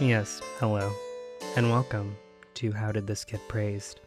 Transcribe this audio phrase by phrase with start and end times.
[0.00, 0.90] Yes, hello,
[1.56, 2.16] and welcome
[2.54, 4.00] to How Did This Get Praised?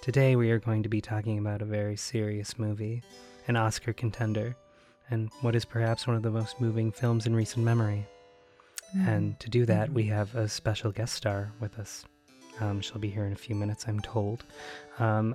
[0.00, 3.02] Today we are going to be talking about a very serious movie,
[3.48, 4.54] an Oscar contender,
[5.10, 8.06] and what is perhaps one of the most moving films in recent memory.
[8.94, 12.04] And to do that, we have a special guest star with us.
[12.60, 14.44] Um, she'll be here in a few minutes, I'm told.
[15.00, 15.34] Um,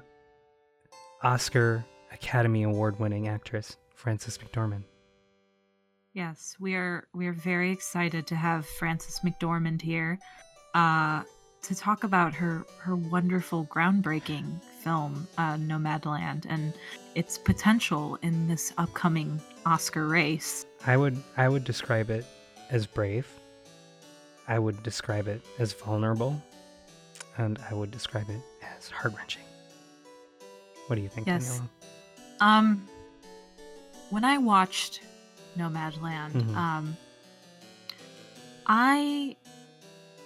[1.22, 4.84] Oscar Academy Award winning actress, Frances McDormand.
[6.18, 10.18] Yes, we are we are very excited to have Frances McDormand here
[10.74, 11.22] uh,
[11.62, 16.74] to talk about her her wonderful, groundbreaking film uh, Nomadland and
[17.14, 20.66] its potential in this upcoming Oscar race.
[20.88, 22.26] I would I would describe it
[22.72, 23.28] as brave.
[24.48, 26.42] I would describe it as vulnerable,
[27.38, 28.42] and I would describe it
[28.76, 29.44] as heart wrenching.
[30.88, 31.62] What do you think, Yes.
[31.62, 32.44] Daniela?
[32.44, 32.88] Um,
[34.10, 35.02] when I watched
[35.58, 36.56] Nomadland, Mhm.
[36.56, 36.98] um,
[38.66, 39.36] I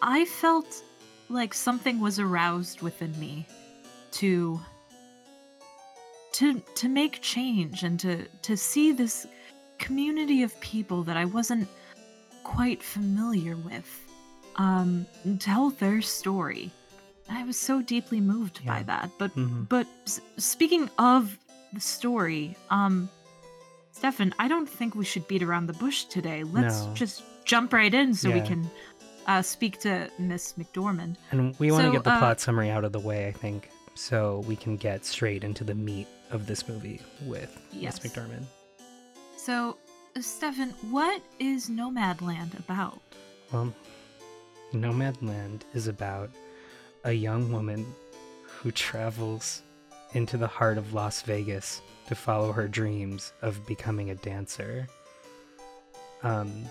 [0.01, 0.83] I felt
[1.29, 3.45] like something was aroused within me
[4.11, 4.59] to
[6.33, 9.27] to to make change and to to see this
[9.77, 11.67] community of people that I wasn't
[12.43, 13.87] quite familiar with
[14.57, 15.05] um
[15.39, 16.71] tell their story.
[17.29, 19.09] I was so deeply moved by that.
[19.17, 19.69] But Mhm.
[19.69, 21.37] but s- speaking of
[21.73, 23.09] the story, um,
[23.91, 26.43] Stefan, I don't think we should beat around the bush today.
[26.43, 26.93] Let's No.
[26.93, 28.69] just jump right in so we can
[29.27, 31.15] uh, speak to Miss McDormand.
[31.31, 33.31] And we want to So, get the uh, plot summary out of the way, I
[33.31, 38.01] think, so we can get straight into the meat of this movie with Yes.
[38.01, 38.45] Miss McDormand.
[39.37, 39.77] So,
[40.15, 42.99] uh, Stefan, what is Nomadland about?
[43.51, 43.73] Well,
[44.73, 46.29] Nomadland is about
[47.03, 47.85] a young woman
[48.45, 49.61] who travels
[50.13, 51.81] into the heart of Las Vegas
[52.11, 54.87] to follow her dreams of becoming a dancer.
[56.23, 56.65] Um,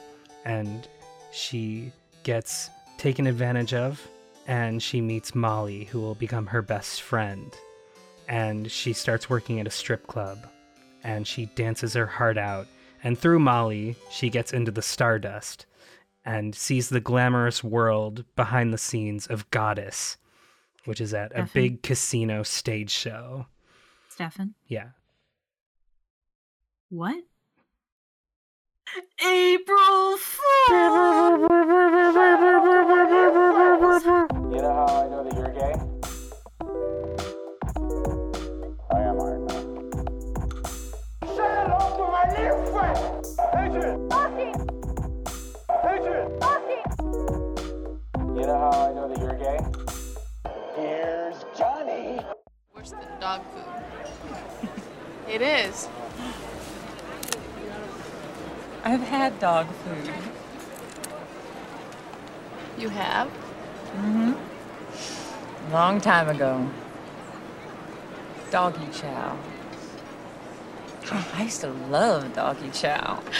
[0.44, 0.86] and
[1.32, 1.92] she
[2.22, 4.06] gets taken advantage of,
[4.46, 7.52] and she meets Molly, who will become her best friend.
[8.28, 10.46] And she starts working at a strip club,
[11.02, 12.66] and she dances her heart out.
[13.02, 15.66] And through Molly, she gets into the stardust
[16.24, 20.18] and sees the glamorous world behind the scenes of Goddess,
[20.84, 23.46] which is at a big casino stage show.
[24.10, 24.90] Stefan, Yeah.
[26.90, 27.22] What?
[29.24, 30.70] April Fool!
[34.50, 35.74] You know how I know that you're gay?
[38.90, 39.66] I am Iron Man.
[41.26, 43.00] Say hello to my little friend!
[43.54, 43.98] Adrian!
[45.84, 46.28] Adrian!
[48.36, 49.60] You know how I know that you're gay?
[50.74, 52.20] Here's Johnny!
[52.74, 54.70] worse than dog food.
[55.28, 55.88] it is.
[58.82, 60.10] I've had dog food.
[62.78, 63.28] You have?
[63.28, 65.72] Mm-hmm.
[65.72, 66.68] Long time ago.
[68.50, 69.38] Doggy chow.
[71.12, 73.22] Oh, I used to love doggy chow.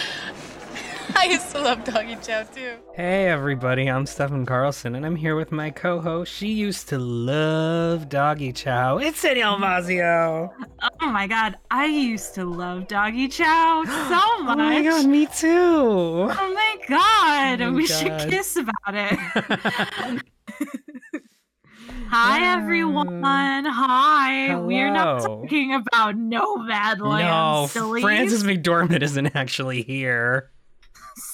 [1.17, 2.77] I used to love doggy chow too.
[2.95, 6.33] Hey everybody, I'm Stefan Carlson and I'm here with my co-host.
[6.33, 8.99] She used to love doggy chow.
[8.99, 10.53] It's Danielle Mazio.
[11.01, 14.55] Oh my god, I used to love Doggy Chow so much.
[14.55, 15.49] Oh my god, me too.
[15.49, 18.21] Oh my god, Oh my we God.
[18.21, 19.19] should kiss about it.
[22.09, 23.65] Hi um, everyone.
[23.65, 24.57] Hi.
[24.57, 27.21] We're not talking about Nomadland.
[27.21, 28.01] no, silly.
[28.03, 30.51] Frances McDormand isn't actually here.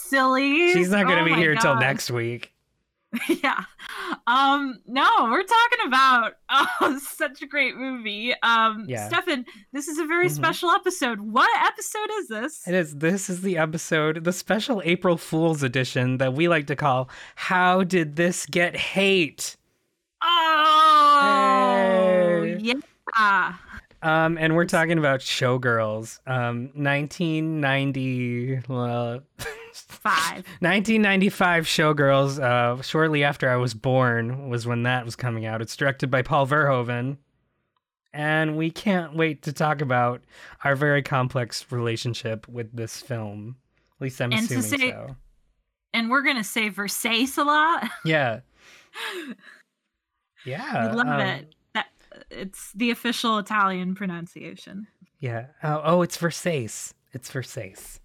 [0.09, 0.72] Silly.
[0.72, 2.53] She's not going to Oh be here till next week.
[3.28, 3.65] yeah.
[4.27, 8.34] Um, no, we're talking about oh, such a great movie.
[8.43, 9.09] Um, Yeah.
[9.09, 10.33] Stefan, this is a very Mhm.
[10.33, 11.21] special episode.
[11.21, 12.66] What episode is this?
[12.69, 12.97] It is.
[12.97, 17.84] This is the episode, the special April Fool's edition that we like to call "How
[17.84, 19.56] Did This Get Hate?"
[20.22, 22.59] Oh, Hey.
[22.61, 23.55] yeah.
[24.03, 26.19] Um, and we're talking about Showgirls.
[26.27, 29.21] Um, 1990, well,
[29.72, 30.37] Five.
[30.60, 32.43] 1995 Showgirls.
[32.43, 35.60] Uh, shortly after I was born was when that was coming out.
[35.60, 37.19] It's directed by Paul Verhoeven,
[38.13, 40.22] and we can't wait to talk about
[40.65, 43.57] our very complex relationship with this film.
[43.98, 45.16] At least I'm And assuming say- so.
[45.93, 47.89] And we're gonna say Versace a lot.
[48.04, 48.41] Yeah.
[50.45, 50.91] Yeah.
[50.91, 51.54] we love um, it.
[52.30, 54.86] It's the official Italian pronunciation.
[55.21, 55.47] Yeah.
[55.63, 56.92] Oh, oh, it's Versace.
[57.13, 57.98] It's Versace.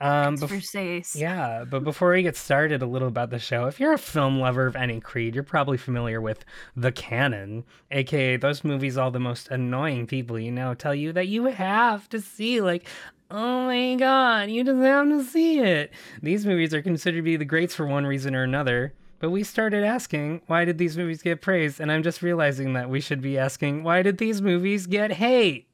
[0.00, 1.14] Um, It's bef- Versace.
[1.14, 3.66] Yeah, but before we get started, a little about the show.
[3.66, 6.44] If you're a film lover of any creed, you're probably familiar with
[6.76, 11.28] The Canon, aka those movies all the most annoying people you know tell you that
[11.28, 12.60] you have to see.
[12.60, 12.88] Like,
[13.30, 15.92] oh my god, you just have to see it.
[16.20, 18.94] These movies are considered to be the greats for one reason or another.
[19.22, 21.78] But we started asking, why did these movies get praised?
[21.78, 25.68] And I'm just realizing that we should be asking, why did these movies get hate?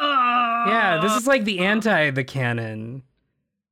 [0.00, 3.02] Yeah, this is like the anti the canon.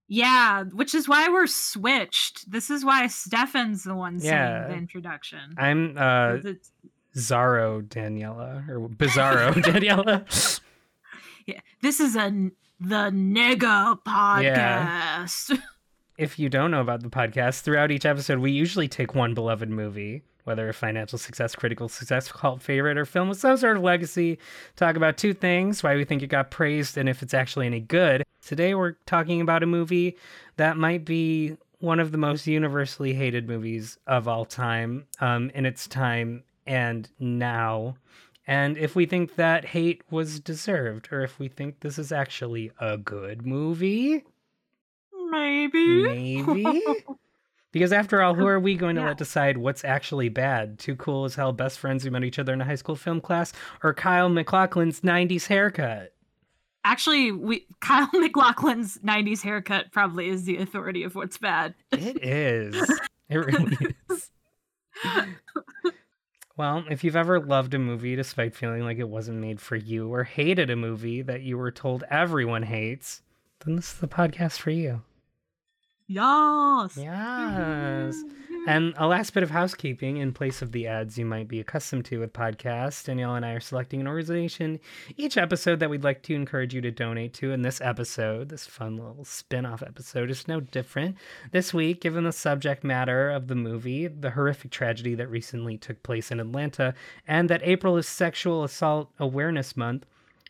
[0.08, 2.50] Yeah, which is why we're switched.
[2.50, 4.66] This is why Stefan's the one saying Yeah.
[4.66, 5.54] the introduction.
[5.56, 6.70] I'm uh 'Cause it's-
[7.16, 10.60] Zaro Daniela or Bizarro Daniela.
[11.46, 12.30] yeah, this is a
[12.80, 15.56] the nigga podcast.
[16.18, 19.68] if you don't know about the podcast, throughout each episode, we usually take one beloved
[19.68, 23.82] movie, whether a financial success, critical success, cult favorite, or film with some sort of
[23.82, 24.38] legacy,
[24.76, 27.80] talk about two things why we think it got praised and if it's actually any
[27.80, 28.22] good.
[28.44, 30.16] Today, we're talking about a movie
[30.56, 35.66] that might be one of the most universally hated movies of all time um, in
[35.66, 37.96] its time and now.
[38.46, 42.70] And if we think that hate was deserved, or if we think this is actually
[42.80, 44.24] a good movie.
[45.30, 46.02] Maybe.
[46.02, 46.82] Maybe.
[47.72, 49.08] because after all, who are we going to Yeah.
[49.08, 50.78] let decide what's actually bad?
[50.78, 53.20] Too cool as hell best friends who met each other in a high school film
[53.20, 53.52] class,
[53.82, 56.12] or Kyle MacLachlan's 90s haircut?
[56.84, 61.74] Actually, we Kyle MacLachlan's '90s haircut probably is the authority of what's bad.
[61.90, 63.00] It is.
[63.28, 63.76] It really
[64.08, 64.30] is.
[66.56, 70.08] Well, if you've ever loved a movie despite feeling like it wasn't made for you,
[70.14, 73.20] or hated a movie that you were told everyone hates,
[73.64, 75.02] then this is the podcast for you.
[76.08, 76.96] Yes.
[76.96, 78.14] Yes.
[78.14, 78.46] Mm-hmm.
[78.68, 82.04] And a last bit of housekeeping in place of the ads you might be accustomed
[82.06, 83.04] to with podcasts.
[83.04, 84.80] Danielle and I are selecting an organization
[85.16, 87.52] each episode that we'd like to encourage you to donate to.
[87.52, 91.16] And this episode, this fun little spin off episode, is no different.
[91.52, 96.02] This week, given the subject matter of the movie, the horrific tragedy that recently took
[96.02, 96.94] place in Atlanta,
[97.26, 100.06] and that April is Sexual Assault Awareness Month,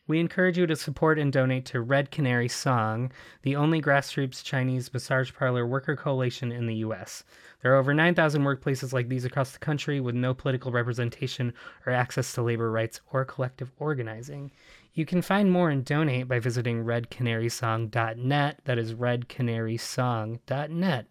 [0.06, 3.11] we encourage you to support and donate to Red Canary Song,
[3.43, 7.25] the only grassroots Chinese massage parlor worker coalition in the U.S.
[7.62, 11.53] There are over 9,000 workplaces like these across the country with no political representation
[11.85, 14.53] or access to labor rights or collective organizing.
[14.94, 18.61] You can find more and donate by visiting redcanarysong.net.
[18.64, 21.06] That is redcanarysong.net.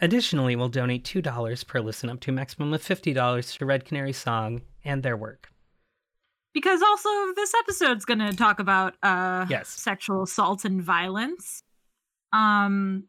[0.00, 4.12] Additionally, we'll donate $2 per listen up to a maximum of $50 to Red Canary
[4.12, 5.51] Song and their work.
[6.52, 9.68] Because also this episode's going to talk about uh Yes.
[9.68, 11.62] sexual assault and violence.
[12.32, 13.04] Um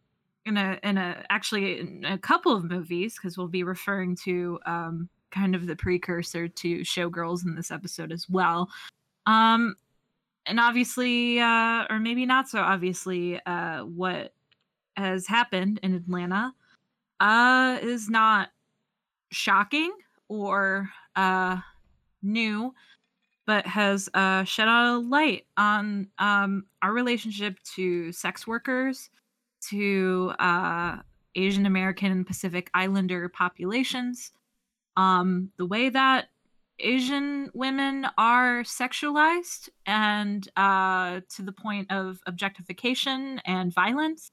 [0.46, 4.60] in a in a actually in a couple of movies because we'll be referring to
[4.66, 8.70] um kind of the precursor to showgirls in this episode as well.
[9.26, 9.76] Um
[10.46, 14.34] and obviously uh or maybe not so obviously uh what
[14.98, 16.54] has happened in atlanta
[17.20, 18.50] uh is not
[19.32, 19.92] shocking
[20.28, 21.58] or uh
[22.22, 22.74] new
[23.46, 29.10] but has uh, shed a light on um, our relationship to sex workers,
[29.70, 30.98] to uh,
[31.36, 34.32] Asian American and Pacific Islander populations,
[34.96, 36.28] um, the way that
[36.80, 44.32] Asian women are sexualized and uh, to the point of objectification and violence.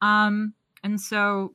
[0.00, 1.54] Um, and so,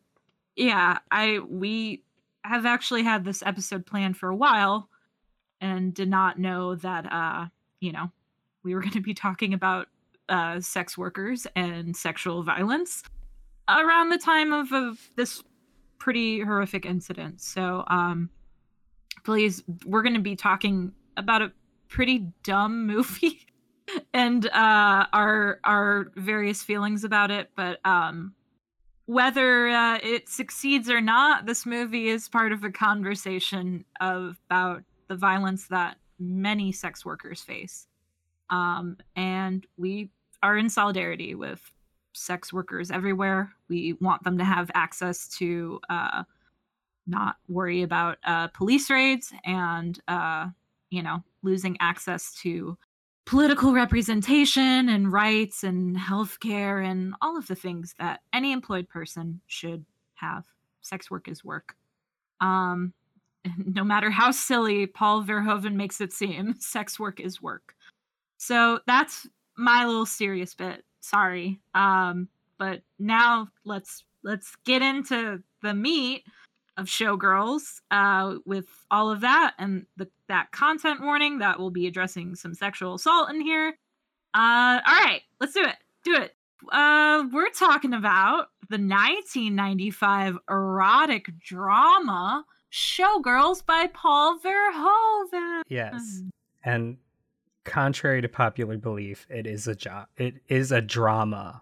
[0.55, 2.03] yeah, I we
[2.43, 4.89] have actually had this episode planned for a while
[5.61, 7.45] and did not know that uh
[7.79, 8.11] you know
[8.63, 9.87] we were going to be talking about
[10.29, 13.03] uh sex workers and sexual violence
[13.69, 15.43] around the time of, of this
[15.99, 17.41] pretty horrific incident.
[17.41, 18.29] So um
[19.23, 21.51] please we're going to be talking about a
[21.89, 23.45] pretty dumb movie
[24.13, 28.33] and uh our our various feelings about it but um
[29.07, 34.83] whether uh, it succeeds or not, this movie is part of a conversation of, about
[35.07, 37.87] the violence that many sex workers face.
[38.49, 40.09] Um, and we
[40.41, 41.61] are in solidarity with
[42.13, 43.51] sex workers everywhere.
[43.69, 46.23] We want them to have access to uh,
[47.05, 50.47] not worry about uh, police raids and, uh,
[50.89, 52.77] you know, losing access to
[53.25, 59.41] political representation and rights and healthcare and all of the things that any employed person
[59.47, 59.85] should
[60.15, 60.43] have.
[60.81, 61.75] Sex work is work.
[62.39, 62.93] Um,
[63.65, 67.75] no matter how silly Paul Verhoeven makes it seem, sex work is work.
[68.37, 69.27] So that's
[69.57, 70.83] my little serious bit.
[71.01, 71.59] Sorry.
[71.73, 72.27] Um,
[72.57, 76.23] but now let's let's get into the meat
[76.77, 81.87] of Showgirls uh, with all of that and the, that content warning that will be
[81.87, 83.69] addressing some sexual assault in here.
[84.33, 85.75] Uh, all right, let's do it.
[86.03, 86.35] Do it.
[86.71, 95.61] Uh, we're talking about the 1995 erotic drama Showgirls by Paul Verhoeven.
[95.67, 96.21] Yes.
[96.63, 96.97] And
[97.63, 101.61] contrary to popular belief, it is a jo- it is a drama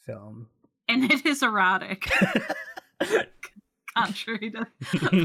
[0.00, 0.48] film.
[0.88, 2.10] And it is erotic.
[3.96, 4.66] contrary to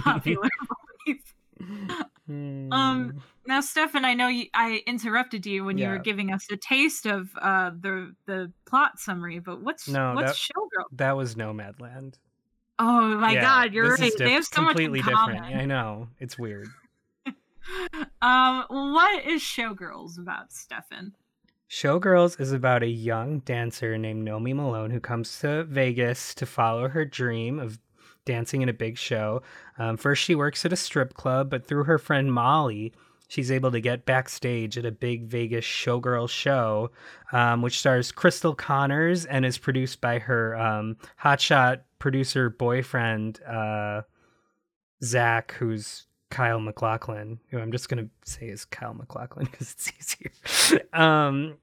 [0.02, 0.50] popular
[1.06, 1.34] belief.
[2.28, 6.58] Um, Now, Stefan, I know you, I interrupted you when you were giving us a
[6.58, 10.86] taste of uh, the the plot summary, but what's No, what's that- Showgirl?
[10.94, 12.16] that was Nomadland.
[12.80, 14.08] Oh my Yeah, God, you're this right.
[14.14, 15.36] is they have so much completely common.
[15.38, 15.56] different.
[15.56, 16.68] I know it's weird.
[18.22, 21.14] Um, what is Showgirls about, Stefan?
[21.68, 26.88] Showgirls is about a young dancer named Nomi Malone who comes to Vegas to follow
[26.90, 27.80] her dream of
[28.24, 29.42] dancing in a big show.
[29.80, 32.94] Um, first, she works at a strip club, but through her friend Molly,
[33.28, 36.92] she's able to get backstage at a big Vegas showgirl show,
[37.32, 44.02] um, which stars Cristal Connors and is produced by her um, hotshot producer boyfriend, uh,
[45.04, 50.82] Zach, who's Kyle MacLachlan, who I'm just gonna say is Kyle MacLachlan because it's easier.
[50.94, 51.56] um,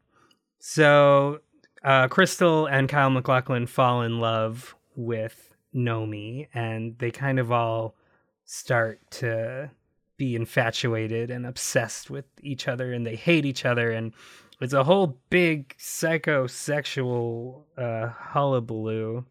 [0.59, 1.40] so
[1.85, 7.97] uh, Cristal and Kyle MacLachlan fall in love with Nomi, and they kind of all
[8.45, 9.71] start to
[10.16, 14.12] be infatuated and obsessed with each other, and they hate each other, and
[14.61, 19.25] it's a whole big psychosexual uh, hullabaloo,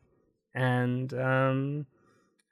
[0.53, 1.85] and um,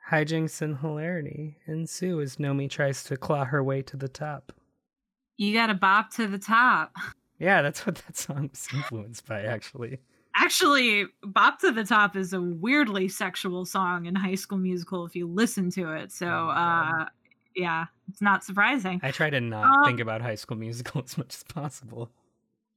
[0.09, 4.53] hijinks and hilarity ensue as Nomi tries to claw her way to the top.
[5.37, 6.95] You got to bop to the top.
[7.39, 9.99] Yeah, that's what that song was influenced by, actually.
[10.35, 15.15] Actually, Bop to the Top is a weirdly sexual song in High School Musical if
[15.15, 16.11] you listen to it.
[16.11, 17.05] So, Oh uh,
[17.59, 18.99] yeah, it's not surprising.
[19.03, 22.09] I try to not Um, think about High School Musical as much as possible.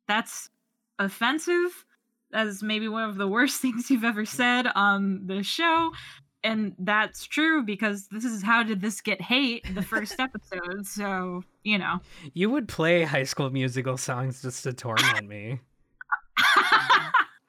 [0.09, 0.51] That's
[0.99, 1.85] offensive.
[2.35, 5.93] As maybe one of the worst things you've ever said on the show.
[6.45, 10.87] And that's true because this is how did this get hate the first episode.
[10.87, 12.01] So, you know.
[12.35, 15.61] You would play High School Musical songs just to torment me.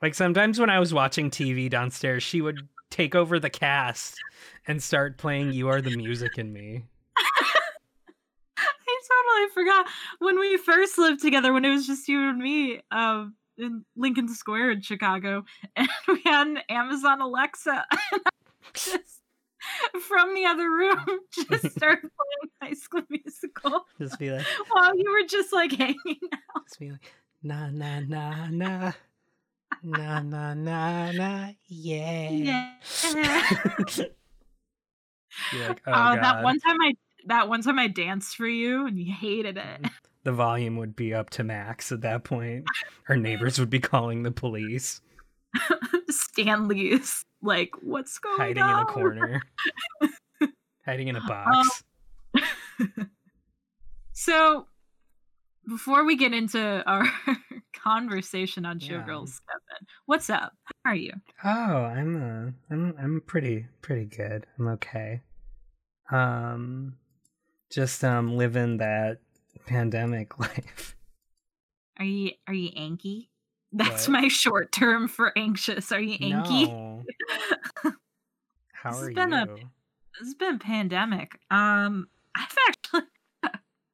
[0.02, 4.20] Like sometimes when I was watching TV downstairs, she would take over the cast
[4.68, 6.84] and start playing "You Are the Music in Me."
[8.58, 9.88] I totally forgot
[10.20, 14.28] when we first lived together when it was just you and me um in Lincoln
[14.28, 18.22] Square in Chicago and we had an Amazon Alexa and
[18.74, 19.22] just
[20.08, 25.12] from the other room just started playing High School Musical Just be like, while you
[25.12, 26.20] were just like hanging
[26.56, 26.66] out.
[26.68, 28.92] just be like, na na na na,
[29.84, 32.74] na na na na, yeah.
[33.14, 34.06] Yeah.
[35.68, 36.94] Like, oh, Oh, that one time I
[37.26, 39.82] that one time I danced for you and you hated it.
[39.82, 39.88] Mm-hmm.
[40.24, 42.66] the volume would be up to max at that point.
[43.10, 45.02] Our neighbors would be calling the police,
[46.10, 48.86] Stanley's like, what's going hiding on?
[48.88, 49.42] Hiding in a corner,
[50.86, 51.84] hiding in a box.
[54.14, 54.68] So,
[55.68, 57.06] before we get into our
[57.74, 59.04] conversation on Yeah.
[59.04, 59.40] Showgirls,
[60.06, 60.54] what's up?
[60.84, 61.14] How are you?
[61.44, 64.46] Oh, I'm uh, I'm I'm pretty pretty good.
[64.60, 65.22] I'm okay.
[66.12, 66.96] Um,
[67.72, 69.20] just um living that
[69.66, 70.96] pandemic life.
[72.00, 73.28] Are you are you anky?
[73.72, 74.22] That's What?
[74.22, 75.92] my short term for anxious.
[75.92, 76.68] Are you anky?
[76.68, 77.04] No.
[78.74, 79.36] How are been you?
[79.38, 79.56] a-
[80.22, 81.40] It's been a pandemic.
[81.50, 83.02] Um, I've actually.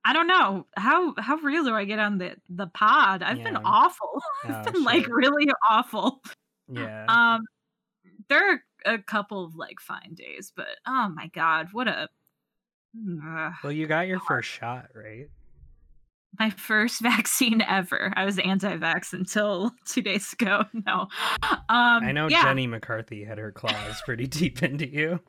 [0.05, 3.21] I don't know how how real do I get on the the pod?
[3.23, 3.61] I've been Yeah.
[3.65, 4.21] awful.
[4.45, 6.21] I've Oh, been like really awful.
[6.71, 7.05] yeah.
[7.07, 7.41] Um,
[8.29, 12.07] there are a couple of like fine days, but oh my god, what a
[13.63, 15.27] well, you got your first shot, right?
[16.39, 18.13] my first vaccine ever.
[18.15, 20.63] I was anti-vax until two days ago.
[20.73, 21.07] No,
[21.43, 22.43] um, I know yeah.
[22.43, 25.19] Jenny McCarthy had her claws pretty deep into you.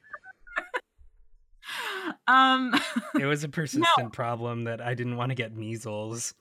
[2.26, 2.74] Um,
[3.18, 6.34] It was a persistent problem that I didn't want to get measles,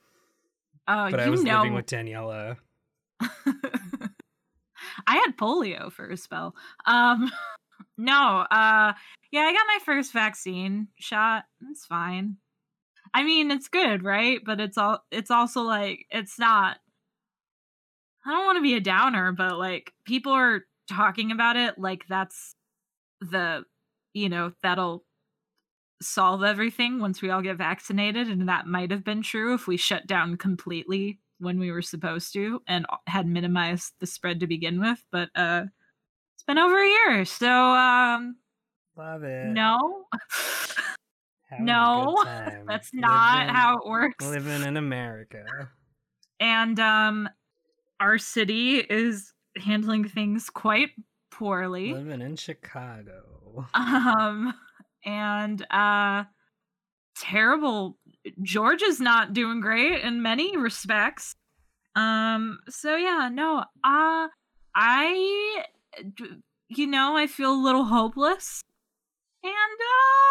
[0.88, 2.56] oh, but I was know, living with Daniela.
[5.06, 6.54] I had polio for a spell.
[6.86, 7.30] Um,
[7.98, 8.92] no, uh,
[9.30, 11.44] yeah, I got my first vaccine shot.
[11.70, 12.36] It's fine.
[13.12, 14.40] I mean, it's good, right?
[14.44, 16.78] But it's all it's also like it's not
[18.24, 22.04] I don't want to be a downer, but like people are talking about it like
[22.08, 22.54] that's
[23.20, 23.64] the
[24.12, 25.04] you know, that'll
[26.02, 29.76] solve everything once we all get vaccinated and that might have been true if we
[29.76, 34.80] shut down completely when we were supposed to and had minimized the spread to begin
[34.80, 35.64] with, but uh
[36.34, 37.24] it's been over a year.
[37.24, 38.36] So um
[38.96, 39.46] Love it.
[39.46, 40.04] no.
[41.58, 42.22] No.
[42.68, 44.24] That's not Living- how it works.
[44.24, 45.44] living in America.
[46.38, 47.28] and um
[47.98, 50.90] our city is handling things quite
[51.30, 53.66] poorly Living in Chicago.
[53.74, 54.54] um
[55.04, 56.24] and uh
[57.16, 57.96] terrible
[58.42, 61.34] george is not doing great in many respects
[61.96, 64.28] um so yeah no uh
[64.74, 65.64] i
[66.68, 68.62] you know i feel a little hopeless
[69.42, 70.30] and uh,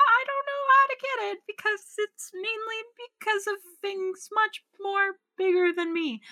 [0.00, 5.16] I don't know how to get it because it's mainly because of things much more
[5.38, 6.22] bigger than me.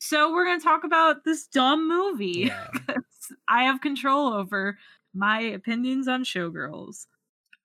[0.00, 2.50] So we're gonna talk about this dumb movie.
[2.50, 2.66] Yeah.
[3.48, 4.78] I have control over
[5.14, 7.06] my opinions on showgirls.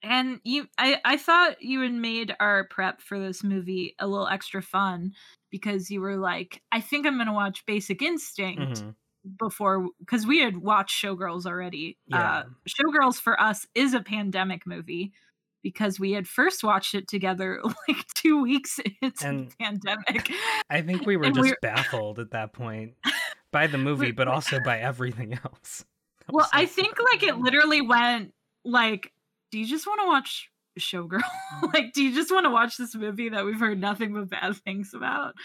[0.02, 4.28] And you I, I thought you had made our prep for this movie a little
[4.28, 5.12] extra fun
[5.52, 8.96] because you were like, I think I'm gonna watch Basic Instinct Mhm.
[9.38, 11.98] before because we had watched Showgirls already.
[12.08, 12.32] Yeah.
[12.32, 15.12] Uh, Showgirls for us is a pandemic movie
[15.64, 20.32] because we had first watched it together like two weeks into And the pandemic.
[20.70, 22.94] I think we were And just we're- baffled at that point
[23.52, 25.84] by the movie, but also by everything else.
[26.32, 28.34] Well, I think like it literally went
[28.64, 29.12] like,
[29.52, 31.22] do you just want to watch Showgirl?
[31.74, 34.56] like, do you just want to watch this movie that we've heard nothing but bad
[34.58, 35.36] things about?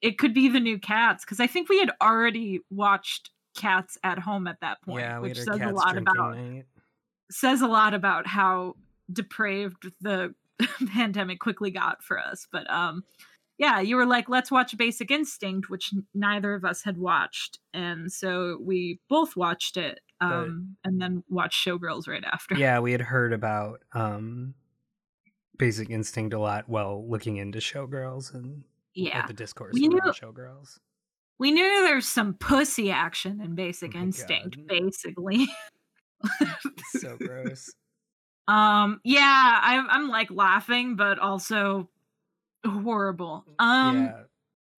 [0.00, 4.18] It could be the new Cats because I think we had already watched Cats at
[4.18, 6.66] home at that point, Yeah, which says a lot about night.
[7.30, 8.76] says a lot about how
[9.12, 10.34] depraved the
[10.92, 12.46] pandemic quickly got for us.
[12.52, 13.02] But um
[13.58, 17.58] yeah, you were like, let's watch Basic Instinct, which neither of us had watched.
[17.74, 22.56] And so we both watched it um and then watched Showgirls right after.
[22.56, 24.54] Yeah, we had heard about um
[25.58, 28.62] Basic Instinct a lot while looking into Showgirls and
[28.94, 29.26] Yeah.
[29.26, 30.78] the discourse We knew- Showgirls.
[31.40, 34.66] We knew there's some pussy action in Basic Oh Instinct, God.
[34.66, 35.46] basically.
[36.98, 37.72] So gross.
[38.48, 41.88] um yeah, I'm I'm like laughing, but also
[42.68, 43.44] horrible.
[43.58, 44.22] Um yeah,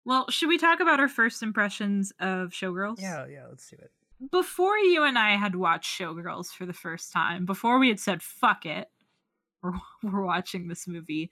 [0.04, 3.00] well, should we talk about our first impressions of Showgirls?
[3.00, 3.46] yeah, yeah.
[3.48, 3.90] Let's do it.
[4.30, 8.22] before you and I had watched Showgirls for the first time, before we had said
[8.22, 8.88] fuck it,
[9.62, 11.30] we're, we're watching this movie,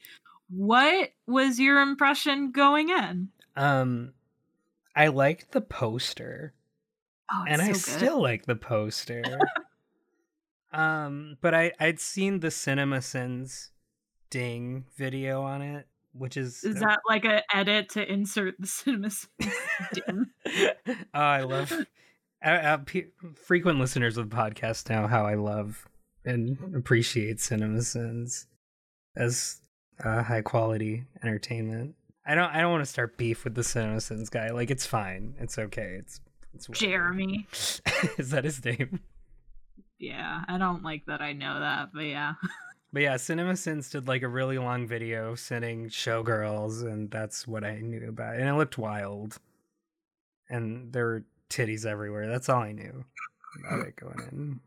[0.50, 3.28] what was your impression going in?
[3.56, 4.12] Um,
[4.94, 6.52] I liked the poster,
[7.32, 7.80] Oh, and I so good.
[7.80, 9.22] still like the poster.
[10.72, 13.70] um, but I I'd seen the CinemaSins
[14.30, 15.86] ding video on it,
[16.18, 19.10] which is is that like a edit to insert the cinema?
[20.08, 20.24] oh,
[21.14, 21.72] I love.
[22.44, 22.78] Uh, uh,
[23.34, 25.88] frequent listeners of the podcast know how I love
[26.24, 28.46] and appreciate CinemaSins
[29.16, 29.60] as
[30.04, 31.94] uh, high quality entertainment.
[32.26, 32.50] I don't.
[32.50, 34.50] I don't want to start beef with the CinemaSins guy.
[34.50, 35.34] Like it's fine.
[35.38, 35.96] It's okay.
[35.98, 36.20] It's
[36.54, 36.66] it's.
[36.66, 37.46] Jeremy.
[38.18, 39.00] Is that his name?
[39.98, 42.34] Yeah, I don't like that I know that, but yeah.
[42.92, 47.80] But yeah, CinemaSins did like a really long video sending showgirls, and that's what I
[47.80, 48.40] knew about it.
[48.40, 49.38] And it looked wild.
[50.48, 52.28] And there were titties everywhere.
[52.28, 53.04] That's all I knew
[53.58, 54.60] about it going in.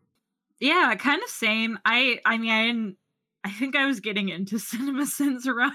[0.59, 1.79] Yeah, kind of same.
[1.85, 2.97] I I mean I didn't
[3.43, 5.73] I think I was getting into cinema sins around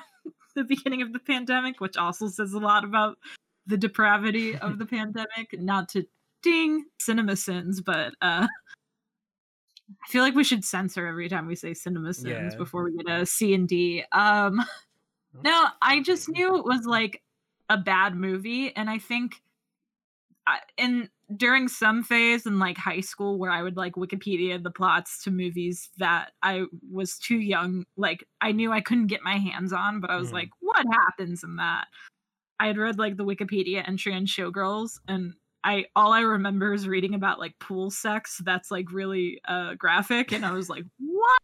[0.54, 3.18] the beginning of the pandemic, which also says a lot about
[3.66, 5.58] the depravity of the pandemic.
[5.58, 6.06] Not to
[6.42, 8.46] ding cinema sins, but uh
[9.90, 12.54] I feel like we should censor every time we say cinema sins Yeah.
[12.54, 14.04] before we get a C and D.
[14.12, 14.60] Um
[15.44, 17.22] no, I just knew it was like
[17.70, 19.42] a bad movie, and I think,
[20.46, 24.70] I, in during some phase in like high school where I would like Wikipedia the
[24.70, 29.38] plots to movies that I was too young, like I knew I couldn't get my
[29.38, 30.34] hands on, but I was Mhm.
[30.34, 31.88] like, what happens in that?
[32.60, 36.86] I had read like the Wikipedia entry on Showgirls, and I all I remember is
[36.86, 41.40] reading about like pool sex that's like really uh graphic, and I was like, what?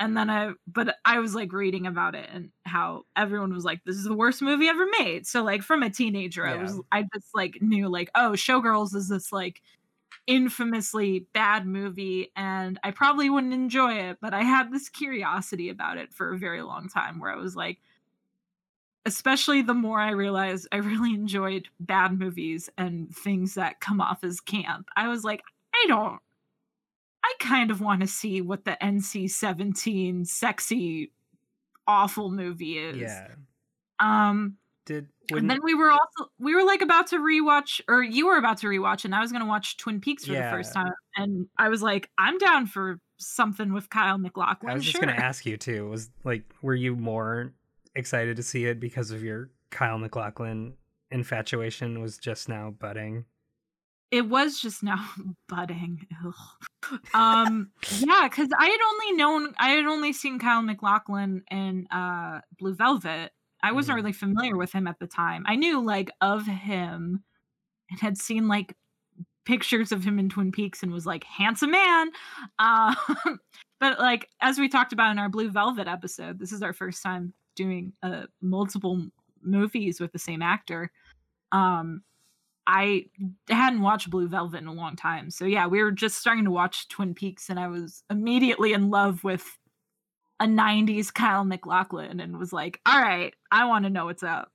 [0.00, 3.84] and then I, but I was like reading about it and how everyone was like,
[3.84, 7.02] "This is the worst movie ever made." So like from a teenager, I was, I
[7.14, 9.60] just like knew like, oh, Showgirls is this like
[10.26, 15.98] infamously bad movie, and I probably wouldn't enjoy it, but I had this curiosity about
[15.98, 17.78] it for a very long time, where I was like,
[19.06, 24.24] especially the more I realized I really enjoyed bad movies and things that come off
[24.24, 24.88] as camp.
[24.96, 25.42] I was like,
[25.74, 26.20] I don't
[27.22, 31.12] I kind of want to see what the NC 17 sexy
[31.86, 32.96] awful movie is.
[32.96, 33.28] Yeah.
[33.98, 38.26] Um Did and then we were also we were like about to rewatch or you
[38.26, 40.72] were about to rewatch and I was going to watch Twin Peaks for the first
[40.72, 44.70] time and I was like I'm down for something with Kyle MacLachlan.
[44.70, 45.06] I was just sure.
[45.06, 45.88] gonna ask you too.
[45.88, 47.52] Was like, were you more
[47.94, 50.74] excited to see it because of your Kyle MacLachlan
[51.10, 53.24] infatuation was just now budding?
[54.12, 55.08] it was just now
[55.48, 56.04] budding.
[56.26, 57.00] Ugh.
[57.14, 62.40] Um, yeah, because I had only known, I had only seen Kyle MacLachlan in uh,
[62.58, 63.30] Blue Velvet.
[63.62, 64.00] I wasn't Mhm.
[64.02, 65.44] really familiar with him at the time.
[65.46, 67.22] I knew like of him
[67.88, 68.74] and had seen like
[69.44, 72.10] pictures of him in Twin Peaks and was like handsome man.
[72.58, 72.96] Um,
[73.78, 77.00] but like as we talked about in our Blue Velvet episode, this is our first
[77.00, 79.06] time doing uh, multiple
[79.42, 80.90] movies with the same actor.
[81.52, 82.02] Um,
[82.66, 83.06] I
[83.48, 85.30] hadn't watched Blue Velvet in a long time.
[85.30, 88.90] So yeah, we were just starting to watch Twin Peaks and I was immediately in
[88.90, 89.44] love with
[90.38, 94.50] a 90s Kyle MacLachlan and was like, "All right, I want to know what's up."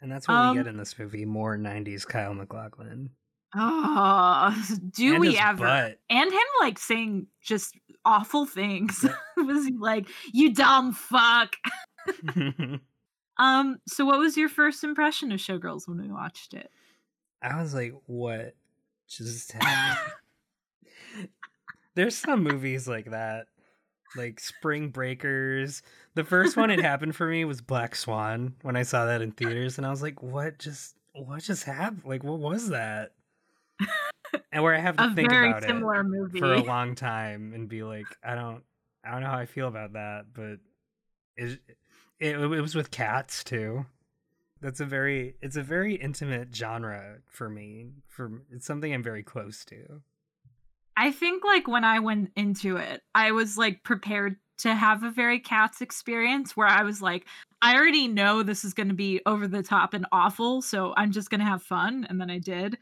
[0.00, 3.10] And that's what Um, we get in this movie: more '90s Kyle MacLachlan.
[3.56, 4.54] Oh,
[4.90, 5.64] do and we ever?
[5.64, 5.98] butt.
[6.10, 9.06] And him like saying just awful things.
[9.38, 11.56] was he like, "You dumb fuck"?
[13.36, 16.70] Um, so what was your first impression of Showgirls when we watched it?
[17.42, 18.54] I was like, what
[19.08, 20.12] just happened?
[21.96, 23.46] There's some movies like that,
[24.16, 25.82] like Spring Breakers.
[26.14, 29.32] The first one it happened for me was Black Swan when I saw that in
[29.32, 32.02] theaters, and I was like, what just what just happened?
[32.04, 33.12] Like, what was that?
[34.52, 36.38] And where I have to A think about it movie.
[36.38, 38.62] for a long time and be like, I don't,
[39.04, 40.58] I don't know how I feel about that, but
[41.36, 41.58] it,
[42.20, 43.86] it, it was with cats too.
[44.60, 47.90] That's a very, it's a very intimate genre for me.
[48.08, 50.00] For it's something I'm very close to.
[50.96, 55.10] I think like when I went into it, I was like prepared to have a
[55.10, 57.26] very cats experience where I was like,
[57.60, 61.10] I already know this is going to be over the top and awful, so I'm
[61.10, 62.78] just going to have fun, and then I did.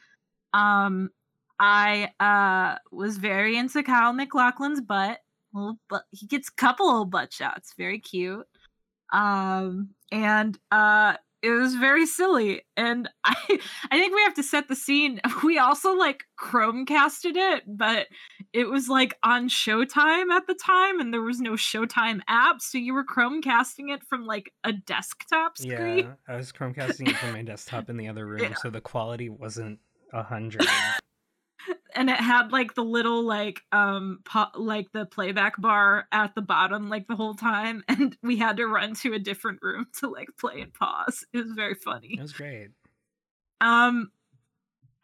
[0.53, 1.11] Um,
[1.59, 5.21] I uh was very into Kyle MacLachlan's butt.
[5.55, 8.47] Little but he gets a couple little butt shots, very cute.
[9.13, 13.35] Um, and uh it was very silly and i
[13.91, 18.07] i think we have to set the scene we also like chromecasted it but
[18.53, 22.79] it was like on showtime at the time and there was no showtime app so
[22.79, 27.33] you were chromecasting it from like a desktop screen Yeah, I was Chromecasting it from
[27.33, 28.55] my desktop in the other room, Yeah.
[28.63, 29.79] so the quality wasn't
[30.13, 30.67] a hundred.
[31.95, 34.21] And it had like the little like um
[34.57, 38.67] like the playback bar at the bottom like the whole time and we had to
[38.67, 42.23] run to a different room to like play and pause it was very funny It
[42.23, 42.69] was great.
[43.61, 44.11] Um,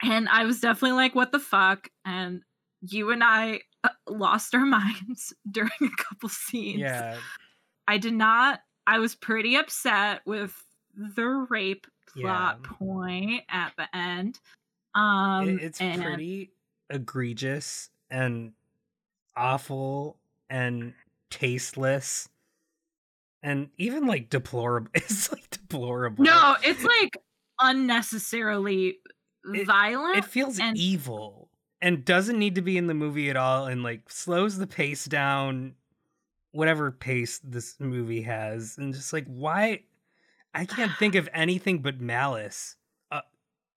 [0.02, 2.42] and I was definitely like, "What the fuck?" And
[2.80, 6.80] you and I uh, lost our minds during a couple scenes.
[6.80, 7.16] Yeah,
[7.86, 8.60] I did not.
[8.86, 10.54] I was pretty upset with
[10.94, 12.68] the rape plot Yeah.
[12.78, 14.38] point at the end.
[14.94, 16.52] Um, it, it's and- pretty
[16.90, 18.52] egregious and
[19.36, 20.16] awful
[20.50, 20.94] and
[21.30, 22.28] tasteless
[23.42, 27.16] and even like deplorable it's like deplorable No, it's like
[27.60, 28.98] unnecessarily
[29.54, 30.16] It- violent.
[30.18, 31.48] it feels and- evil
[31.80, 35.04] and doesn't need to be in the movie at all and like slows the pace
[35.04, 35.74] down
[36.52, 39.82] whatever pace this movie has and just like why
[40.54, 42.76] i can't think of anything but malice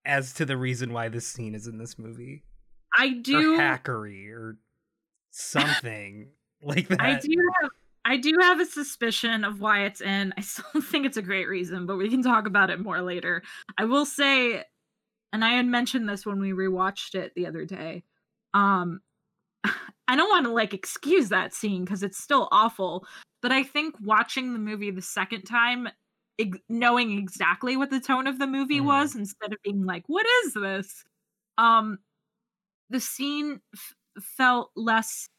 [0.06, 2.44] as to the reason why this scene is in this movie
[2.98, 3.56] I do.
[3.56, 4.58] or hackery or
[5.32, 6.30] something
[6.62, 7.02] like that.
[7.02, 7.72] I do have
[8.04, 10.34] I do have a suspicion of why it's in.
[10.36, 13.02] I still don't think it's a great reason, but we can talk about it more
[13.02, 13.44] later.
[13.78, 14.64] I will say,
[15.32, 18.04] and I had mentioned this when we rewatched it the other day.
[18.54, 19.02] Um
[20.08, 23.06] I don't want to like excuse that scene because it's still awful,
[23.42, 25.88] but I think watching the movie the second time,
[26.40, 28.86] ex- knowing exactly what the tone of the movie Mhm.
[28.86, 31.04] was, instead of being like, "What is this?"
[31.58, 32.00] Um,
[32.90, 35.30] the scene f- felt less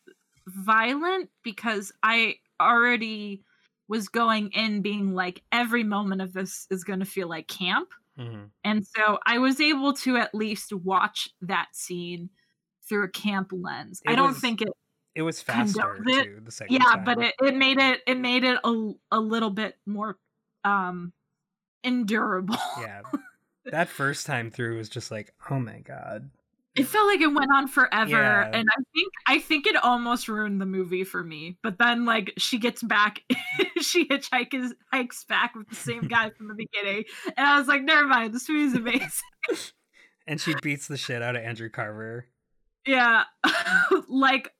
[0.48, 3.44] violent because I already
[3.88, 7.90] was going in being like every moment of this is going to feel like camp.
[8.18, 8.50] Mhm.
[8.64, 12.30] And so I was able to at least watch that scene
[12.88, 14.02] through a camp lens.
[14.06, 14.68] I don't was- think it
[15.14, 16.24] It was faster it.
[16.24, 16.40] too.
[16.44, 17.04] The second yeah, time.
[17.04, 20.18] but it, it made it it made it a, a little bit more
[20.64, 21.12] um
[21.84, 22.56] endurable.
[22.80, 23.02] yeah,
[23.66, 26.30] that first time through was just like, oh my god.
[26.74, 28.50] It felt like it went on forever, Yeah.
[28.50, 31.58] and I think I think it almost ruined the movie for me.
[31.62, 33.20] But then, like, she gets back,
[33.82, 37.04] she hitchhikes hikes back with the same guy from the beginning,
[37.36, 39.10] and I was like, never mind, this movie's amazing.
[40.24, 42.26] And she beats the shit out of Andrew Carver.
[42.86, 43.24] yeah,
[44.08, 44.52] like,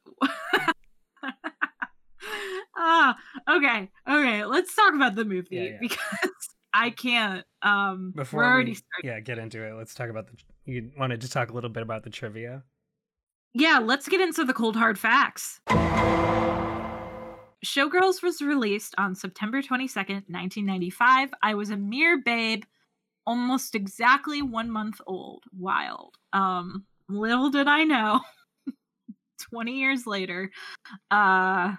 [2.76, 3.16] ah,
[3.48, 5.76] okay, okay, let's talk about the movie Yeah, yeah.
[5.80, 5.98] because
[6.74, 7.44] I can't.
[7.62, 9.10] Um, Before we're already we, starting.
[9.10, 9.74] yeah, get into it.
[9.74, 10.32] Let's talk about the.
[10.64, 12.62] You wanted to talk a little bit about the trivia.
[13.54, 15.60] Yeah, let's get into the cold hard facts.
[17.64, 21.30] Showgirls was released on September 22nd, 1995.
[21.42, 22.64] I was a mere babe,
[23.26, 25.44] almost exactly one month old.
[25.56, 26.14] Wild.
[26.32, 28.20] Um, little did I know,
[29.52, 30.50] 20 years later,
[31.10, 31.74] uh,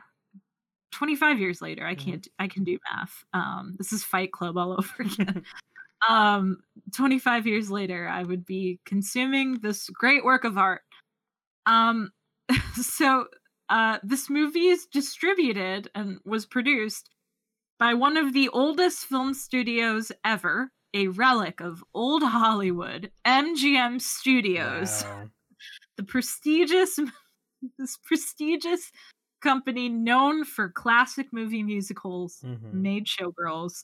[0.93, 3.23] 25 years later, I can't, I can do math.
[3.34, 5.43] Um, this is Fight Club all over again.
[6.10, 6.58] um,
[6.95, 10.82] 25 years later, I would be consuming this great work of art.
[11.65, 12.12] Um,
[12.75, 13.27] so
[13.69, 17.10] uh, this movie is distributed and was produced
[17.79, 25.03] by one of the oldest film studios ever, a relic of old Hollywood, MGM Studios,
[25.03, 25.29] Wow.
[25.97, 26.99] the prestigious
[27.79, 28.91] this prestigious
[29.43, 32.73] company known for classic movie musicals Mhm.
[32.73, 33.84] made Showgirls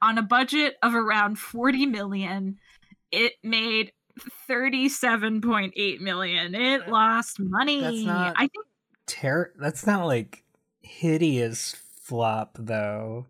[0.00, 2.58] on a budget of around 40 million.
[3.10, 3.92] It made
[4.48, 6.54] 37.8 million.
[6.54, 8.04] It lost money.
[8.04, 8.66] not- I think
[9.06, 10.44] Ter- that's not like
[10.82, 13.26] hideous flop though.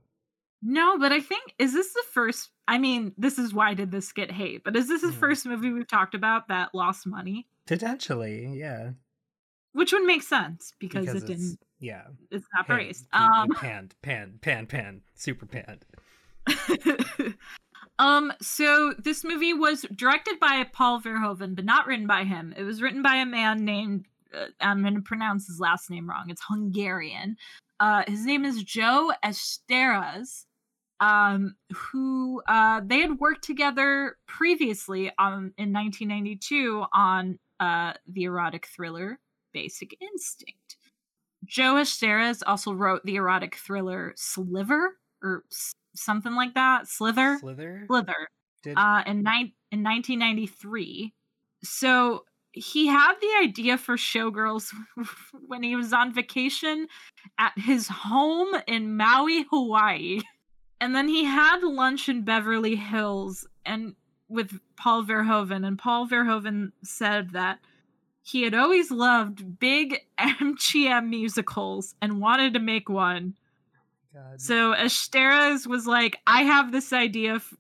[0.63, 4.13] no, but I think is this the first I mean, this is why did this
[4.13, 5.21] get hate, but is this the Mhm.
[5.21, 7.47] first movie we've talked about that lost money?
[7.67, 8.93] Potentially, yeah.
[9.77, 12.05] Which would make sense because, Because it didn't yeah.
[12.31, 13.07] it's not pan- praised.
[13.13, 15.85] Um panned, panned, panned, panned, super panned.
[17.99, 22.55] um so this movie was directed by Paul Verhoeven but not written by him.
[22.57, 26.09] It was written by a man named uh, I'm going to pronounce his last name
[26.09, 26.31] wrong.
[26.31, 27.37] It's Hungarian.
[27.79, 30.47] Uh his name is Joe Eszterhas.
[31.01, 38.67] Um who uh they had worked together previously on in 1992 on uh the erotic
[38.69, 39.19] thriller
[39.57, 40.77] Basic Instinct.
[41.45, 46.89] Joe Eszterhas also wrote the erotic thriller Sliver or s- something like that.
[46.89, 47.39] Slither.
[47.41, 47.85] Slither?
[47.87, 48.29] Slither.
[48.63, 51.15] Did Uh, in nine in 1993.
[51.65, 54.73] So he had the idea for Showgirls
[55.47, 56.89] when he was on vacation
[57.39, 60.21] at his home in Maui, Hawaii.
[60.81, 63.95] And then he had lunch in Beverly Hills and
[64.29, 67.61] with Paul Verhoeven and Paul Verhoeven said that
[68.27, 73.35] he had always loved big MGM musicals and wanted to make one.
[74.13, 74.41] God.
[74.41, 77.37] So Eszterhas was like, I have this idea.
[77.37, 77.55] f-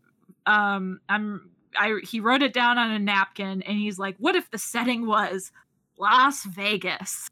[0.46, 1.50] Um, I'm.
[1.78, 5.06] I he wrote it down on a napkin, and he's like, "What if the setting
[5.06, 5.52] was
[5.98, 7.28] Las Vegas?"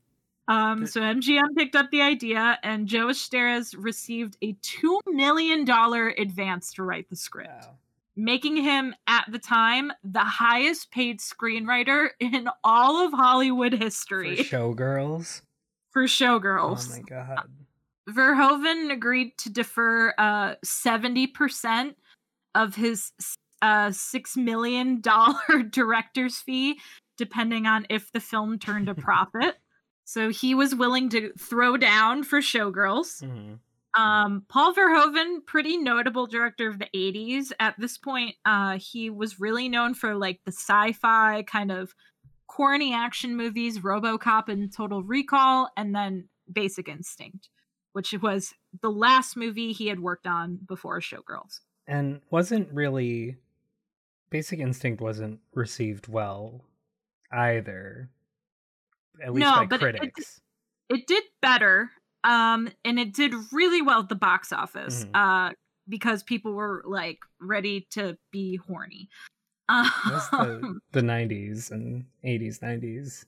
[0.47, 6.11] Um, so MGM picked up the idea, and Joe Eszterhas received a two million dollar
[6.11, 7.79] advance to write the script, Wow.
[8.17, 14.37] Making him at the time the highest paid screenwriter in all of Hollywood history.
[14.45, 15.43] For showgirls.
[15.93, 16.89] for showgirls.
[16.91, 17.49] Oh my god.
[18.11, 21.95] Verhoeven agreed to defer uh, 70%
[22.55, 23.13] of his
[23.63, 25.01] uh, $6 million
[25.71, 26.79] director's fee,
[27.17, 29.55] depending on if the film turned a profit.
[30.05, 33.23] so he was willing to throw down for Showgirls.
[33.23, 33.59] Mhm.
[33.97, 37.53] Um, Paul Verhoeven, pretty notable director of the 80s.
[37.61, 41.95] At this point, uh, he was really known for like the sci fi kind of
[42.47, 47.49] corny action movies, Robocop and Total Recall, and then Basic Instinct,
[47.93, 48.53] which was
[48.83, 51.61] the last movie he had worked on before Showgirls.
[51.87, 53.37] And wasn't really
[54.31, 56.65] Basic Instinct wasn't received well
[57.31, 58.09] either.
[59.23, 60.41] At least No, by but it- it- critics.
[60.89, 61.91] It did better,
[62.25, 65.11] um, and it did really well at the box office Mhm.
[65.15, 65.53] uh,
[65.89, 69.09] because people were like ready to be horny.
[69.69, 73.27] That's the, Um, the 90s and 80s, 90s.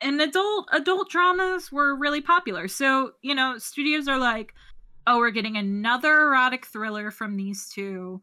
[0.00, 2.68] and adult adult dramas were really popular.
[2.68, 4.54] So, you know, studios are like,
[5.06, 8.22] "Oh, we're getting another erotic thriller from these two.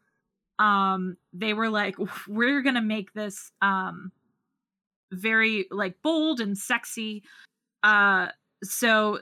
[0.59, 1.95] Um they were like,
[2.27, 4.11] "We're going to make this um
[5.11, 7.23] very like bold and sexy."
[7.83, 8.27] Uh
[8.63, 9.19] so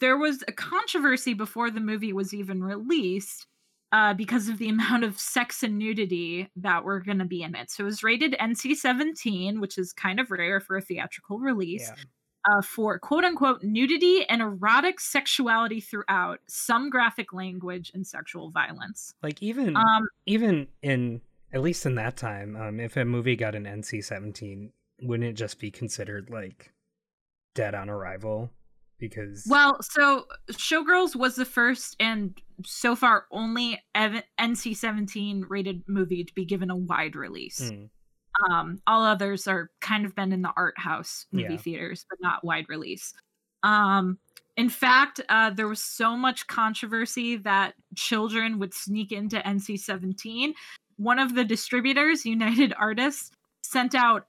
[0.00, 3.46] there was a controversy before the movie was even released
[3.92, 7.54] uh, because of the amount of sex and nudity that were going to be in
[7.54, 7.70] it.
[7.70, 11.88] So it was rated NC 17, which is kind of rare for a theatrical release,
[11.88, 12.54] Yeah.
[12.58, 19.14] uh, for quote unquote nudity and erotic sexuality throughout, some graphic language, and sexual violence.
[19.22, 21.20] Like even Um, even in
[21.52, 25.34] at least in that time, um, if a movie got an NC seventeen, wouldn't it
[25.34, 26.72] just be considered like
[27.54, 28.50] dead on arrival?
[29.08, 36.24] Because well, so Showgirls was the first and so far only NC 17 rated movie
[36.24, 37.60] to be given a wide release.
[37.60, 37.88] Mm,
[38.50, 41.56] um all others are kind of been in the art house movie Yeah.
[41.56, 43.14] theaters but not wide release
[43.62, 44.18] um
[44.56, 50.52] in fact uh there was so much controversy that children would sneak into nc-17
[50.96, 53.30] one of the distributors united artists
[53.62, 54.26] sent out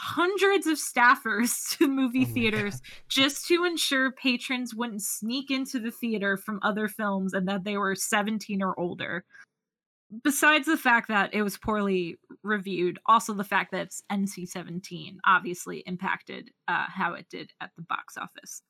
[0.00, 5.90] hundreds of staffers to movie Oh theaters just to ensure patrons wouldn't sneak into the
[5.90, 9.24] theater from other films and that they were 17 or older
[10.24, 15.18] besides the fact that it was poorly reviewed, also the fact that it's NC 17
[15.26, 18.62] obviously impacted uh, how it did at the box office.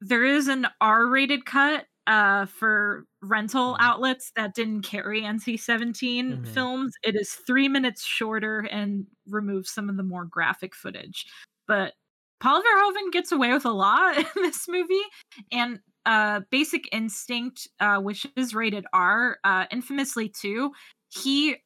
[0.00, 3.78] There is an R rated cut uh, for rental Mhm.
[3.80, 6.46] outlets that didn't carry NC 17 Mhm.
[6.48, 6.94] films.
[7.02, 11.26] It is three minutes shorter and removes some of the more graphic footage.
[11.66, 11.94] But
[12.40, 15.02] Paul Verhoeven gets away with a lot in this movie.
[15.52, 20.72] And uh, Basic Instinct, uh, which is rated R, uh, infamously too,
[21.08, 21.56] he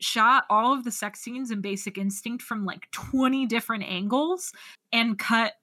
[0.00, 4.52] shot all of the sex scenes in Basic Instinct from like 20 different angles
[4.92, 5.54] and cut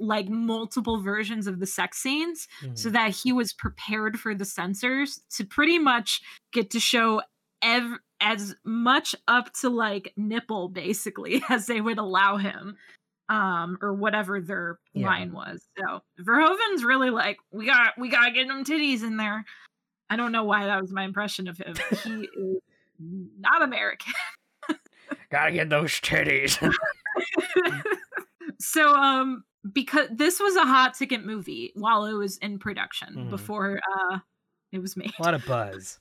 [0.00, 2.92] like multiple versions of the sex scenes so Mhm.
[2.94, 6.20] that he was prepared for the censors to pretty much
[6.52, 7.22] get to show
[7.62, 12.76] ev- as much up to like nipple basically as they would allow him
[13.28, 15.06] um or whatever their Yeah.
[15.06, 19.44] line was so verhoeven's really like we got we gotta get them titties in there
[20.08, 22.62] i don't know why that was my impression of him he is
[23.38, 24.12] not american
[25.30, 26.58] Gotta get those titties.
[28.60, 33.30] so um because this was a hot ticket movie while it was in production Mhm.
[33.30, 34.18] before uh
[34.72, 35.98] it was made a lot of buzz.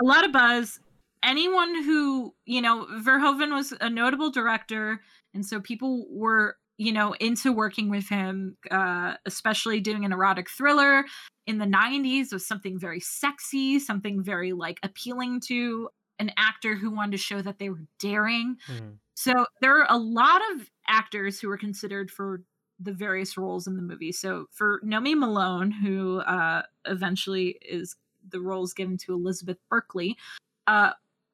[0.00, 0.78] a lot of buzz
[1.22, 5.00] anyone who you know verhoeven was a notable director
[5.34, 10.48] and so people were you know into working with him uh especially doing an erotic
[10.48, 11.04] thriller
[11.46, 16.90] in the 90s was something very sexy something very like appealing to an actor who
[16.90, 18.98] wanted to show that they were daring Mhm.
[19.14, 22.42] so there are a lot of actors who were considered for
[22.80, 24.12] the various roles in the movie.
[24.12, 27.96] So for Nomi Malone, who uh, eventually is
[28.30, 30.16] the roles given to Elizabeth Berkley,
[30.66, 30.92] uh,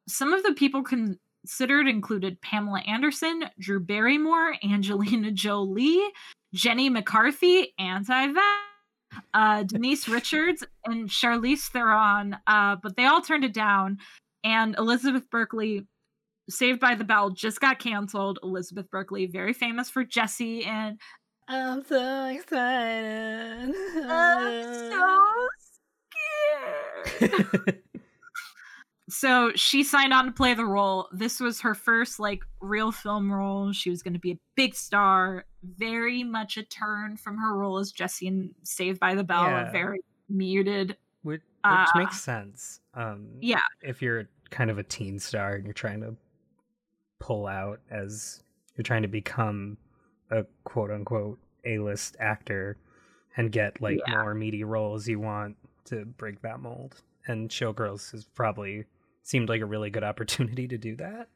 [0.08, 6.02] some of the people considered included Pamela Anderson, Drew Barrymore, Angelina Jolie,
[6.52, 8.32] Jenny McCarthy, anti
[9.34, 12.36] uh, Denise Richards, and Charlize Theron.
[12.46, 13.98] Uh, but they all turned it down.
[14.44, 15.86] And Elizabeth Berkley
[16.48, 18.38] Saved by the Bell just got canceled.
[18.42, 21.00] Elizabeth Berkley, very famous for Jessie and
[21.48, 23.74] I'm so excited.
[24.08, 25.48] I'm so
[27.20, 27.82] scared.
[29.08, 31.08] so she signed on to play the role.
[31.12, 33.72] This was her first like real film role.
[33.72, 35.44] She was going to be a big star.
[35.62, 39.44] Very much a turn from her role as Jessie in Saved by the Bell.
[39.44, 39.68] Yeah.
[39.68, 40.96] A very muted.
[41.22, 42.80] which, which Uh, makes sense.
[42.94, 43.60] Um, Yeah.
[43.82, 46.16] if you're kind of a teen star and you're trying to
[47.20, 48.42] pull out as
[48.76, 49.76] you're trying to become
[50.30, 52.76] a quote unquote A list actor
[53.36, 54.22] and get like Yeah.
[54.22, 57.02] more meaty roles, you want to break that mold.
[57.26, 58.84] And Showgirls has probably
[59.22, 61.28] seemed like a really good opportunity to do that.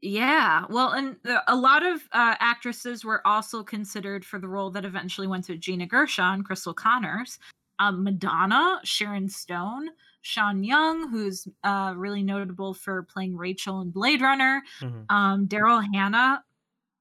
[0.00, 4.70] Yeah, well, and the- a lot of uh, actresses were also considered for the role
[4.70, 7.38] that eventually went to Gina Gershon, Cristal Connors,
[7.78, 9.90] um, Madonna, Sharon Stone,
[10.22, 15.04] Sean Young, who's uh, really notable for playing Rachel in Blade Runner, Mhm.
[15.08, 16.42] um, Daryl Hannah.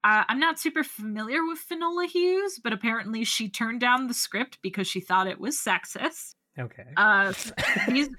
[0.03, 4.57] Uh, I'm not super familiar with Finola Hughes, but apparently she turned down the script
[4.61, 6.35] because she thought it was sexist.
[6.57, 6.87] Okay.
[6.97, 7.33] Uh,
[7.87, 8.09] these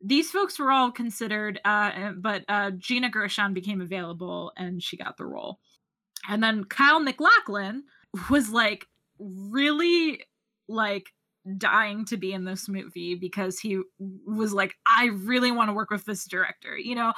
[0.00, 5.16] these folks were all considered uh but uh gina gershon became available and she got
[5.16, 5.58] the role
[6.28, 7.82] and then kyle MacLachlan
[8.30, 8.86] was like
[9.18, 10.22] really
[10.68, 11.08] like
[11.56, 15.90] dying to be in this movie because he was like i really want to work
[15.90, 17.12] with this director you know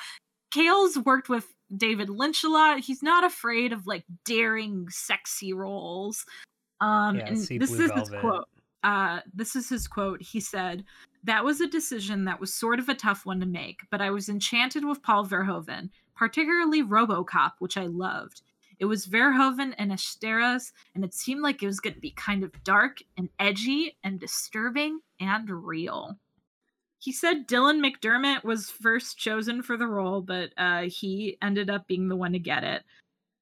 [0.54, 6.24] kyle's worked with david lynch a lot he's not afraid of like daring sexy roles
[6.80, 8.48] um Yeah, and this is his quote
[8.82, 10.22] uh, this is his quote.
[10.22, 10.84] He said,
[11.24, 14.10] That was a decision that was sort of a tough one to make, but I
[14.10, 18.42] was enchanted with Paul Verhoeven, particularly Robocop, which I loved.
[18.78, 22.42] It was Verhoeven and Eszterhas, and it seemed like it was going to be kind
[22.42, 26.16] of dark and edgy and disturbing and real.
[27.00, 31.86] He said Dylan McDermott was first chosen for the role, but uh, he ended up
[31.86, 32.82] being the one to get it.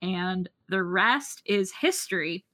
[0.00, 2.44] And the rest is history.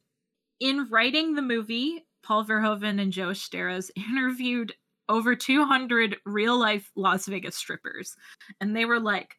[0.61, 4.75] In writing the movie, Paul Verhoeven and Joe Eszterhas interviewed
[5.11, 8.17] over 200 real life Las Vegas strippers.
[8.63, 9.37] And they were like,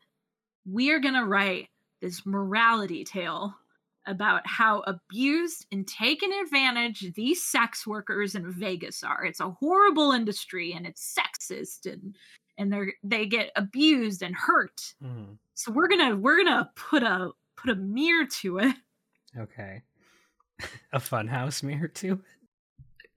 [0.69, 3.55] we are going to write this morality tale
[4.07, 9.25] about how abused and taken advantage these sex workers in Vegas are.
[9.25, 12.15] It's a horrible industry and it's sexist and
[12.57, 14.93] and they they get abused and hurt.
[15.03, 15.37] Mhm.
[15.53, 18.75] So we're going to we're going to put a put a mirror to it.
[19.37, 19.81] Okay.
[20.93, 22.21] a funhouse mirror too.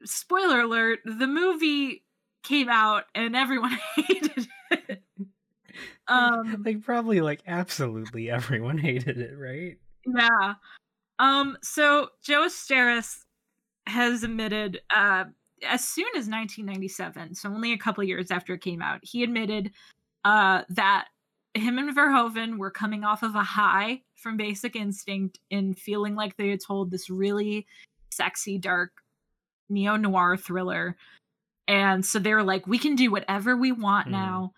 [0.04, 2.04] spoiler alert the movie
[2.42, 5.02] came out and everyone hated it
[6.08, 9.76] um like probably like absolutely everyone hated it, right?
[10.06, 10.54] Yeah.
[11.18, 13.24] Um so joe Eszterhas
[13.86, 15.24] has admitted uh
[15.66, 19.72] as soon as 1997 so only a couple years after it came out he admitted
[20.24, 21.08] uh that
[21.54, 26.36] him and verhoeven were coming off of a high from basic instinct and feeling like
[26.36, 27.66] they had told this really
[28.10, 28.90] sexy dark
[29.68, 30.96] neo-noir thriller.
[31.66, 34.12] And so they were like we can do whatever we want Hmm.
[34.12, 34.52] now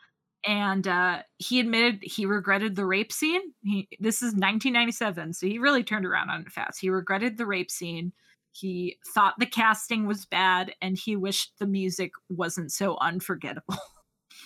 [0.47, 5.59] and uh he admitted he regretted the rape scene he this is 1997 so he
[5.59, 8.13] really turned around on it fast he regretted the rape scene
[8.53, 13.77] he thought the casting was bad and he wished the music wasn't so unforgettable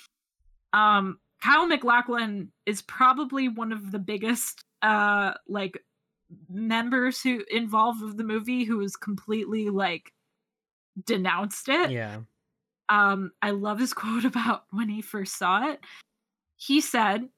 [0.72, 5.78] um Kyle MacLachlan is probably one of the biggest uh like
[6.48, 10.12] members who involved with the movie who has completely like
[11.06, 11.90] denounced it.
[11.90, 12.20] Yeah.
[12.88, 15.80] Um I love his quote about when he first saw it.
[16.56, 17.28] He said,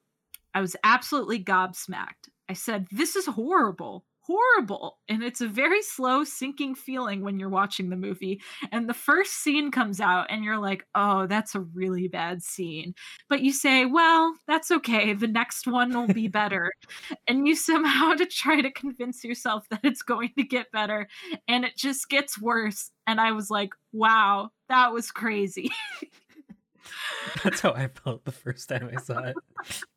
[0.53, 2.29] I was absolutely gobsmacked.
[2.49, 7.49] I said, This is horrible horrible and it's a very slow sinking feeling when you're
[7.49, 8.41] watching the movie.
[8.71, 12.93] And the first scene comes out and you're like oh that's a really bad scene.
[13.29, 15.13] But you say well that's okay.
[15.13, 16.71] The next one will be better.
[17.29, 21.07] And you somehow to try to convince yourself that it's going to get better
[21.47, 22.91] and it just gets worse.
[23.05, 25.71] And i was like wow that was crazy.
[27.43, 29.35] That's how I felt the first time I saw it.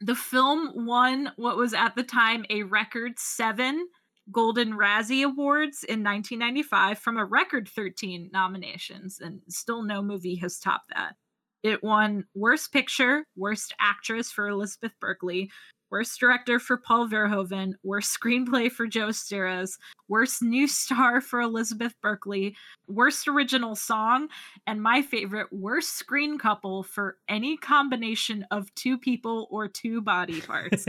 [0.00, 3.88] the film won what was at the time a record seven
[4.30, 10.58] Golden Razzie Awards in 1995 from a record 13 nominations, and still no movie has
[10.58, 11.16] topped that.
[11.62, 15.50] It won Worst Picture, Worst Actress for Elizabeth Berkley,
[15.90, 19.78] Worst Director for Paul Verhoeven, Worst Screenplay for Joe Eszterhas,
[20.08, 24.28] Worst New Star for Elizabeth Berkley, Worst Original Song,
[24.66, 30.40] and my favorite, Worst Screen Couple for any combination of two people or two body
[30.40, 30.86] parts.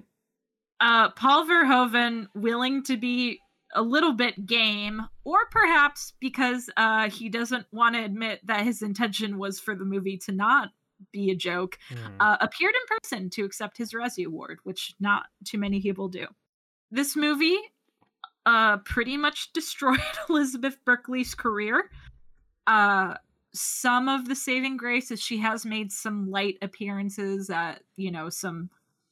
[0.80, 3.40] uh, Paul Verhoeven willing to be
[3.74, 8.82] a little bit game, or perhaps because uh, he doesn't want to admit that his
[8.82, 10.68] intention was for the movie to not
[11.12, 12.16] be a joke, Mm.
[12.20, 16.26] uh, appeared in person to accept his Razzie Award, which not too many people do.
[16.90, 17.58] This movie
[18.46, 21.90] uh, pretty much destroyed Elizabeth Berkley's career.
[22.66, 23.14] Uh,
[23.54, 28.28] some of the saving grace is she has made some light appearances at, you know,
[28.30, 28.70] some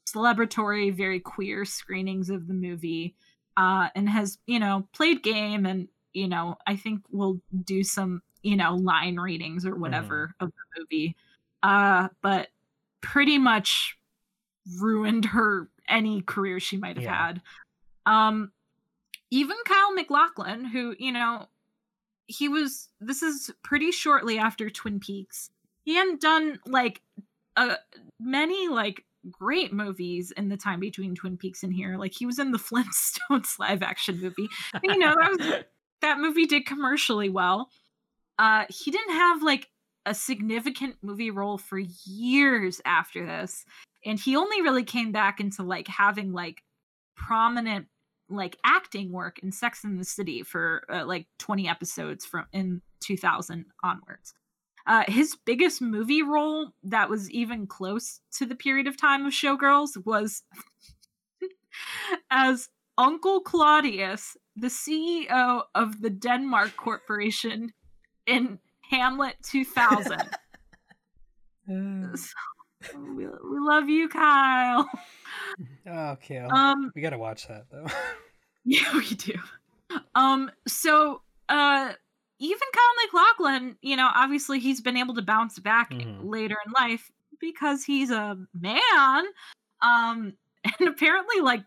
[0.08, 3.14] celebratory, very queer screenings of the movie,
[3.56, 8.22] uh, and has, you know, played game and, you know, I think will do some,
[8.42, 11.16] you know, line readings or whatever of the movie.
[11.62, 12.48] Uh, but
[13.00, 13.96] pretty much
[14.78, 17.26] ruined her any career she might have Yeah.
[17.26, 17.42] had.
[18.06, 18.52] Um,
[19.30, 21.46] even Kyle MacLachlan, who, you know,
[22.26, 25.50] he was this is pretty shortly after Twin Peaks.
[25.84, 27.02] He hadn't done like
[27.56, 27.76] uh
[28.20, 31.96] many like great movies in the time between Twin Peaks and here.
[31.96, 32.58] Like he was in the
[33.30, 34.48] Flintstones live action movie.
[34.82, 35.64] You know, that was
[36.02, 37.68] that movie did commercially well.
[38.38, 39.68] Uh he didn't have like
[40.06, 43.64] a significant movie role for years after this.
[44.04, 46.62] And he only really came back into like having like
[47.16, 47.86] prominent
[48.30, 52.80] like acting work in Sex in the City for uh, like 20 episodes from in
[53.00, 54.34] 2000 onwards.
[54.86, 59.32] Uh, his biggest movie role that was even close to the period of time of
[59.32, 60.42] Showgirls was
[62.30, 67.72] as Uncle Claudius, the CEO of the Denmark Corporation
[68.26, 68.58] in
[68.90, 70.12] Hamlet 2000.
[70.12, 70.16] Uh,
[72.82, 74.88] So, we, we love you, Kyle.
[75.86, 77.86] okay, I'll- Um, we gotta watch that though.
[78.64, 79.34] Yeah, we do.
[80.14, 81.92] Um, so uh
[82.38, 86.20] even Kyle MacLachlan, you know, obviously he's been able to bounce back Mhm.
[86.24, 89.24] later in life because he's a man.
[89.82, 90.34] Um,
[90.78, 91.64] and apparently like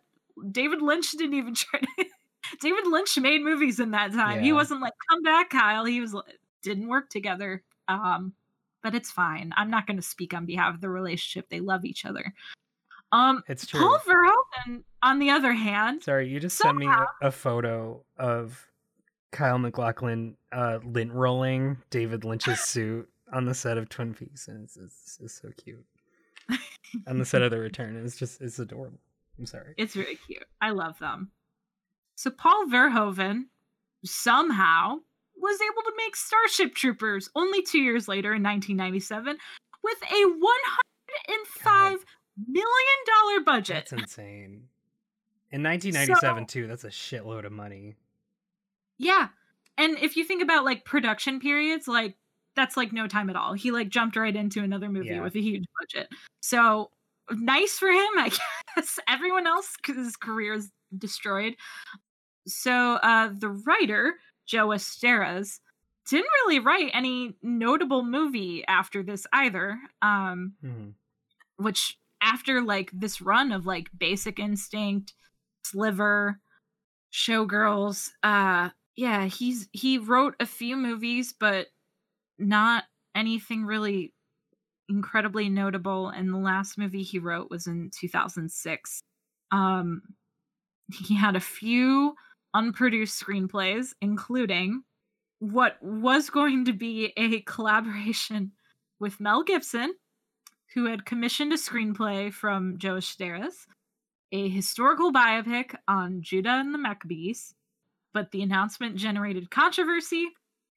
[0.52, 2.06] David Lynch didn't even try to
[2.62, 4.42] David Lynch made movies in that time.
[4.42, 5.86] He wasn't like, come back, Kyle.
[5.86, 7.64] He was like, didn't work together.
[7.88, 8.34] Um,
[8.82, 9.54] but it's fine.
[9.56, 11.50] I'm not gonna speak on behalf of the relationship.
[11.50, 12.34] They love each other.
[13.12, 13.80] Um it's true.
[13.80, 18.68] Paul Verhoeven, on the other hand, Sorry, you just sent me a, a photo of
[19.32, 24.64] Kyle MacLachlan uh, lint rolling David Lynch's suit on the set of Twin Peaks, and
[24.64, 25.84] it's, it's, it's so cute.
[27.08, 29.00] on the set of The Return, it's just it's adorable.
[29.40, 29.74] I'm sorry.
[29.78, 30.46] It's really cute.
[30.62, 31.32] I love them.
[32.16, 33.46] So Paul Verhoeven
[34.06, 35.00] somehow
[35.38, 39.38] was able to make Starship Troopers only two years later in 1997
[39.84, 42.06] with a 105
[42.48, 42.66] million
[43.06, 43.88] dollar budget.
[43.90, 44.68] That's insane.
[45.52, 47.96] In 1997 too, that's a shitload of money.
[48.98, 49.28] Yeah.
[49.78, 52.16] And if you think about like production periods, like
[52.56, 53.54] that's like no time at all.
[53.54, 55.22] He like jumped right into another movie Yeah.
[55.22, 56.10] with a huge budget.
[56.42, 56.92] So
[57.32, 58.32] nice for him, I
[58.76, 59.00] guess.
[59.08, 61.56] Everyone else, his career is destroyed.
[62.48, 64.16] So uh the writer,
[64.46, 65.60] Joe Eszterhas,
[66.10, 69.80] didn't really write any notable movie after this either.
[70.02, 70.94] Um Mhm.
[71.58, 75.14] which after like this run of like basic instinct
[75.66, 76.40] sliver
[77.12, 81.68] showgirls uh yeah he's he wrote a few movies but
[82.40, 84.14] not anything really
[84.90, 89.02] incredibly notable and the last movie he wrote was in 2006
[89.52, 90.02] um
[90.92, 92.16] he had a few
[92.54, 94.84] unproduced screenplays including
[95.40, 98.52] what was going to be a collaboration
[99.00, 99.94] with Mel Gibson
[100.74, 103.68] who had commissioned a screenplay from Joe Eszterhas,
[104.32, 107.54] a historical biopic on Judah and the Maccabees,
[108.14, 110.30] but the announcement generated controversy,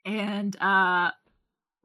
[0.05, 1.11] and uh,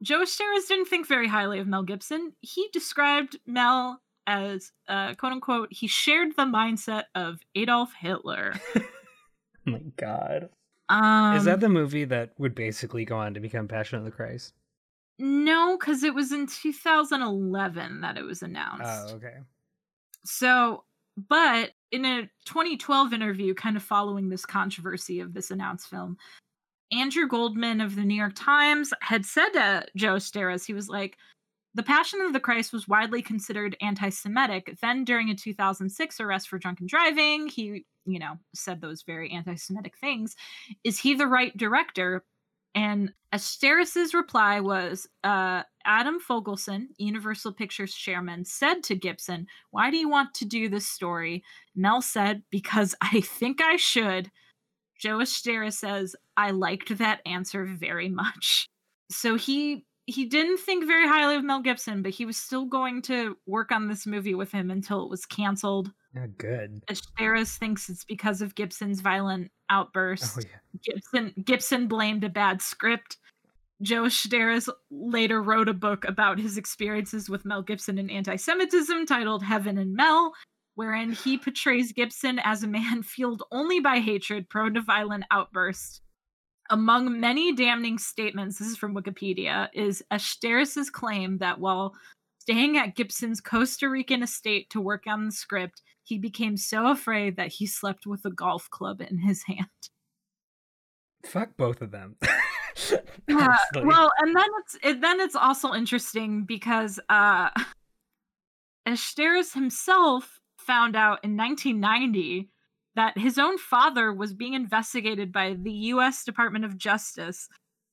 [0.02, 2.34] Joe Eszterhas didn't think very highly of Mel Gibson.
[2.42, 8.54] He described Mel as, uh, quote unquote, he shared the mindset of Adolf Hitler.
[9.76, 10.50] oh my god.
[10.90, 14.12] Um, Is that the movie that would basically go on to become Passion of the
[14.12, 14.54] Christ?
[15.20, 18.84] No, because it was in 2011 that it was announced.
[18.84, 19.38] Oh, okay.
[20.26, 20.84] So,
[21.30, 26.18] but in a 2012 interview, kind of following this controversy of this announced film,
[26.92, 31.18] Andrew Goldman of the New York Times had said to Joe Eszterhas, he was like,
[31.74, 34.78] the Passion of the Christ was widely considered anti Semitic.
[34.82, 39.56] Then, during a 2006 arrest for drunken driving, he, you know, said those very anti
[39.56, 40.36] Semitic things.
[40.84, 42.24] Is he the right director?
[42.74, 49.98] And Eszterhas's reply was uh, Adam Fogelson, Universal Pictures chairman, said to Gibson, Why do
[49.98, 51.44] you want to do this story?
[51.76, 54.32] Mel said, Because I think I should.
[55.00, 58.68] Joe Eszterhas says, I liked that answer very much.
[59.10, 63.02] So he he didn't think very highly of Mel Gibson, but he was still going
[63.04, 65.92] to work on this movie with him until it was canceled.
[66.14, 66.84] Yeah, good.
[66.90, 70.38] Eszterhas thinks it's because of Gibson's violent outburst.
[70.38, 70.84] Oh yeah.
[70.84, 73.18] Gibson Gibson blamed a bad script.
[73.82, 79.44] Joe Eszterhas later wrote a book about his experiences with Mel Gibson and anti-Semitism titled
[79.44, 80.34] Heaven and Mel,
[80.76, 86.02] wherein he portrays Gibson as a man fueled only by hatred, prone to violent outbursts.
[86.72, 91.94] Among many damning statements, this is from Wikipedia, is Eszterhas's claim that while
[92.40, 97.36] staying at Gibson's Costa Rican estate to work on the script, he became so afraid
[97.36, 99.68] that he slept with a golf club in his hand.
[101.26, 102.16] Fuck both of them.
[103.28, 107.50] Yeah, well, and then it's it, then it's also interesting because uh
[108.88, 112.50] Eszterhas himself found out in 1990
[112.96, 117.48] that his own father was being investigated by the US Department of Justice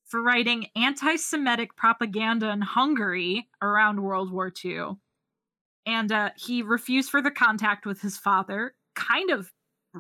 [0.07, 4.97] for writing anti-Semitic propaganda in Hungary around World War II.
[5.87, 9.53] And uh, he refused further contact with his father, kind of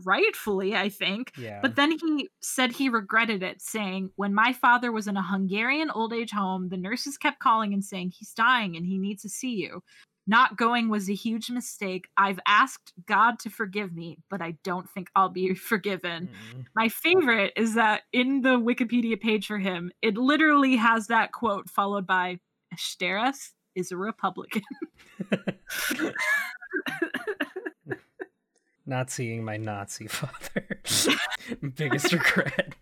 [0.04, 1.32] rightfully, I think.
[1.38, 1.60] yeah.
[1.62, 5.90] But then he said he regretted it, saying, When my father was in a Hungarian
[5.90, 9.28] old age home, the nurses kept calling and saying, He's dying and he needs to
[9.28, 9.82] see you.
[10.28, 12.08] Not going was a huge mistake.
[12.16, 16.28] I've asked God to forgive me, but I don't think I'll be forgiven.
[16.54, 16.66] Mm.
[16.76, 21.70] My favorite is that in the Wikipedia page for him, it literally has that quote
[21.70, 22.38] followed by
[22.74, 24.62] Eszterhas is a Republican.
[28.86, 30.80] Not seeing my Nazi father.
[31.74, 32.74] Biggest regret.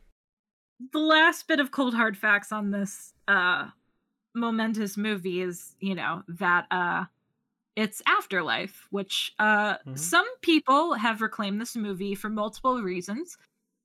[0.92, 3.68] the last bit of cold hard facts on this uh
[4.34, 7.04] momentous movie is you know that uh
[7.76, 9.98] it's afterlife which uh Mhm.
[9.98, 13.36] some people have reclaimed this movie for multiple reasons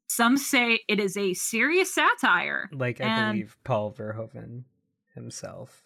[0.09, 4.63] some say it is a serious satire Like I believe Paul Verhoeven
[5.15, 5.83] himself.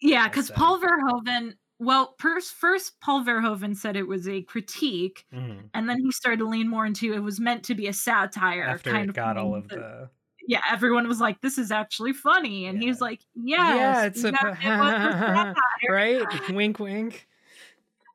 [0.00, 5.70] yeah because paul verhoeven well first first paul verhoeven said it was a critique Mhm.
[5.74, 8.64] and then he started to lean more into it was meant to be a satire
[8.64, 10.10] After kind it of got all of the
[10.48, 13.04] yeah, everyone was like, "This is actually funny," and he was Yeah.
[13.04, 15.54] like, "Yes, it's a it a satire."
[15.90, 16.50] right?
[16.50, 17.26] wink wink.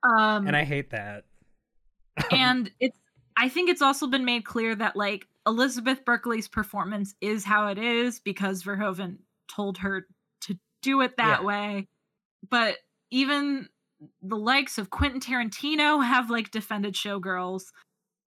[0.04, 1.26] Um, And I hate that.
[2.32, 2.97] and it's
[3.38, 7.78] I think it's also been made clear that like Elizabeth Berkley's performance is how it
[7.78, 10.06] is because Verhoeven told her
[10.41, 11.45] to do it that Yeah.
[11.47, 11.88] way.
[12.49, 12.78] But
[13.10, 13.70] even
[14.22, 17.72] the likes of Quentin Tarantino have like defended Showgirls.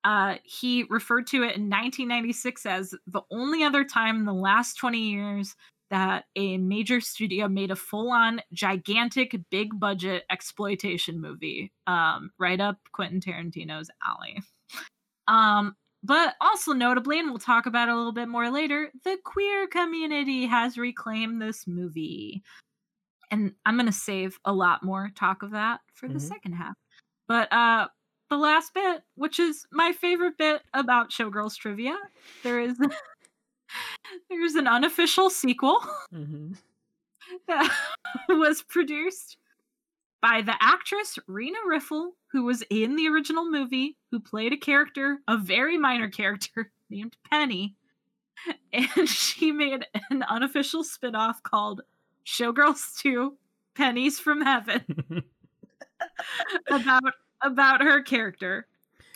[0.04, 4.74] Uh, he referred to it in 1996 as the only other time in the last
[4.74, 5.54] 20 years
[5.90, 12.78] that a major studio made a full-on gigantic big budget exploitation movie um, right up
[12.92, 14.40] quentin tarantino's alley.
[15.28, 19.16] Um, but also notably and we'll talk about it a little bit more later the
[19.24, 22.42] queer community has reclaimed this movie.
[23.30, 26.28] And i'm going to save a lot more talk of that for the Mhm.
[26.28, 26.74] second half.
[27.28, 27.88] But uh
[28.30, 31.96] the last bit which is my favorite bit about showgirls trivia
[32.42, 32.76] there is
[34.30, 35.78] there's an unofficial sequel
[36.14, 36.56] Mhm.
[37.48, 37.72] that
[38.28, 39.36] was produced
[40.22, 45.18] by the actress Rena Riffel, who was in the original movie, who played a character,
[45.28, 47.76] a very minor character named Penny.
[48.72, 51.82] And she made an unofficial spin-off called
[52.26, 53.36] Showgirls 2
[53.74, 54.84] Pennies from Heaven
[56.70, 58.66] about about her character.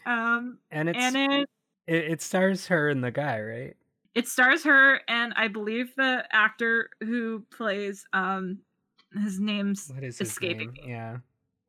[0.06, 1.48] Um and it's and it
[1.86, 3.76] it, it stars her and the guy, right?
[4.18, 8.58] It stars her and I believe the actor who plays um
[9.14, 10.84] his name's What is escaping name?
[10.86, 10.90] me.
[10.92, 11.16] Yeah.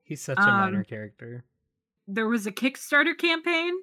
[0.03, 1.45] He's such a Um, minor character.
[2.07, 3.73] there was a Kickstarter campaign,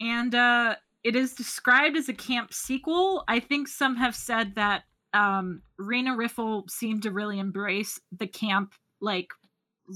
[0.00, 3.24] and uh, it is described as a camp sequel.
[3.26, 4.82] I think some have said that
[5.14, 9.28] um, Rena Riffel seemed to really embrace the camp like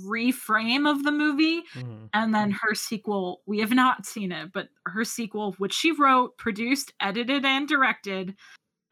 [0.04, 2.08] reframe of the movie, Mhm.
[2.14, 3.42] and then her sequel.
[3.46, 8.36] We have not seen it, but her sequel, which she wrote, produced, edited, and directed,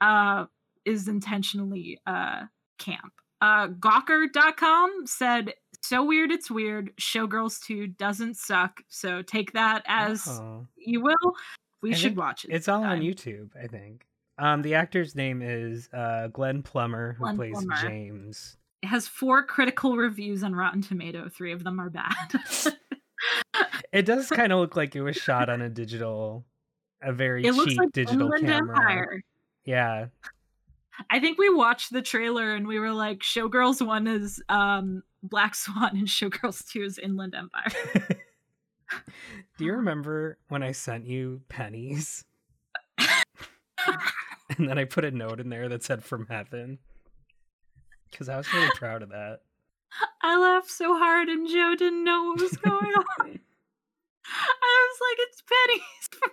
[0.00, 0.46] uh,
[0.84, 2.44] is intentionally uh,
[2.78, 3.12] camp.
[3.42, 6.94] Uh, Gawker.com said, "So weird, it's weird.
[6.98, 8.82] Showgirls 2 doesn't suck.
[8.88, 10.66] So take that as Oh.
[10.76, 11.36] you will.
[11.82, 12.50] We should watch it.
[12.52, 13.00] It's all on.
[13.00, 14.06] YouTube, I think.
[14.36, 17.76] Um, the actor's name is uh, Glenn Plummer, who Glenn plays Plummer.
[17.80, 18.56] James.
[18.82, 21.28] It has four critical reviews on Rotten Tomato.
[21.28, 22.14] Three of them are bad.
[23.92, 26.46] It does kind of look like it was shot on a digital,
[27.02, 28.78] a very it looks cheap like digital Inland camera.
[28.78, 29.22] Empire.
[29.64, 30.06] Yeah,
[31.08, 35.54] I think we watched the trailer and we were like, Showgirls 1 is um, Black
[35.54, 38.06] Swan and Showgirls 2 is Inland Empire.
[39.58, 42.24] Do you remember when I sent you pennies?
[42.98, 46.78] and then I put a note in there that said from heaven.
[48.10, 49.40] Because I was really proud of that.
[50.22, 53.04] I laughed so hard and Joe didn't know what was going on.
[54.26, 56.08] I was like, it's pennies.
[56.18, 56.30] From...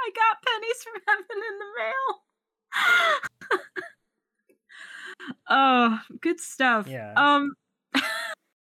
[0.00, 2.20] I got pennies from heaven in the mail.
[5.50, 6.86] oh, good stuff.
[6.86, 7.12] Yeah.
[7.16, 7.54] Um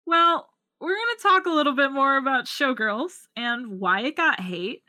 [0.06, 0.48] well,
[0.80, 4.82] we're going to talk a little bit more about Showgirls and why it got hate.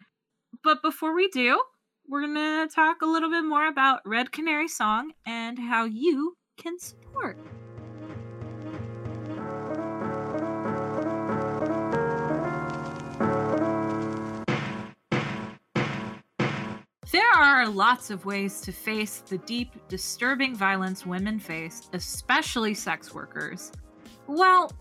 [0.63, 1.61] But before we do,
[2.07, 6.35] we're going to talk a little bit more about Red Canary Song and how you
[6.57, 7.04] can support.
[17.11, 23.13] There are lots of ways to face the deep, disturbing violence women face, especially sex
[23.13, 23.71] workers.
[24.27, 24.71] Well,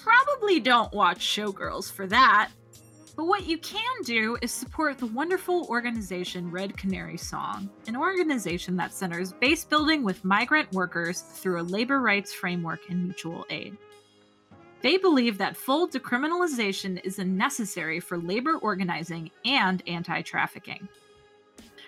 [0.00, 2.50] probably don't watch Showgirls for that.
[3.20, 8.76] But what you can do is support the wonderful organization Red Canary Song, an organization
[8.76, 13.76] that centers base building with migrant workers through a labor rights framework and mutual aid.
[14.80, 20.88] They believe that full decriminalization is necessary for labor organizing and anti trafficking.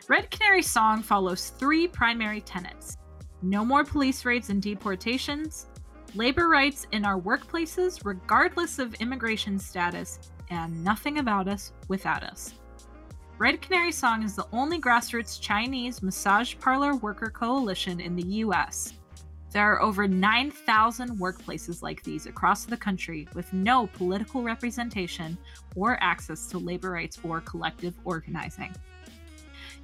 [0.08, 2.98] Red Canary Song follows three primary tenets
[3.40, 5.64] no more police raids and deportations,
[6.14, 12.54] labor rights in our workplaces, regardless of immigration status, and nothing about us without us.
[13.38, 18.92] Red Canary Song is the only grassroots Chinese massage parlor worker coalition in the US.
[19.50, 25.36] There are over 9,000 workplaces like these across the country with no political representation
[25.74, 28.72] or access to labor rights or collective organizing.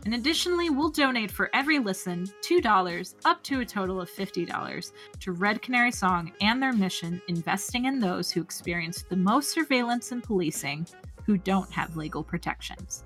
[0.04, 5.32] And additionally, we'll donate for every listen $2 up to a total of $50 to
[5.32, 10.24] Red Canary Song and their mission investing in those who experience the most surveillance and
[10.24, 10.88] policing
[11.26, 13.04] who don't have legal protections.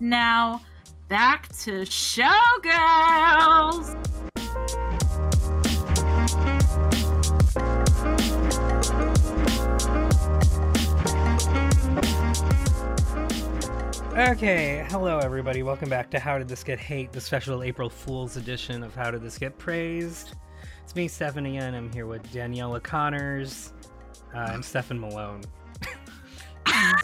[0.00, 0.62] Now,
[1.08, 2.36] back to Showgirls!
[14.16, 15.62] Okay, hello everybody.
[15.62, 19.10] Welcome back to How Did This Get Hate, the special April Fool's edition of How
[19.10, 20.32] Did This Get Praised.
[20.82, 23.74] It's me, Stephanie, and I'm here with Daniela Connors.
[24.34, 25.42] Uh, I'm Stefan Malone.
[26.66, 26.94] I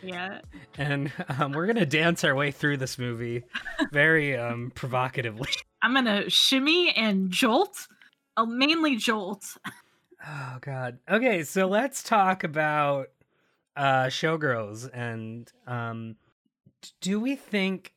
[0.00, 0.44] can't.
[0.78, 3.42] And um, we're going to dance our way through this movie
[3.90, 5.50] very um, provocatively.
[5.82, 7.88] I'm gonna shimmy and jolt.
[8.36, 9.56] Uh, mainly jolt.
[10.24, 11.00] Oh, God.
[11.10, 13.08] Okay, so let's talk about
[13.76, 14.88] uh, Showgirls.
[14.92, 16.16] And um,
[17.00, 17.92] do we think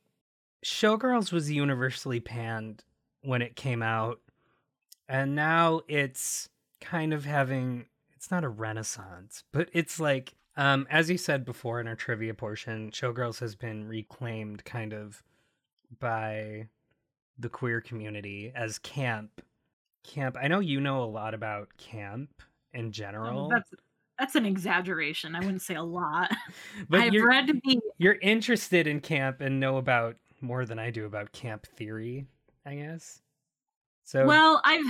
[0.64, 2.84] Showgirls was universally panned
[3.22, 4.20] when it came out?
[5.08, 6.48] And now it's
[6.80, 11.80] kind of having, it's not a renaissance, but it's like, um, as you said before
[11.80, 15.22] in our trivia portion, Showgirls has been reclaimed kind of
[15.98, 16.68] by
[17.38, 19.42] the queer community as camp.
[20.04, 20.36] Camp.
[20.40, 23.70] I know you know a lot about camp in general, Um, That's
[24.20, 25.34] that's an exaggeration.
[25.34, 26.30] I wouldn't say a lot.
[26.90, 27.50] but I've you're read
[27.96, 32.26] you're interested in camp and know about more than I do about camp theory,
[32.66, 33.22] I guess.
[34.04, 34.84] So well, I've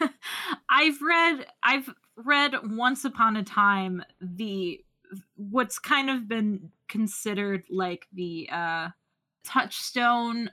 [0.70, 4.84] I've read I've read Once Upon a Time the
[5.36, 8.88] what's kind of been considered like the uh
[9.42, 10.50] touchstone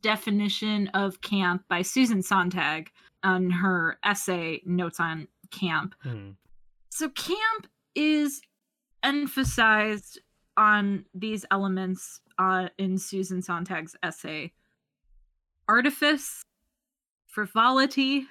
[0.00, 2.90] definition of camp by Susan Sontag
[3.22, 5.94] on her essay Notes on Camp.
[6.02, 6.30] Hmm.
[6.94, 7.66] So camp
[7.96, 8.40] is
[9.02, 10.20] emphasized
[10.56, 14.52] on these elements uh, in Susan Sontag's essay
[15.68, 16.44] artifice,
[17.26, 18.28] frivolity,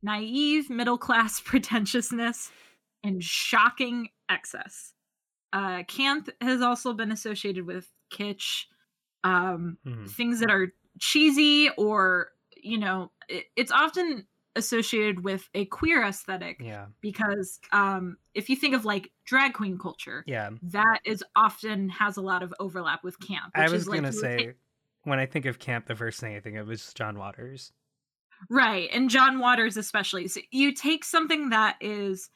[0.00, 2.52] naive middle class pretentiousness,
[3.02, 4.92] and shocking excess.
[5.52, 8.66] Uh, camp has also been associated with kitsch,
[9.24, 10.08] um, Mhm.
[10.08, 16.60] things that are cheesy or, you know, it, it's often associated with a queer aesthetic
[16.60, 16.86] Yeah.
[17.00, 20.50] because um, if you think of like drag queen culture, Yeah.
[20.62, 23.52] that is often has a lot of overlap with camp.
[23.54, 24.56] I was gonna would say take-
[25.04, 27.72] when I think of camp, the first thing I think of is John Waters.
[28.50, 30.28] right, and John Waters especially.
[30.28, 32.30] So you take something that is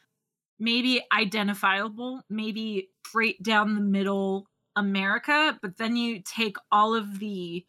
[0.58, 7.66] maybe identifiable, maybe straight down the middle America, but then you take all of the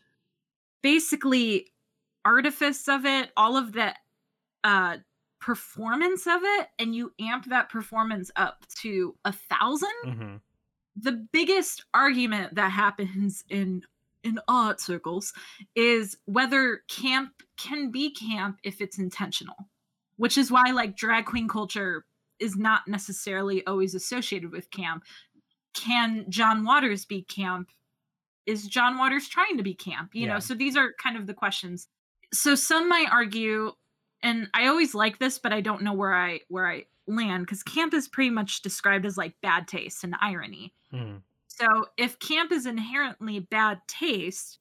[0.81, 1.73] basically
[2.25, 3.93] artifice of it, all of the
[4.64, 4.97] uh
[5.39, 9.89] performance of it, and you amp that performance up to a thousand.
[10.05, 10.36] hmm
[10.95, 13.82] the biggest argument that happens in
[14.24, 15.34] in art circles
[15.76, 19.55] is whether camp can be camp if it's intentional
[20.18, 22.05] which is why like drag queen culture
[22.39, 25.03] is not necessarily always associated with camp
[25.74, 27.70] can john waters be camp
[28.45, 30.34] is john waters trying to be camp you Yeah.
[30.34, 31.88] know so these are kind of the questions
[32.32, 33.72] so some might argue
[34.24, 37.61] and i always like this but i don't know where i where i land because
[37.61, 41.17] camp is pretty much described as like bad taste and irony hmm
[41.57, 44.59] so if camp is inherently bad taste,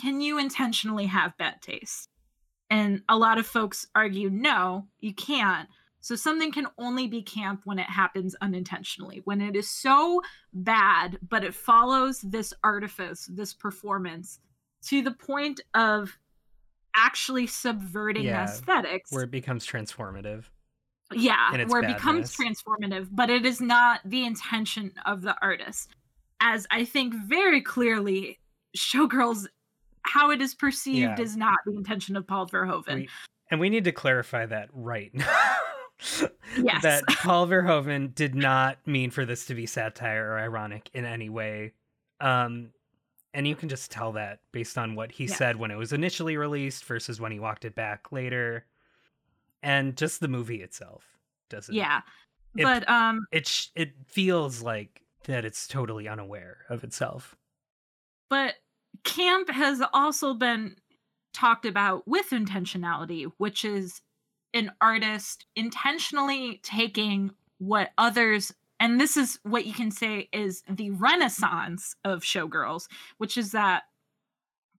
[0.00, 2.08] can you intentionally have bad taste?
[2.70, 5.68] And a lot of folks argue no, you can't.
[6.00, 10.22] So something can only be camp when it happens unintentionally, when it is so
[10.54, 14.40] bad, but it follows this artifice, this performance
[14.86, 16.18] to the point of
[16.96, 20.44] actually subverting Yeah, aesthetics Where it becomes transformative.
[21.14, 25.90] yeah where it becomes transformative but it is not the intention of the artist
[26.40, 28.38] as i think very clearly
[28.76, 29.46] showgirls
[30.04, 31.20] how it is perceived Yeah.
[31.20, 33.08] is not the intention of paul verhoeven We-
[33.50, 35.26] and we need to clarify that right now.
[36.56, 36.82] Yes.
[36.82, 41.28] That Paul Verhoeven did not mean for this to be satire or ironic in any
[41.28, 41.74] way.
[42.18, 42.70] Um,
[43.34, 45.34] and you can just tell that based on what he Yeah.
[45.36, 48.66] said when it was initially released versus when he walked it back later.
[49.62, 51.04] And just the movie itself
[51.48, 51.74] doesn't.
[51.74, 52.02] yeah
[52.56, 57.36] It- but um It, sh- it feels like that it's totally unaware of itself.
[58.28, 58.54] but
[59.04, 60.76] camp has also been
[61.32, 64.02] talked about with intentionality which is
[64.54, 68.52] an artist intentionally taking what others
[68.82, 73.84] and this is what you can say is the renaissance of showgirls which is that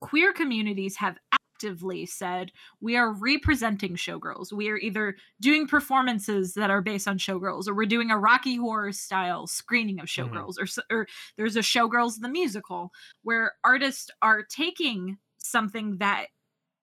[0.02, 2.52] queer communities have actively said
[2.82, 7.74] we are representing showgirls we are either doing performances that are based on showgirls or
[7.74, 10.30] we're doing a rocky horror style screening of Mhm.
[10.30, 12.92] showgirls or, or there's a showgirls the musical
[13.22, 16.28] where artists are taking something that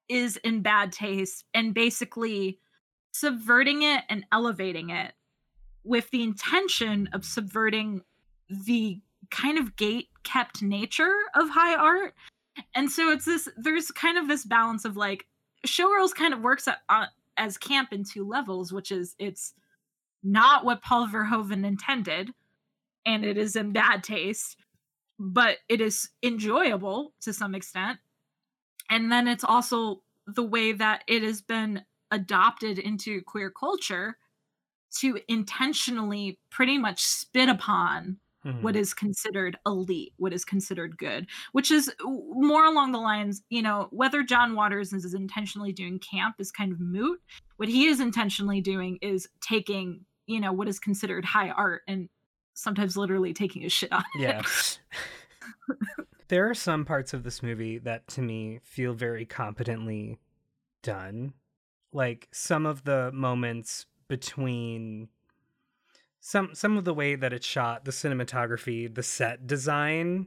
[0.08, 2.58] is in bad taste and basically
[3.12, 5.12] subverting it and elevating it
[5.84, 8.02] with the intention of subverting
[8.48, 9.00] the
[9.30, 12.14] kind of gate kept nature of high art.
[12.74, 15.26] And so it's this there's kind of this balance of like
[15.66, 17.06] showgirls kind of works at, uh,
[17.36, 19.54] as camp in two levels which is it's
[20.22, 22.30] not what paul verhoeven intended
[23.06, 24.56] and it is in bad taste
[25.20, 27.98] but it is enjoyable to some extent.
[28.88, 34.16] And then it's also the way that it has been adopted into queer culture
[34.98, 38.62] to intentionally pretty much spit upon Mhm.
[38.62, 43.60] what is considered elite, what is considered good, which is more along the lines, you
[43.60, 47.20] know, whether John Waters is intentionally doing camp is kind of moot.
[47.58, 52.08] What he is intentionally doing is taking, you know, what is considered high art and
[52.54, 54.22] sometimes literally taking a shit on it.
[54.22, 54.42] Yeah.
[56.28, 60.18] there are some parts of this movie that to me feel very competently
[60.82, 61.34] done.
[61.92, 65.08] Like some of the moments between
[66.18, 70.26] some some of the way that it's shot, the cinematography, the set design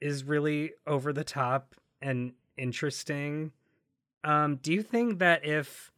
[0.00, 3.50] is really over the top and interesting.
[4.22, 5.90] Um do you think that if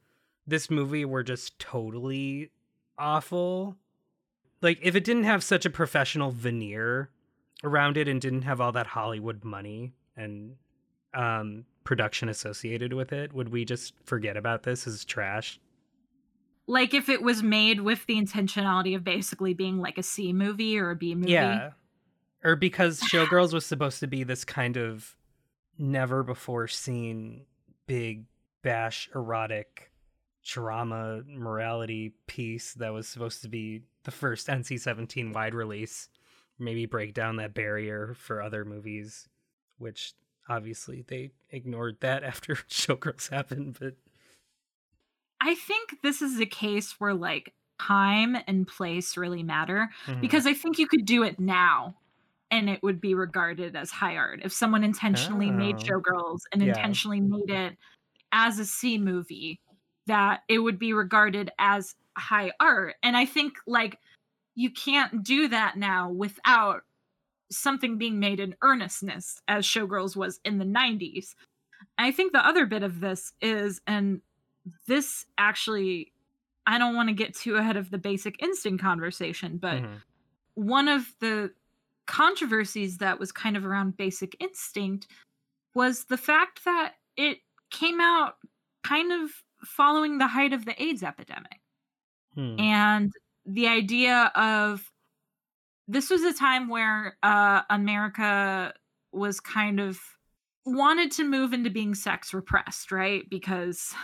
[0.46, 2.50] this movie were just totally
[2.98, 3.76] awful,
[4.62, 7.10] like if it didn't have such a professional veneer
[7.62, 10.56] around it and didn't have all that Hollywood money and
[11.12, 15.60] um production associated with it, would we just forget about this as trash?
[16.66, 20.78] Like if it was made with the intentionality of basically being like a C movie
[20.78, 21.32] or a B movie.
[21.32, 21.70] Yeah.
[22.44, 25.16] Or because Showgirls was supposed to be this kind of
[25.78, 27.46] never before seen
[27.86, 28.24] big
[28.62, 29.90] bash erotic
[30.44, 36.08] drama morality piece that was supposed to be the first NC-17 wide release
[36.62, 39.28] maybe break down that barrier for other movies,
[39.78, 40.14] which
[40.48, 43.94] obviously they ignored that after Showgirls happened, but
[45.42, 50.20] I think this is a case where like time and place really matter Mhm.
[50.20, 51.96] because I think you could do it now
[52.50, 54.40] and it would be regarded as high art.
[54.44, 55.80] If someone intentionally made Oh.
[55.80, 56.72] Showgirls and Yeah.
[56.76, 57.78] intentionally made it
[58.32, 59.60] as a C movie,
[60.06, 62.96] that it would be regarded as high art.
[63.02, 63.98] And I think like
[64.56, 66.82] you can't do that now without
[67.52, 71.36] something being made in earnestness as Showgirls was in the 90s.
[71.98, 74.22] I think the other bit of this is, and
[74.86, 76.12] this actually,
[76.66, 80.02] I don't want to get too ahead of the basic instinct conversation, but Mhm.
[80.54, 81.54] one of the
[82.06, 85.08] controversies that was kind of around basic instinct
[85.74, 87.40] was the fact that it
[87.70, 88.36] came out
[88.84, 89.30] kind of
[89.64, 91.60] following the height of the AIDS epidemic
[92.34, 92.56] Hmm.
[92.58, 93.12] and
[93.44, 94.92] the idea of
[95.88, 98.74] this was a time where uh, America
[99.12, 100.00] was kind of
[100.64, 103.28] wanted to move into being sex repressed, right?
[103.28, 103.94] Because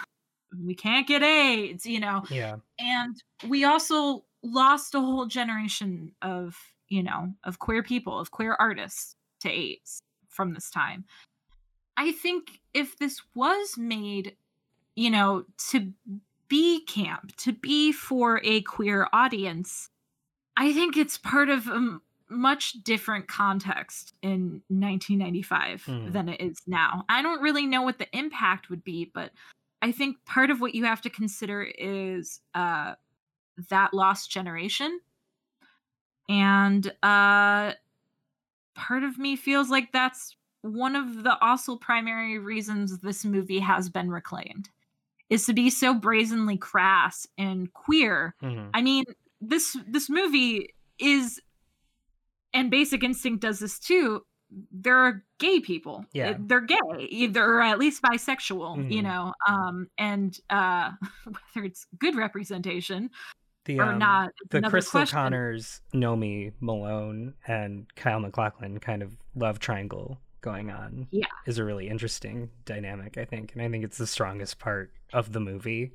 [0.65, 2.23] we can't get AIDS, you know.
[2.31, 2.57] yeah.
[2.79, 3.17] And
[3.49, 6.57] we also lost a whole generation of,
[6.89, 11.05] you know, of queer people, of queer artists to AIDS from this time.
[11.97, 14.37] I think if this was made,
[14.95, 15.93] you know, to
[16.49, 19.91] be camp, to be for a queer audience,
[20.57, 21.99] I think it's part of a
[22.31, 26.11] much different context in 1995 Hmm.
[26.11, 27.05] than it is now.
[27.09, 29.33] I don't really know what the impact would be, but
[29.81, 32.95] I think part of what you have to consider is uh,
[33.71, 35.01] that lost generation.
[36.29, 37.73] And uh,
[38.75, 43.89] part of me feels like that's one of the also primary reasons this movie has
[43.89, 44.69] been reclaimed
[45.31, 48.71] is to be so brazenly crass and queer Mhm.
[48.75, 49.05] I mean,
[49.41, 51.41] this this movie is
[52.53, 54.25] and Basic Instinct does this too.
[54.73, 56.05] There are gay people.
[56.13, 56.37] Yeah.
[56.39, 59.05] They're gay, either or at least bisexual, you Mhm.
[59.05, 59.35] know.
[59.47, 60.93] Um and uh
[61.25, 63.11] whether it's good representation
[63.67, 65.17] The, or um, not the Cristal question.
[65.17, 71.09] Connors, Nomi Malone, and Kyle MacLachlan kind of love triangle going on.
[71.11, 71.27] Yeah.
[71.47, 73.53] Is a really interesting dynamic, I think.
[73.53, 75.93] And I think it's the strongest part of the movie.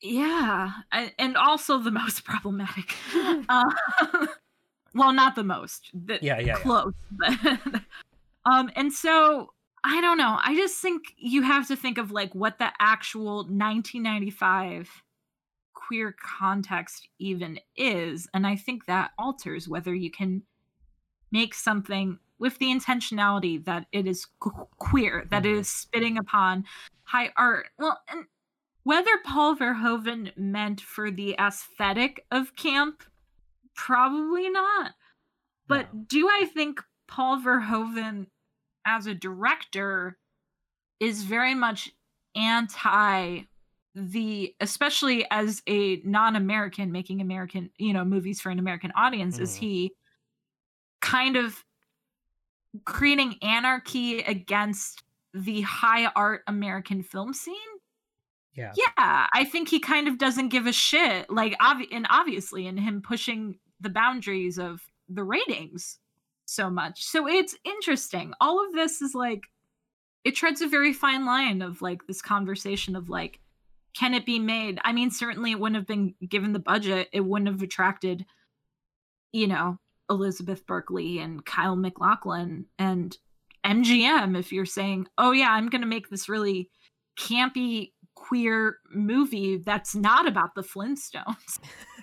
[0.00, 0.70] Yeah,
[1.18, 2.94] and also the most problematic.
[3.48, 3.64] uh,
[4.94, 5.90] well, not the most.
[5.92, 6.54] The, Yeah, yeah, yeah.
[6.54, 6.92] close.
[7.10, 7.34] But,
[8.46, 9.52] um, and so
[9.84, 10.38] I don't know.
[10.42, 14.88] I just think you have to think of like what the actual 1995
[15.74, 20.42] queer context even is, and I think that alters whether you can
[21.30, 24.26] make something with the intentionality that it is
[24.78, 25.60] queer, that it Mhm.
[25.60, 26.64] is spitting upon
[27.04, 27.68] high art.
[27.78, 28.26] Well, and
[28.84, 33.02] whether Paul Verhoeven meant for the aesthetic of camp,
[33.74, 34.92] probably not.
[35.66, 36.04] But No.
[36.08, 38.26] do I think Paul Verhoeven
[38.86, 40.18] as a director
[41.00, 41.90] is very much
[42.34, 43.42] anti
[43.96, 49.54] the especially as a non-American making American, you know, movies for an American audience is
[49.54, 49.58] Mhm.
[49.60, 49.92] he
[51.00, 51.64] kind of
[52.84, 57.54] creating anarchy against the high art American film scene?
[58.54, 58.72] Yeah.
[58.76, 61.28] Yeah, I think he kind of doesn't give a shit.
[61.30, 65.98] Like, obvi- and obviously, in him pushing the boundaries of the ratings
[66.46, 67.04] so much.
[67.04, 68.32] So it's interesting.
[68.40, 69.44] All of this is like,
[70.24, 73.38] it treads a very fine line of like this conversation of like,
[73.96, 74.80] can it be made?
[74.84, 78.26] I mean, certainly it wouldn't have been given the budget, it wouldn't have attracted,
[79.32, 79.78] you know,
[80.10, 83.16] Elizabeth Berkley and Kyle MacLachlan and
[83.64, 86.70] MGM if you're saying, oh, yeah, I'm going to make this really
[87.18, 91.58] campy queer movie that's not about the Flintstones.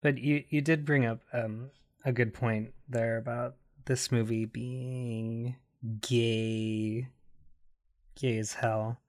[0.00, 1.70] But you you did bring up um
[2.04, 5.56] a good point there about this movie being
[6.00, 7.08] gay
[8.16, 9.00] gay as hell.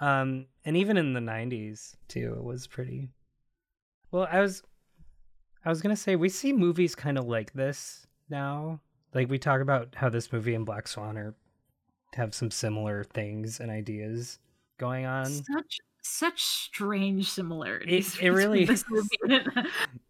[0.00, 3.10] Um and even in the 90s too it was pretty
[4.10, 4.62] Well, I was
[5.64, 8.80] I was to say we see movies kind of like this now.
[9.14, 11.34] Like we talk about how this movie and Black Swan are
[12.14, 14.38] have some similar things and ideas
[14.78, 15.46] going on.
[15.46, 18.16] such such strange similarities.
[18.16, 19.42] It- it really between this movie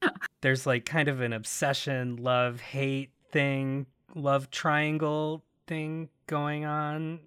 [0.03, 7.21] and- there's like kind of an obsession, love, hate thing, love triangle thing going on.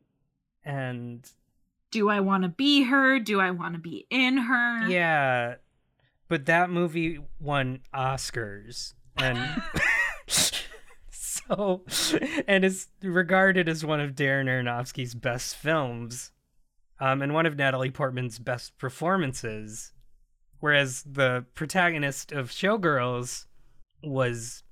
[0.65, 1.29] And
[1.91, 3.19] Do I want to be her?
[3.19, 4.87] Do I want to be in her?
[4.89, 5.55] yeah,
[6.27, 8.93] but that movie won Oscars.
[9.17, 9.61] And
[11.11, 11.83] so,
[12.47, 16.31] and is regarded as one of Darren Aronofsky's best films.
[17.03, 19.91] Um, and one of Natalie Portman's best performances.
[20.61, 23.45] Whereas the protagonist of Showgirls
[24.01, 24.63] was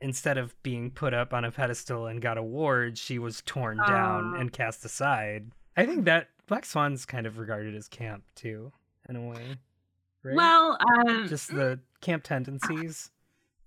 [0.00, 4.32] instead of being put up on a pedestal and got awards, she was torn down
[4.34, 4.40] Oh.
[4.40, 5.50] and cast aside.
[5.76, 8.72] I think that Black Swan's kind of regarded as camp too,
[9.08, 9.56] in a way.
[10.22, 10.36] Right?
[10.36, 13.10] Well, uh, just the camp tendencies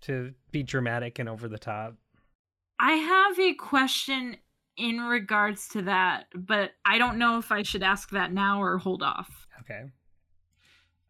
[0.01, 1.93] to be dramatic and over the top.
[2.79, 4.37] I have a question
[4.77, 8.77] in regards to that, but I don't know if I should ask that now or
[8.77, 9.47] hold off.
[9.61, 9.85] Okay.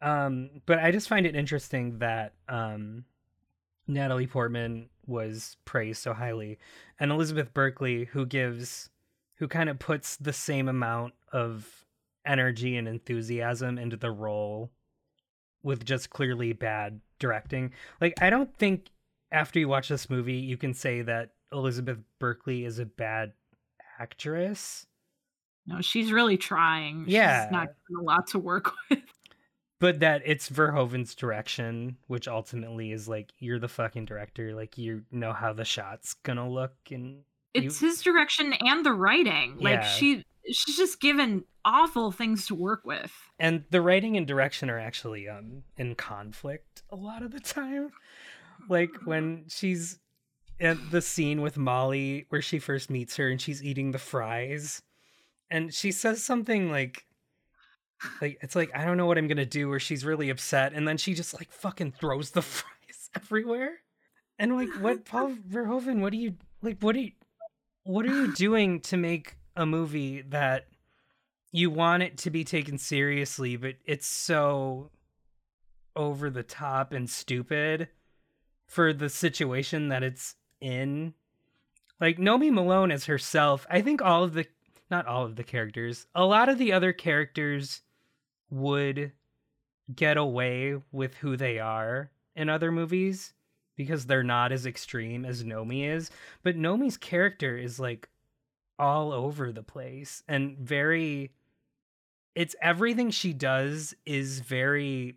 [0.00, 3.04] Um, but I just find it interesting that um,
[3.86, 6.58] Natalie Portman was praised so highly,
[6.98, 8.90] and Elizabeth Berkley, who gives,
[9.36, 11.84] who kind of puts the same amount of
[12.24, 14.70] energy and enthusiasm into the role,
[15.62, 17.72] with just clearly bad directing.
[18.00, 18.90] Like, I don't think
[19.32, 23.32] after you watch this movie you can say that Elizabeth Berkley is a bad
[23.98, 24.86] actress.
[25.66, 27.04] No, she's really trying.
[27.06, 27.44] Yeah.
[27.44, 29.00] She's not given a lot to work with.
[29.80, 35.02] but that it's Verhoeven's direction, which ultimately is like you're the fucking director, like you
[35.10, 37.22] know how the shot's gonna look, and
[37.54, 39.58] It's you, his direction and the writing.
[39.60, 43.12] Like she she's just given awful things to work with.
[43.38, 47.90] and the writing and direction are actually um in conflict a lot of the time.
[48.70, 49.98] Like when she's
[50.60, 54.82] at the scene with Molly where she first meets her and she's eating the fries,
[55.50, 57.04] and she says something like.
[58.22, 60.86] Like it's like I don't know what I'm gonna do, or she's really upset, and
[60.86, 63.80] then she just like fucking throws the fries everywhere.
[64.38, 66.00] And like, what, Paul Verhoeven?
[66.00, 66.78] What are you like?
[66.80, 67.12] What are you,
[67.82, 70.68] what are you doing to make a movie that
[71.50, 74.90] you want it to be taken seriously, but it's so
[75.96, 77.88] over the top and stupid
[78.66, 81.14] for the situation that it's in?
[82.00, 84.46] Like Nomi Malone as herself, I think all of the
[84.90, 87.82] not all of the characters, a lot of the other characters
[88.50, 89.12] would
[89.94, 93.34] get away with who they are in other movies
[93.76, 96.10] because they're not as extreme as Nomi is.
[96.42, 98.08] But Nomi's character is like
[98.78, 101.32] all over the place and very
[102.34, 105.16] it's everything she does is very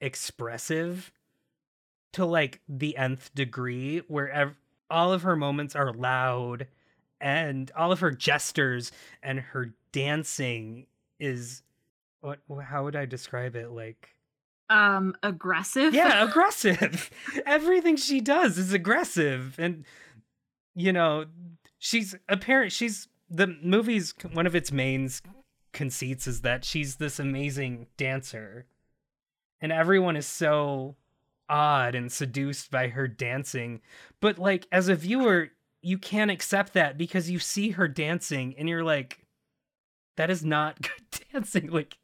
[0.00, 1.12] expressive
[2.12, 4.56] to like the nth degree where ev-
[4.90, 6.66] all of her moments are loud
[7.20, 10.86] and all of her gestures and her dancing
[11.18, 11.62] is
[12.20, 13.70] what how would i describe it?
[13.70, 14.10] Like
[14.70, 15.94] Um aggressive.
[15.94, 17.10] yeah aggressive.
[17.46, 19.84] Everything she does is aggressive and
[20.74, 21.26] you know
[21.78, 25.10] she's apparent she's the movie's one of its main
[25.72, 28.66] conceits is that she's this amazing dancer.
[29.60, 30.96] And everyone is so
[31.48, 33.80] awed and seduced by her dancing.
[34.20, 35.48] But like as a viewer
[35.80, 39.24] you can't accept that because you see her dancing and you're like
[40.16, 41.70] that is not good dancing.
[41.70, 41.96] Like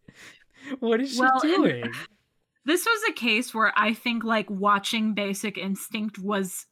[0.81, 1.93] what is she Well, doing?
[2.65, 6.67] this was a case where I think like watching Basic Instinct was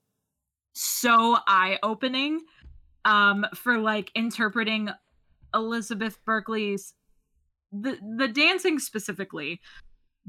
[0.75, 2.41] so eye opening
[3.05, 4.89] um for like interpreting
[5.55, 6.95] Elizabeth Berkley's
[7.73, 9.61] the the dancing specifically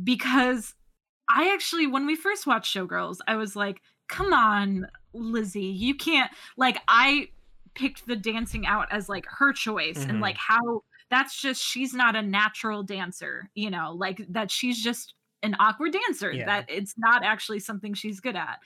[0.02, 0.74] because
[1.30, 6.32] I actually when we first watched Showgirls I was like come on Lizzie you can't
[6.58, 7.30] like I
[7.76, 10.10] picked the dancing out as like her choice Mhm.
[10.10, 14.82] and like how that's just she's not a natural dancer you know like that she's
[14.82, 16.46] just an awkward dancer Yeah.
[16.46, 18.60] that it's not actually something she's good at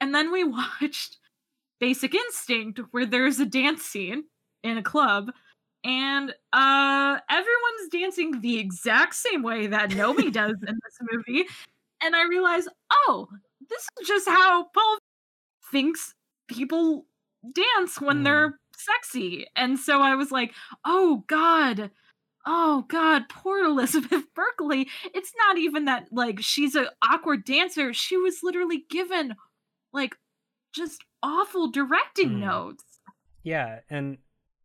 [0.00, 0.44] and then we
[0.82, 1.18] watched
[1.80, 4.24] basic instinct where there's a dance scene
[4.62, 5.32] in a club
[5.84, 11.44] and uh everyone's dancing the exact same way that Nomi does in this movie.
[12.02, 12.68] And i realized
[13.06, 13.28] oh
[13.68, 14.98] this is just how paul
[15.70, 16.14] thinks
[16.48, 17.06] people
[17.54, 18.24] dance when Mm.
[18.24, 19.46] they're sexy.
[19.56, 20.52] And so i was like
[20.84, 21.90] oh god.
[22.46, 24.88] Oh god poor elizabeth berkley.
[25.14, 27.92] It's not even that like she's an awkward dancer.
[27.92, 29.34] She was literally given
[29.92, 30.16] like
[30.74, 32.38] just awful directing Mm.
[32.40, 32.84] notes.
[33.44, 34.18] Yeah, and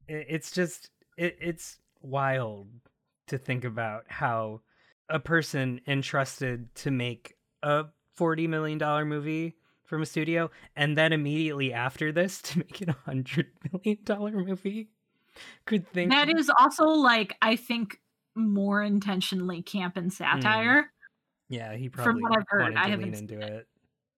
[0.07, 2.67] it's just it, it's wild
[3.27, 4.61] to think about how
[5.09, 11.13] a person entrusted to make a 40 million dollar movie from a studio and then
[11.13, 14.89] immediately after this to make it a 100 million dollar movie
[15.65, 17.99] could think that is also like i think
[18.35, 20.91] more intentionally camp and satire
[21.49, 23.43] yeah he from probably what I've heard, I haven't into it.
[23.43, 23.67] it.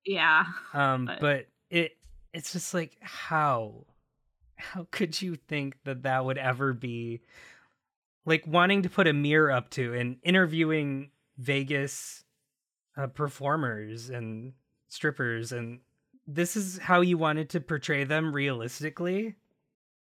[0.05, 0.43] Yeah
[0.73, 1.91] um but- but it
[2.33, 3.85] it's just like how
[4.59, 7.21] how could you think that that would ever be
[8.25, 12.23] like wanting to put a mirror up to and interviewing vegas
[12.97, 14.53] uh, performers and
[14.89, 15.79] strippers and
[16.27, 19.35] this is how you wanted to portray them realistically?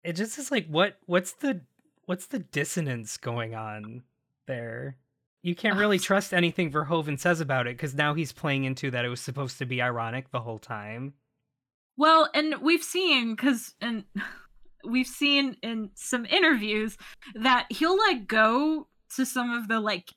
[0.04, 1.62] It just is like what what's the
[2.06, 4.04] what's the dissonance going on
[4.48, 4.98] there?
[5.44, 9.06] You can't really trust anything verhoeven says about it because now he's playing into that
[9.06, 11.14] it was supposed to be ironic the whole time
[12.02, 14.06] Well, and we've seen because and
[14.84, 16.98] we've seen in some interviews
[17.36, 20.10] that he'll like go to some of the like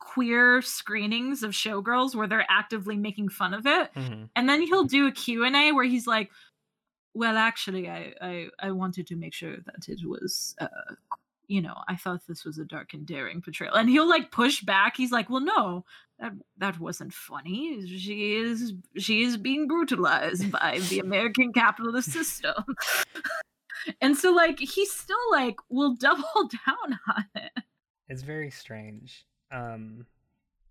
[0.00, 4.28] queer screenings of showgirls where they're actively making fun of it Mhm.
[4.34, 6.30] and then he'll do a q&a where he's like
[7.14, 10.66] well actually i i, I wanted to make sure that it was uh
[11.46, 13.74] you know i thought this was a dark and daring portrayal.
[13.74, 14.96] And he'll like push back.
[14.96, 15.84] He's like well no
[16.18, 17.86] that that wasn't funny.
[17.86, 22.64] She is she is being brutalized by the american capitalist system.
[24.00, 26.24] And so like he's still like will double
[26.66, 27.52] down on it.
[28.08, 29.26] It's very strange.
[29.50, 30.06] Um,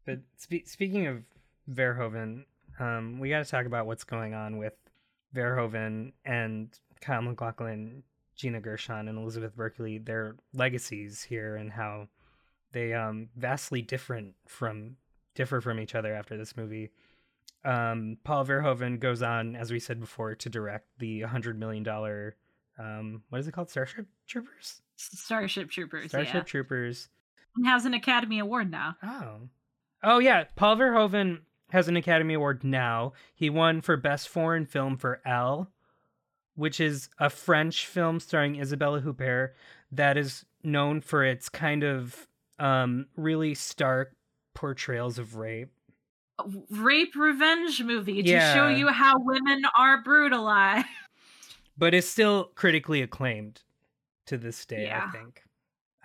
[0.05, 1.23] but spe- speaking of
[1.71, 2.45] Verhoeven,
[2.79, 4.73] um, we got to talk about what's going on with
[5.35, 6.69] Verhoeven and
[7.01, 8.03] Kyle MacLachlan,
[8.43, 9.97] Gina Gershon, and Elizabeth Berkley.
[9.97, 12.09] Their legacies here and how
[12.73, 14.97] they um vastly different from
[15.33, 16.91] differ from each other after this movie.
[17.65, 22.35] Um, Paul Verhoeven goes on, as we said before, to direct the hundred million dollar
[22.77, 23.69] um, what is it called?
[23.69, 24.81] Starship Troopers.
[24.97, 27.07] starship troopers Starship yeah Troopers.
[27.55, 29.47] and has an academy award now Oh.
[30.03, 31.39] Oh yeah, Paul Verhoeven
[31.69, 33.13] has an Academy Award now.
[33.33, 35.71] He won for Best Foreign Film for Elle,
[36.55, 39.51] which is a French film starring Isabelle Huppert
[39.91, 42.27] that is known for its kind of
[42.59, 44.15] um really stark
[44.53, 45.71] portrayals of rape.
[46.69, 50.85] rape revenge movie to show you how women are brutalized
[51.77, 53.61] But is still critically acclaimed
[54.27, 55.05] to this day, Yeah.
[55.07, 55.41] I think.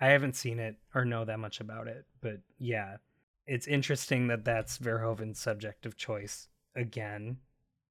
[0.01, 2.97] I haven't seen it or know that much about it, but yeah.
[3.45, 7.37] It's interesting that that's Verhoeven's subject of choice again.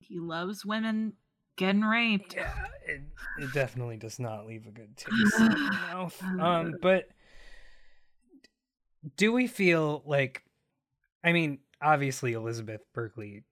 [0.00, 1.12] he loves women
[1.58, 2.52] getting raped Yeah,
[2.86, 3.02] it,
[3.38, 5.56] it definitely does not leave a good taste in the
[5.90, 6.22] mouth.
[6.40, 7.08] Um, but
[9.16, 10.42] do we feel like,
[11.22, 13.44] I mean, obviously Elizabeth Berkley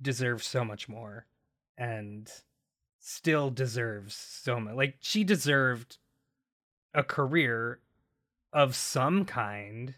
[0.00, 1.26] deserves so much more,
[1.78, 2.28] and
[3.00, 4.74] still deserves so much.
[4.74, 5.98] Like she deserved
[6.94, 7.80] a career
[8.52, 9.94] of some kind.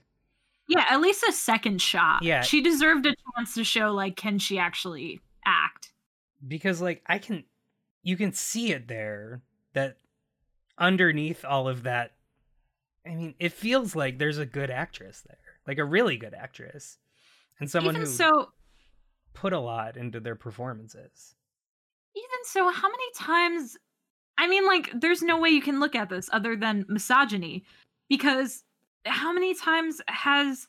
[0.68, 2.40] yeah at least a second shot Yeah.
[2.40, 5.92] she deserved a chance to show like can she actually act
[6.46, 7.44] because like I can
[8.02, 9.42] you can see it there
[9.74, 9.96] that
[10.78, 12.12] underneath all of that
[13.06, 16.98] I mean it feels like there's a good actress there like a really good actress
[17.60, 18.48] and someone even who so
[19.32, 21.34] put a lot into their performances.
[22.14, 23.76] Even so how many times
[24.38, 27.64] i mean like there's no way you can look at this other than misogyny
[28.08, 28.64] because
[29.04, 30.68] how many times has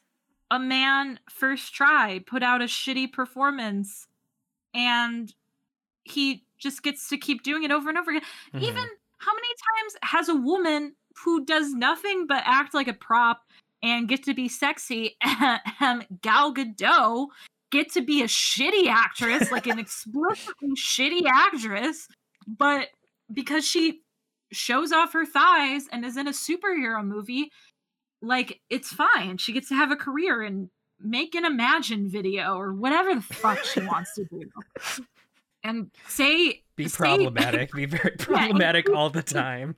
[0.52, 4.08] a man first try put out a shitty performance
[4.74, 5.34] and
[6.12, 8.24] he just gets to keep doing it over and over again.
[8.54, 8.62] Mhm.
[8.64, 8.84] even
[9.20, 13.42] how many times has a woman who does nothing but act like a prop
[13.84, 15.18] and get to be sexy
[16.22, 17.28] gal gadot
[17.72, 22.08] get to be a shitty actress like an explicitly shitty actress
[22.48, 22.90] but
[23.34, 24.02] because she
[24.52, 27.52] shows off her thighs and is in a superhero movie
[28.22, 29.38] like it's fine.
[29.38, 33.64] She gets to have a career and make an imagine video or whatever the fuck
[33.64, 34.50] she wants to do
[35.68, 37.72] and say be say- problematic.
[37.74, 39.76] Be very problematic all the time.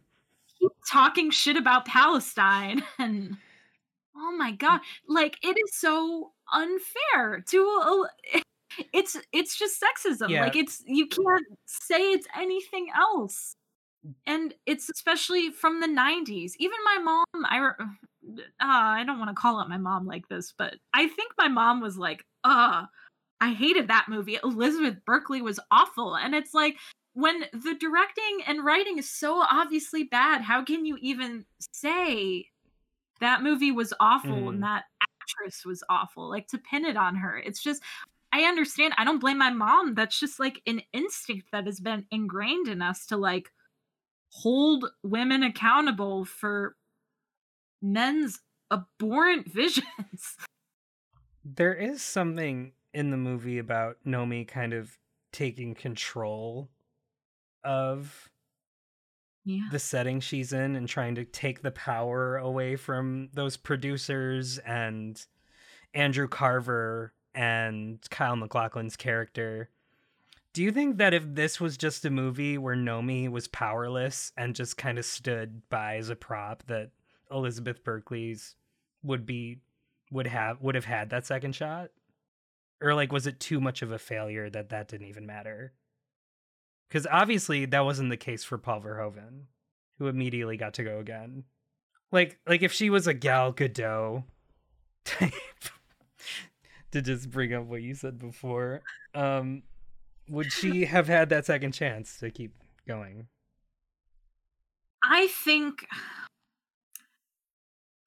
[0.59, 3.37] keep talking shit about Palestine and
[4.15, 8.05] oh my god like it is so unfair to
[8.93, 10.29] it's it's just sexism.
[10.29, 10.43] Yeah.
[10.43, 13.55] like it's you can't say it's anything else.
[14.25, 17.85] And it's especially from the 90s even my mom i uh,
[18.59, 21.81] i don't want to call out my mom like this but i think my mom
[21.81, 22.85] was like uh
[23.41, 24.37] i hated that movie.
[24.43, 26.15] Elizabeth berkley was awful.
[26.15, 26.75] And it's like
[27.13, 32.47] when the directing and writing is so obviously bad how can you even say
[33.19, 34.49] that movie was awful Mhm.
[34.49, 36.29] and that actress was awful?
[36.29, 37.81] Like to pin it on her it's just
[38.31, 38.93] i understand.
[38.97, 39.95] I don't blame my mom.
[39.95, 43.51] That's just like an instinct that has been ingrained in us to like
[44.29, 46.75] hold women accountable for
[47.81, 48.39] men's
[48.71, 50.37] abhorrent visions.
[51.43, 54.97] There is something in the movie about Nomi kind of
[55.31, 56.69] taking control
[57.63, 58.29] of
[59.45, 64.57] yeah the setting she's in and trying to take the power away from those producers
[64.59, 65.25] and
[65.93, 69.69] Andrew Carver and Kyle MacLachlan's character.
[70.53, 74.55] Do you think that if this was just a movie where Nomi was powerless and
[74.55, 76.89] just kind of stood by as a prop that
[77.31, 78.55] Elizabeth Berkley's
[79.03, 79.59] would be
[80.11, 81.91] would have would have had that second shot?
[82.81, 85.73] Or like was it too much of a failure that that didn't even matter?
[86.89, 89.45] Cuz obviously that wasn't the case for Paul Verhoeven,
[89.97, 91.43] who immediately got to go again.
[92.11, 94.23] Like like if she was a Gal Gadot
[95.05, 95.33] type
[96.91, 98.81] to just bring up what you said before.
[99.13, 99.63] Um
[100.29, 102.53] would she have had that second chance to keep
[102.87, 103.27] going?
[105.03, 105.85] I think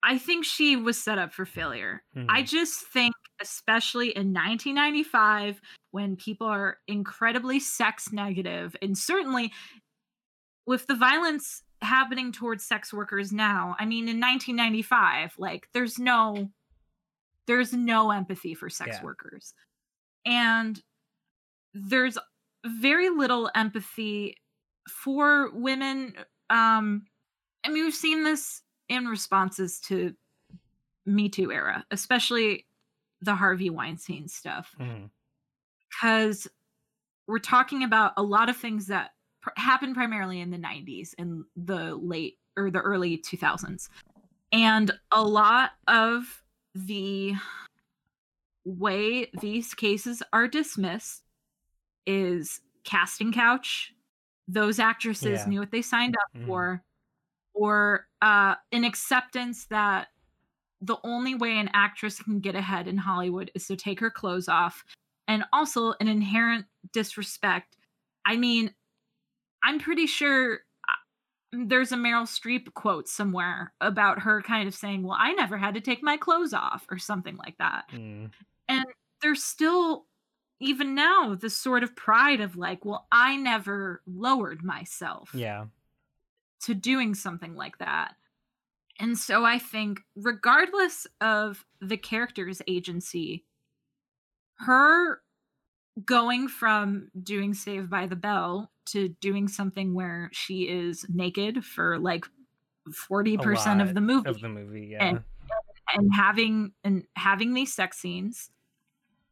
[0.03, 2.03] I think she was set up for failure.
[2.17, 2.49] I Mhm.
[2.49, 5.61] just think especially in 1995
[5.91, 9.53] when people are incredibly sex negative and certainly
[10.67, 13.75] with the violence happening towards sex workers now.
[13.79, 16.51] I mean in 1995 like there's no
[17.47, 19.05] there's no empathy for sex Yeah.
[19.05, 19.53] workers.
[20.25, 20.81] And
[21.75, 22.17] there's
[22.65, 24.37] very little empathy
[24.89, 26.15] for women
[26.51, 27.05] um
[27.65, 30.13] i mean we've seen this in responses to
[31.07, 32.67] me too era especially
[33.23, 35.11] the harvey weinstein stuff Mhm.
[35.91, 36.47] because
[37.27, 41.45] we're talking about a lot of things that pr- happened primarily in the 90s and
[41.57, 43.89] the late or the early 2000s
[44.53, 46.43] and a lot of
[46.75, 47.35] the
[48.65, 51.25] way these cases are dismissed
[52.07, 53.95] is casting couch
[54.49, 55.47] those actresses Yeah.
[55.47, 56.47] knew what they signed up Mhm.
[56.47, 56.85] for
[57.55, 60.09] or uh, an acceptance that
[60.83, 64.49] the only way an actress can get ahead in Hollywood is to take her clothes
[64.49, 64.85] off,
[65.29, 67.77] and also an inherent disrespect.
[68.27, 68.75] I mean,
[69.63, 70.55] I'm pretty sure
[70.89, 70.95] uh,
[71.53, 75.75] there's a Meryl Streep quote somewhere about her kind of saying, Well, I never had
[75.75, 77.85] to take my clothes off, or something like that.
[77.95, 78.31] Mm.
[78.69, 78.85] And
[79.23, 80.07] there's still,
[80.61, 85.67] even now, this sort of pride of like, Well, I never lowered myself Yeah.
[86.63, 88.17] to doing something like that.
[89.03, 93.45] And so I think, regardless of the character's agency,
[94.61, 95.21] her
[96.05, 101.99] going from doing Save by the Bell to doing something where she is naked for
[101.99, 102.25] like
[103.11, 105.05] 40% of the movie Of the movie, yeah.
[105.05, 105.25] And-
[105.95, 108.51] and having and having these sex scenes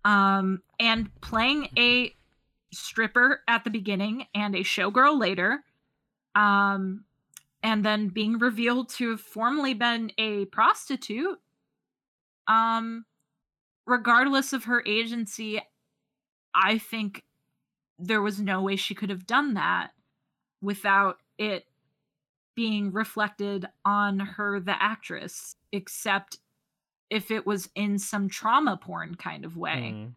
[0.05, 2.15] um and playing a
[2.73, 5.65] stripper at the beginning and a showgirl later
[6.35, 7.05] um
[7.63, 11.39] and then being revealed to have formerly been a prostitute
[12.47, 13.05] um
[13.87, 15.61] regardless of her agency
[16.55, 17.23] i think
[17.99, 19.91] there was no way she could have done that
[20.63, 21.67] without it
[22.55, 26.39] being reflected on her the actress except
[27.11, 30.13] if it was in some trauma porn kind of way Mm.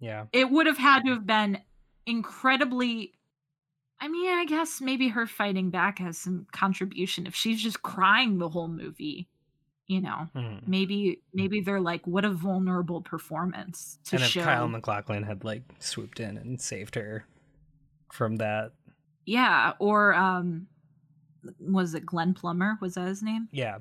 [0.00, 0.26] Yeah.
[0.32, 1.58] it would have had to have been
[2.06, 3.12] incredibly
[4.00, 8.38] i mean i guess maybe her fighting back has some contribution if she's just crying
[8.38, 9.28] the whole movie
[9.86, 10.28] you know?
[10.36, 10.68] Mhm.
[10.68, 14.44] maybe maybe they're like what a vulnerable performance to And if show.
[14.44, 17.26] Kyle MacLachlan had like swooped in and saved her
[18.12, 18.72] from that,
[19.26, 20.66] yeah or um
[21.58, 22.76] was it glenn plummer?
[22.80, 23.48] Was that his name?
[23.50, 23.78] Yeah,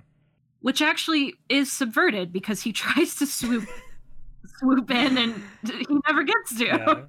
[0.62, 3.68] which actually is subverted because he tries to swoop
[4.60, 6.66] swoop in and he never gets to.
[6.66, 7.02] Yeah.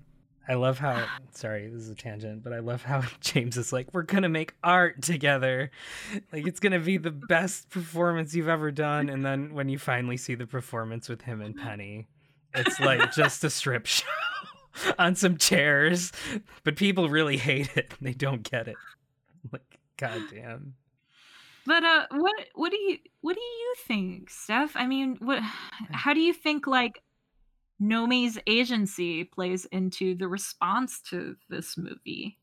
[0.49, 1.05] I love how.
[1.33, 4.55] Sorry, this is a tangent, but I love how James is like, "We're gonna make
[4.63, 5.71] art together,
[6.33, 10.17] like it's gonna be the best performance you've ever done." And then when you finally
[10.17, 12.09] see the performance with him and Penny,
[12.55, 14.07] it's like just a strip show
[14.99, 16.13] on some chairs,
[16.65, 17.95] but people really hate it.
[18.01, 18.77] They don't get it.
[19.51, 20.75] Like, goddamn.
[21.67, 24.73] But uh, what what do you what do you think, Steph?
[24.75, 25.43] I mean, what
[25.93, 27.03] how do you think like
[27.81, 32.39] Nomi's agency plays into the response to this movie?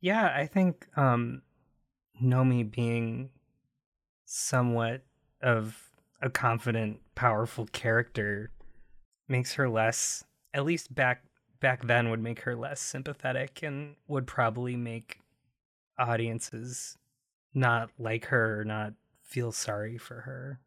[0.00, 1.42] Yeah, I think um
[2.22, 3.30] Nomi being
[4.24, 5.04] somewhat
[5.40, 5.90] of
[6.20, 8.50] a confident, powerful character
[9.28, 10.24] makes her less
[10.54, 11.24] at least back
[11.60, 15.20] back then would make her less sympathetic and would probably make
[15.98, 16.96] audiences
[17.54, 18.92] not like her or not
[19.22, 20.60] feel sorry for her.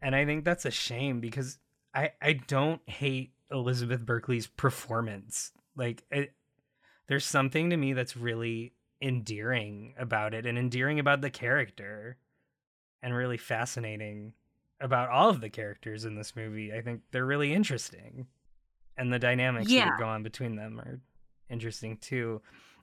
[0.00, 1.58] And I think that's a shame because
[1.94, 5.52] I I don't hate Elizabeth Berkley's performance.
[5.76, 6.34] Like it,
[7.06, 8.72] there's something to me that's really
[9.02, 12.16] endearing about it and endearing about the character
[13.02, 14.32] and really fascinating
[14.80, 16.72] about all of the characters in this movie.
[16.72, 18.26] I think they're really interesting.
[18.96, 19.90] And the dynamics Yeah.
[19.90, 21.00] that go on between them are
[21.50, 22.40] interesting too.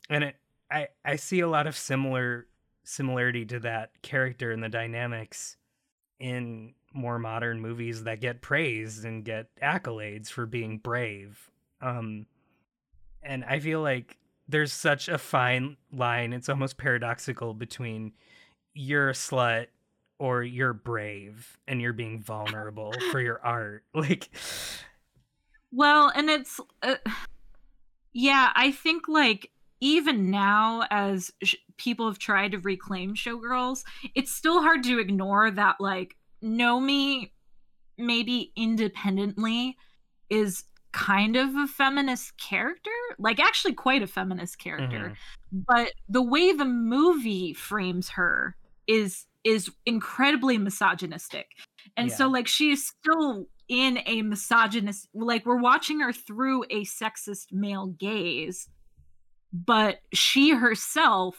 [0.09, 0.35] And it
[0.69, 2.47] I I see a lot of similar
[2.83, 5.57] similarity to that character and the dynamics
[6.19, 11.49] in more modern movies that get praised and get accolades for being brave.
[11.81, 12.25] Um
[13.23, 16.33] and I feel like there's such a fine line.
[16.33, 18.13] It's almost paradoxical between
[18.73, 19.67] you're a slut
[20.19, 23.83] or you're brave and you're being vulnerable for your art.
[23.93, 24.29] Like
[25.71, 26.95] Well, and it's uh,
[28.13, 33.83] yeah, I think like even now as sh- people have tried to reclaim showgirls,
[34.15, 37.31] it's still hard to ignore that like Nomi
[37.97, 39.77] maybe independently
[40.29, 45.13] is kind of a feminist character, like actually quite a feminist character.
[45.53, 45.59] Mm-hmm.
[45.67, 48.55] But the way the movie frames her
[48.87, 51.47] is is incredibly misogynistic.
[51.97, 56.83] And so like she is still in a misogynist like we're watching her through a
[56.85, 58.69] sexist male gaze,
[59.53, 61.37] but she herself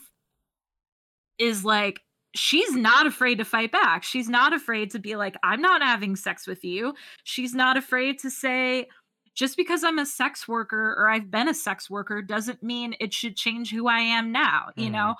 [1.38, 2.00] is like
[2.34, 4.02] she's not afraid to fight back.
[4.04, 6.94] She's not afraid to be like, I'm not having sex with you.
[7.24, 8.88] She's not afraid to say,
[9.34, 13.14] just because I'm a sex worker or I've been a sex worker doesn't mean it
[13.14, 14.92] should change who I am now, you Mhm.
[14.92, 15.14] know?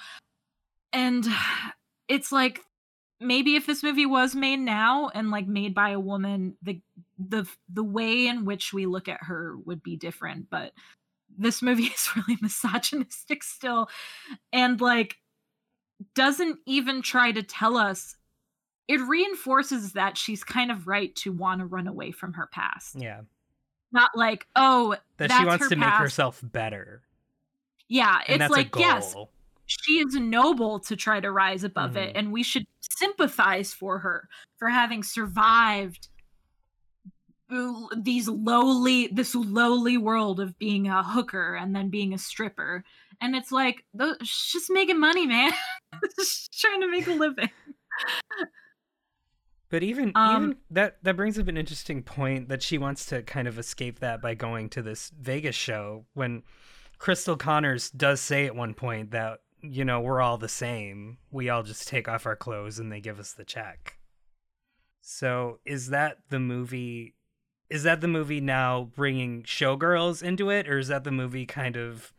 [0.93, 1.27] And
[2.09, 2.61] it's like
[3.21, 6.81] maybe if this movie was made now and like made by a woman, the
[7.19, 10.73] the the way in which we look at her would be different, but
[11.39, 13.89] this movie is really misogynistic still
[14.53, 15.17] and like
[16.15, 18.17] doesn't even try to tell us
[18.89, 22.97] it reinforces that she's kind of right to want to run away from her past
[22.99, 23.21] Yeah.
[23.93, 27.03] not like oh That she wants to make herself better.
[27.89, 29.15] yeah And it's like yes
[29.67, 32.19] she is noble to try to rise above it Mhm.
[32.19, 36.09] and we should sympathize for her for having survived
[37.97, 42.83] these lowly this lowly world of being a hooker and then being a stripper
[43.23, 45.53] and it's like tho- she's just making money man
[46.19, 47.51] just trying to make a living
[49.71, 53.23] But even Um, even that that brings up an interesting point that she wants to
[53.23, 56.43] kind of escape that by going to this Vegas show when
[56.99, 61.17] Cristal Connors does say at one point that you know we're all the same.
[61.31, 63.97] We all just take off our clothes and they give us the check.
[65.01, 67.15] So is that the movie?
[67.71, 71.77] Is that the movie now bringing showgirls into it, or is that the movie kind
[71.79, 72.13] of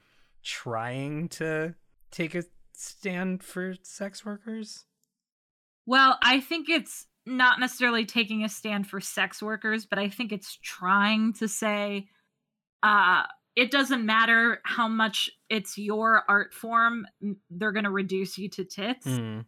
[0.44, 1.76] trying to
[2.12, 2.44] take a
[2.74, 4.86] stand for sex workers?
[5.86, 10.32] Well, I think it's not necessarily taking a stand for sex workers, but I think
[10.32, 12.08] it's trying to say
[12.82, 13.24] uh
[13.56, 17.06] it doesn't matter how much it's your art form,
[17.52, 19.06] they're going to reduce you to tits.
[19.06, 19.42] Hmm.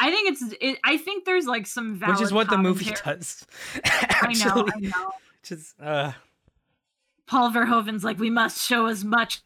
[0.00, 2.86] I think it's it, I think there's like some valid Which is what the movie
[2.86, 3.46] commentary- does.
[3.84, 5.10] I know, I know.
[5.42, 6.12] Just uh
[7.26, 9.42] Paul Verhoeven's like we must show as much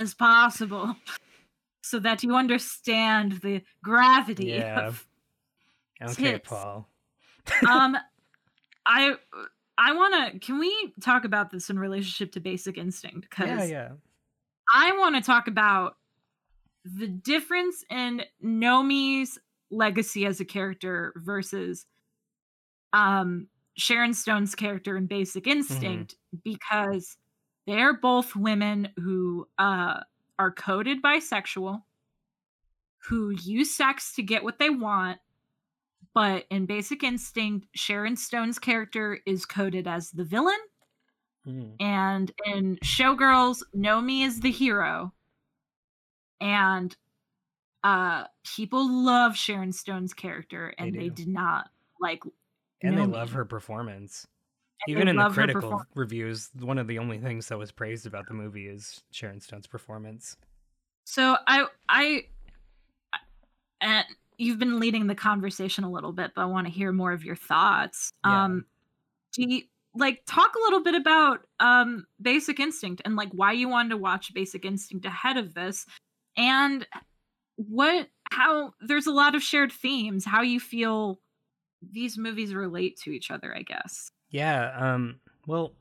[0.00, 0.96] as possible
[1.82, 4.88] so that you understand the gravity Yeah.
[4.88, 5.06] of
[6.02, 6.48] okay, Tits.
[6.48, 6.88] Paul.
[7.68, 7.96] um
[8.86, 9.14] i
[9.78, 13.64] i want to can we talk about this in relationship to basic instinct because Yeah,
[13.64, 13.88] yeah.
[14.72, 15.96] i want to talk about
[16.84, 19.38] the difference in nomi's
[19.70, 21.86] legacy as a character versus
[22.92, 26.14] um sharon stone's character in basic instinct
[26.44, 27.16] because
[27.66, 30.00] they're both women who uh
[30.38, 31.82] are coded bisexual
[33.08, 35.18] who use sex to get what they want
[36.14, 40.58] but in basic instinct sharon stone's character is coded as the villain
[41.46, 41.76] Mm.
[41.80, 45.10] and in showgirls nomi is the hero
[46.38, 46.94] and
[47.82, 51.10] uh people love sharon stone's character and they, do.
[51.10, 52.22] did not like
[52.82, 54.26] And they love her performance.
[54.88, 58.34] Even in the critical reviews, one of the only things that was praised about the
[58.34, 60.36] movie is Sharon Stone's performance.
[61.04, 62.24] So I I
[63.80, 64.06] and
[64.38, 67.24] you've been leading the conversation a little bit, but I want to hear more of
[67.24, 68.12] your thoughts.
[68.24, 68.44] Yeah.
[68.44, 68.64] Um
[69.32, 69.62] do you
[69.94, 73.96] like talk a little bit about um Basic Instinct and like why you wanted to
[73.96, 75.84] watch Basic Instinct ahead of this
[76.36, 76.86] and
[77.56, 81.20] what how there's a lot of shared themes, how you feel
[81.82, 84.10] these movies relate to each other, I guess.
[84.30, 85.72] Yeah, um well,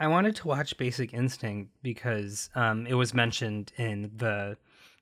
[0.00, 4.56] I wanted to watch Basic Instinct because um it was mentioned in the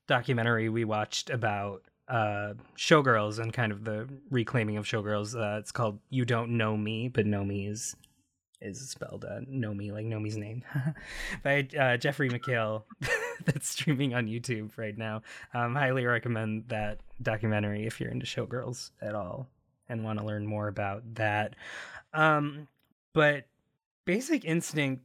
[0.07, 5.35] documentary we watched about uh showgirls and kind of the reclaiming of showgirls.
[5.35, 7.95] Uh it's called You Don't Nomi, but Know Me is
[8.61, 10.63] is spelled uh, Know Me like Nomi's name
[11.43, 12.83] by uh, Jeffrey McHale
[13.45, 15.23] that's streaming on YouTube right now.
[15.55, 19.47] Um highly recommend that documentary if you're into showgirls at all
[19.89, 21.55] and want to learn more about that.
[22.13, 22.67] Um
[23.13, 23.45] but
[24.05, 25.03] Basic Instinct,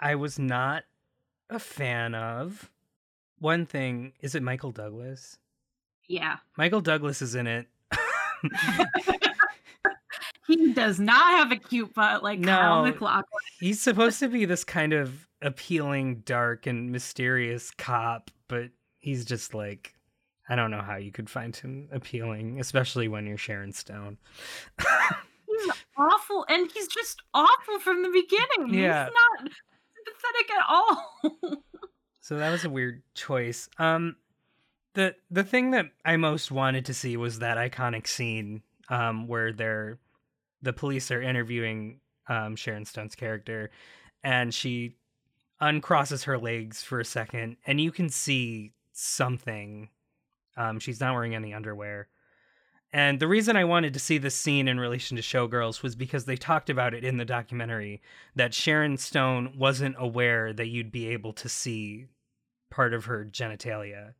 [0.00, 0.84] I was not
[1.50, 2.70] a fan of.
[3.38, 5.38] One thing is it Michael Douglas?
[6.08, 6.36] Yeah.
[6.56, 7.66] Michael Douglas is in it.
[10.46, 12.90] He does not have a cute butt like Kyle No.
[12.90, 13.24] MacLachlan.
[13.58, 19.54] He's supposed to be this kind of appealing, dark, and mysterious cop, but he's just
[19.54, 19.94] like
[20.48, 24.18] I don't know how you could find him appealing, especially when you're Sharon Stone.
[25.96, 28.74] Awful, and he's just awful from the beginning.
[28.74, 29.06] Yeah.
[29.06, 29.52] He's not
[30.06, 31.62] sympathetic at all.
[32.20, 33.68] So that was a weird choice.
[33.78, 34.16] Um
[34.94, 39.52] the the thing that I most wanted to see was that iconic scene um where
[39.52, 40.00] they're
[40.60, 43.70] the police are interviewing um Sharon Stone's character
[44.24, 44.96] and she
[45.60, 49.88] uncrosses her legs for a second, and you can see something.
[50.56, 52.08] Um, she's not wearing any underwear.
[52.92, 56.24] And the reason I wanted to see this scene in relation to Showgirls was because
[56.24, 58.00] they talked about it in the documentary
[58.34, 62.06] that Sharon Stone wasn't aware that you'd be able to see
[62.70, 64.14] part of her genitalia.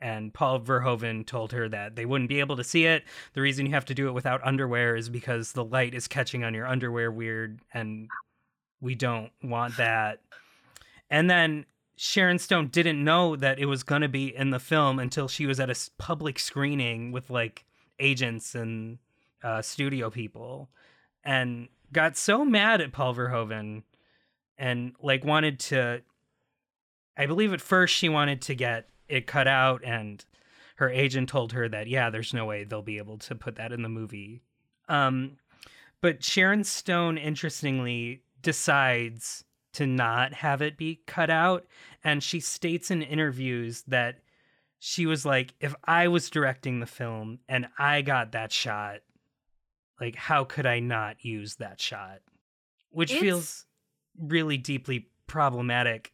[0.00, 3.04] And Paul Verhoeven told her that they wouldn't be able to see it.
[3.34, 6.42] The reason you have to do it without underwear is because the light is catching
[6.42, 8.08] on your underwear weird, and
[8.80, 10.20] we don't want that.
[11.10, 14.98] And then Sharon Stone didn't know that it was going to be in the film
[14.98, 17.66] until she was at a public screening with like
[18.00, 18.98] agents and
[19.42, 20.68] uh, studio people
[21.24, 23.82] and got so mad at Paul Verhoeven
[24.58, 26.02] and like wanted to
[27.16, 30.24] I believe at first she wanted to get it cut out and
[30.76, 33.72] her agent told her that yeah there's no way they'll be able to put that
[33.72, 34.42] in the movie.
[34.88, 35.38] Um
[36.00, 39.44] but Sharon Stone interestingly decides
[39.74, 41.66] to not have it be cut out
[42.02, 44.20] and she states in interviews that
[44.80, 49.00] she was like if I was directing the film and I got that shot
[50.00, 52.20] like how could I not use that shot
[52.90, 53.66] which It's- feels
[54.18, 56.12] really deeply problematic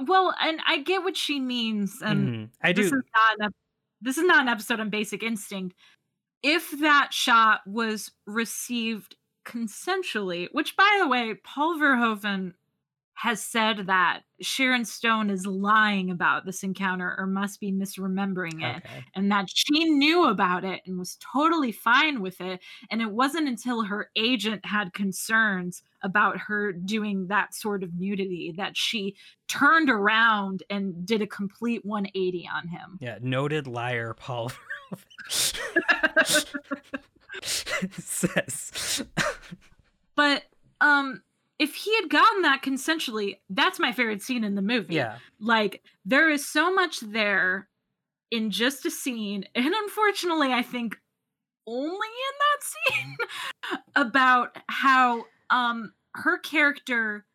[0.00, 2.50] Well, and I get what she means, and Mhm.
[2.62, 3.54] I this do is not an,
[4.00, 5.76] this is not an episode on Basic Instinct.
[6.42, 12.54] If that shot was received consensually, which by the way, Paul Verhoeven
[13.14, 18.76] has said that Sharon Stone is lying about this encounter or must be misremembering it.
[18.78, 19.04] okay.
[19.14, 22.60] and that she knew about it and was totally fine with it.
[22.90, 28.52] And it wasn't until her agent had concerns about her doing that sort of nudity
[28.56, 29.14] that she
[29.46, 32.98] turned around and did a complete 180 on him.
[33.00, 34.50] Yeah, noted liar Paul
[37.42, 39.04] says.
[40.14, 40.42] But
[40.82, 41.22] um
[41.62, 44.94] if he had gotten that consensually, that's my favorite scene in the movie.
[44.94, 47.68] yeah, Like there is so much there
[48.30, 50.96] in just a scene, and unfortunately, I think
[51.66, 52.62] only in that
[52.94, 53.16] scene
[53.96, 57.26] about how um her character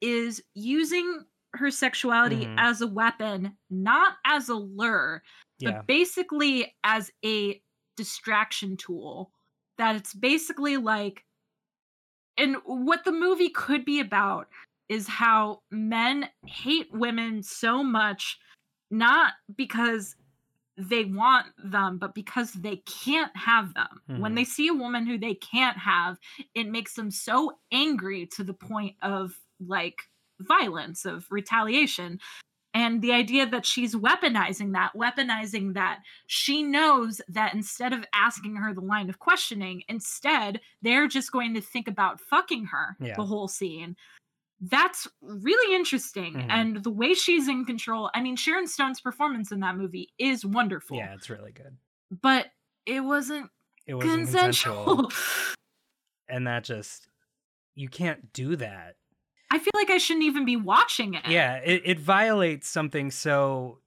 [0.00, 1.24] is using
[1.54, 2.54] her sexuality Mhm.
[2.58, 5.22] as a weapon, not as a lure,
[5.58, 7.62] yeah, but basically as a
[7.96, 9.32] distraction tool.
[9.78, 11.24] That it's basically like,
[12.36, 14.48] and what the movie could be about
[14.88, 18.38] is how men hate women so much,
[18.90, 20.16] not because
[20.76, 24.02] they want them, but because they can't have them.
[24.06, 24.36] When Mhm.
[24.36, 26.18] they see a woman who they can't have,
[26.54, 32.20] it makes them so angry to the point of like violence, of retaliation.
[32.74, 38.56] And the idea that she's weaponizing that, weaponizing that she knows that instead of asking
[38.56, 43.14] her the line of questioning, instead they're just going to think about fucking her Yeah.
[43.14, 43.96] the whole scene.
[44.60, 46.34] That's really interesting.
[46.34, 46.46] Mhm.
[46.50, 50.44] And the way she's in control, I mean, Sharon Stone's performance in that movie is
[50.44, 50.96] wonderful.
[50.96, 51.76] yeah, it's really good.
[52.10, 52.50] But
[52.86, 53.50] it wasn't
[53.86, 54.84] It wasn't consensual.
[55.08, 55.12] consensual,
[56.28, 57.08] and that just
[57.76, 58.96] you can't do that.
[59.54, 61.22] I feel like I shouldn't even be watching it.
[61.28, 63.78] Yeah, it, it violates something so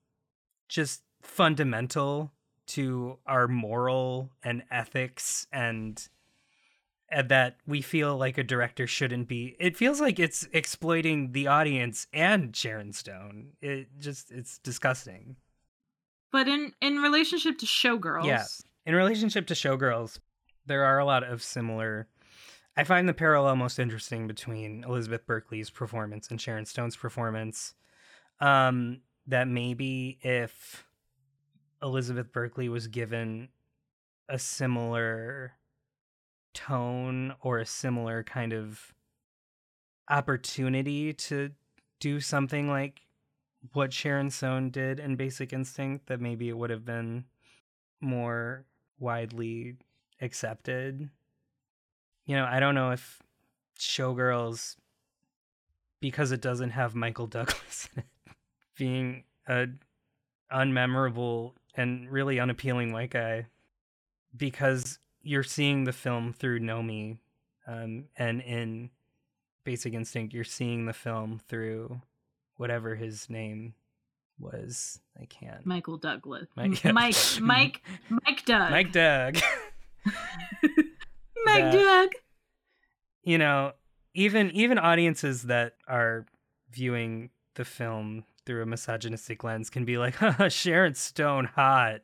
[0.70, 2.32] just fundamental
[2.68, 6.08] to our moral and ethics and
[7.10, 11.48] and that we feel like a director shouldn't be it feels like it's exploiting the
[11.48, 13.52] audience and Sharon Stone.
[13.62, 15.36] It just it's disgusting.
[16.32, 18.46] But in in relationship to Showgirls, Yeah.
[18.86, 20.20] In relationship to Showgirls,
[20.66, 22.08] there are a lot of similar
[22.78, 27.74] I find the parallel most interesting between Elizabeth Berkley's performance and Sharon Stone's performance.
[28.40, 30.86] Um, that maybe if
[31.82, 33.50] Elizabeth Berkley was given
[34.30, 35.54] a similar
[36.54, 38.94] tone or a similar kind of
[40.10, 41.52] opportunity to
[42.00, 43.02] do something like
[43.74, 47.26] what Sharon Stone did in Basic Instinct, that maybe it would have been
[48.00, 48.66] more
[49.00, 49.76] widely
[50.22, 51.10] accepted.
[52.28, 53.24] You know, I don't know if
[53.80, 54.76] Showgirls,
[56.02, 58.06] because it doesn't have Michael Douglas in it,
[58.78, 59.68] being a
[60.52, 63.48] unmemorable and really unappealing white guy,
[64.36, 67.18] because you're seeing the film through Nomi,
[67.66, 68.90] um, and in
[69.64, 72.02] Basic Instinct, you're seeing the film through
[72.58, 73.74] whatever his name
[74.40, 75.00] was.
[75.20, 75.66] I can't.
[75.66, 79.38] Michael Douglas, Mike- Mike, Mike, Mike Doug, Mike Doug.
[81.62, 82.10] That- Doug.
[83.24, 83.74] you know,
[84.14, 86.26] even even audiences that are
[86.72, 90.16] viewing the film through a misogynistic lens can be like,
[90.50, 92.02] Sharon Stone hot,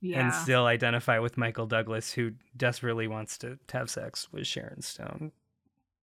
[0.00, 4.82] Yeah, and still identify with Michael Douglas, who desperately wants to have sex with Sharon
[4.82, 5.32] Stone.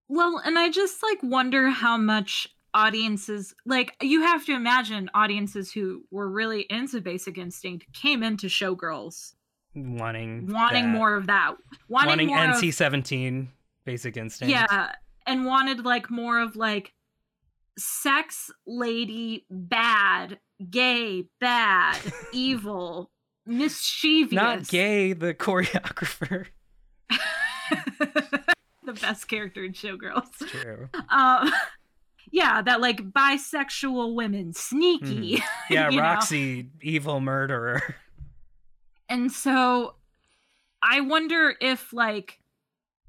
[0.08, 5.72] Well, and I just like wonder how much audiences like you have to imagine audiences
[5.72, 9.32] who were really into Basic Instinct came into Showgirls
[9.96, 10.90] wanting wanting that.
[10.90, 11.54] more of that,
[11.88, 13.48] wanting, wanting more NC seventeen
[13.84, 14.50] basic instinct.
[14.52, 14.92] yeah,
[15.26, 16.92] and wanted like more of like
[17.78, 20.38] sex lady bad,
[20.70, 21.98] gay bad,
[22.32, 23.10] evil,
[23.46, 24.32] mischievous.
[24.32, 25.12] not gay.
[25.12, 26.46] The choreographer.
[28.84, 30.26] the best character in Showgirls.
[30.40, 30.88] It's true.
[31.10, 31.52] um
[32.30, 36.02] yeah that like bisexual women sneaky Yeah, you know?
[36.02, 37.94] Roxy, evil murderer.
[39.08, 39.94] And so
[40.82, 42.38] i wonder if like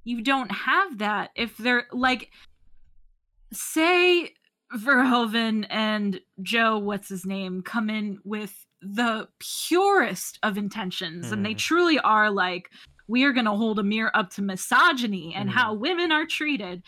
[0.03, 2.31] you don't have that if they're like
[3.51, 4.33] say
[4.75, 9.27] verhoeven and joe what's his name come in with the
[9.67, 11.57] purest of intentions and they Mhm.
[11.57, 12.69] truly are like
[13.07, 15.53] we are going to hold a mirror up to misogyny and Mhm.
[15.53, 16.83] how women are treated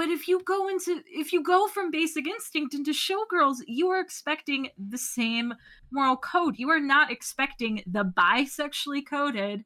[0.00, 4.00] but if you go into if you go from basic instinct into showgirls you are
[4.00, 5.52] expecting the same
[5.92, 9.62] moral code you are not expecting the bisexually coded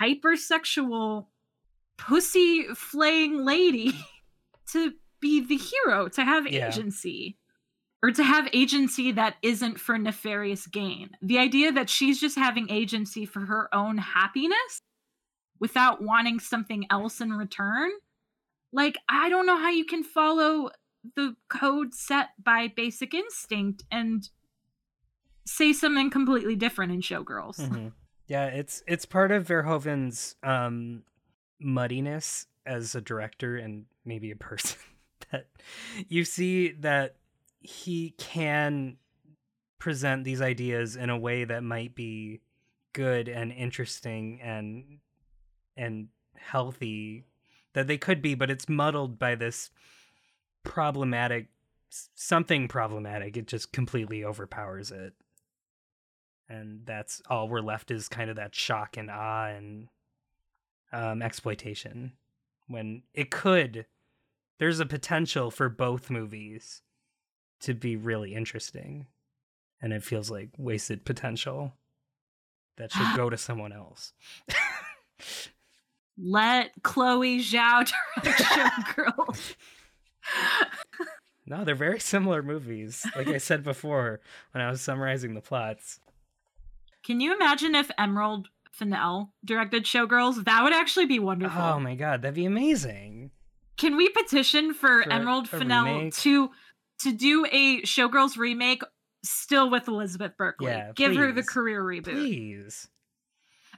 [0.00, 1.26] hypersexual
[1.98, 3.92] pussy flaying lady
[4.72, 6.68] to be the hero to have Yeah.
[6.68, 7.36] agency
[8.02, 12.70] or to have agency that isn't for nefarious gain the idea that she's just having
[12.70, 14.80] agency for her own happiness
[15.60, 17.90] without wanting something else in return
[18.72, 20.70] like i don't know how you can follow
[21.16, 24.30] the code set by basic instinct and
[25.44, 27.92] say something completely different in showgirls Mhm.
[28.28, 31.02] Yeah, it's it's part of Verhoeven's um
[31.60, 34.78] muddiness as a director and maybe a person
[35.30, 35.48] that
[36.08, 37.16] you see that
[37.60, 38.96] he can
[39.78, 42.40] present these ideas in a way that might be
[42.92, 44.98] good and interesting and
[45.76, 47.24] and healthy
[47.74, 49.70] that they could be but it's muddled by this
[50.64, 51.48] problematic
[52.14, 53.36] something problematic.
[53.36, 55.12] It just completely overpowers it.
[56.48, 59.88] And that's all we're left is kind of that shock and awe and
[60.92, 62.12] um, exploitation
[62.66, 63.86] when it could
[64.58, 66.82] there's a potential for both movies
[67.60, 69.06] to be really interesting.
[69.80, 71.72] And it feels like wasted potential
[72.76, 74.12] that should go to someone else
[76.24, 77.84] let chloe zhao
[78.22, 79.54] direct showgirls
[81.46, 84.20] no they're very similar movies like i said before
[84.52, 85.98] when i was summarizing the plots.
[87.04, 90.44] Can you imagine if emerald fennell directed showgirls?
[90.44, 91.60] That would actually be wonderful.
[91.60, 93.32] Oh my god that'd be amazing.
[93.76, 96.14] Can we petition for, For Emerald Fennell remake?
[96.18, 96.50] to
[97.00, 98.82] to do a Showgirls remake
[99.24, 100.68] still with Elizabeth Berkley?
[100.68, 102.04] Yeah, Give her the career reboot.
[102.04, 102.88] please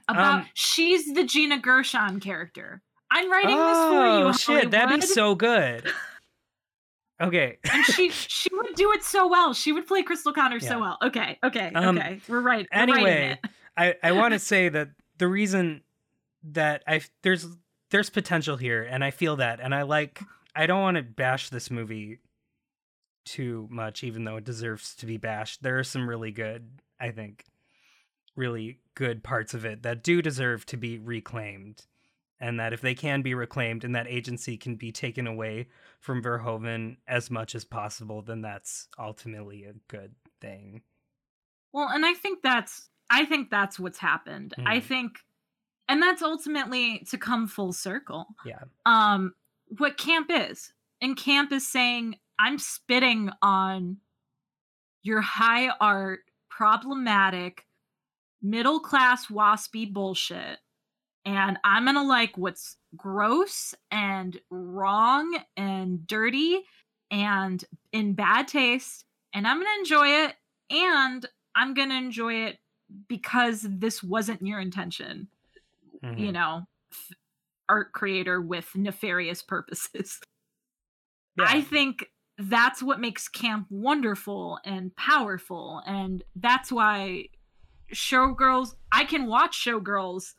[0.07, 2.81] About Um, she's the Gina Gershon character.
[3.11, 4.59] I'm writing oh this for you.
[4.61, 5.91] shit that'd be so good
[7.21, 9.53] okay and she she would do it so well.
[9.53, 10.67] She would play Cristal Connor Yeah.
[10.69, 10.97] so well.
[11.03, 12.19] Okay, okay, Um, okay.
[12.27, 12.67] We're right.
[12.73, 13.39] We're anyway
[13.77, 15.81] i i want to say that the reason
[16.43, 17.45] that i there's
[17.91, 20.19] there's potential here and i feel that and i like
[20.55, 22.19] i don't want to bash this movie
[23.25, 26.67] too much even though it deserves to be bashed there are some really good
[26.99, 27.43] i think
[28.35, 31.85] really good parts of it that do deserve to be reclaimed
[32.39, 35.67] and that if they can be reclaimed and that agency can be taken away
[35.99, 40.81] from verhoeven as much as possible then that's ultimately a good thing
[41.73, 44.53] Well, and I think that's I think that's what's happened.
[44.65, 44.83] I Mhm.
[44.83, 45.19] think
[45.87, 48.25] and that's ultimately to come full circle.
[48.45, 49.33] yeah um
[49.77, 53.97] what camp is and camp is saying i'm spitting on
[55.03, 57.65] your high art problematic
[58.49, 60.59] middle class waspy bullshit
[61.25, 66.61] and i'm gonna like what's gross and wrong and dirty
[67.11, 70.35] and in bad taste and i'm gonna enjoy it
[70.69, 72.57] and i'm gonna enjoy it
[73.07, 75.27] because this wasn't your intention
[76.03, 76.33] you Mhm.
[76.33, 76.61] know
[76.91, 77.11] f-
[77.67, 80.19] art creator with nefarious purposes
[81.37, 81.45] Yeah.
[81.47, 82.05] i think
[82.37, 87.29] that's what makes camp wonderful and powerful and that's why
[87.93, 90.33] showgirls i can watch showgirls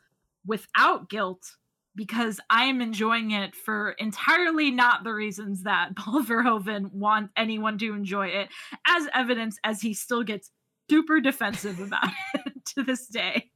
[0.45, 1.55] without guilt
[1.95, 7.77] because i am enjoying it for entirely not the reasons that paul verhoeven want anyone
[7.77, 8.49] to enjoy it
[8.87, 10.51] as evidence as he still gets
[10.89, 12.09] super defensive about
[12.45, 13.51] it to this day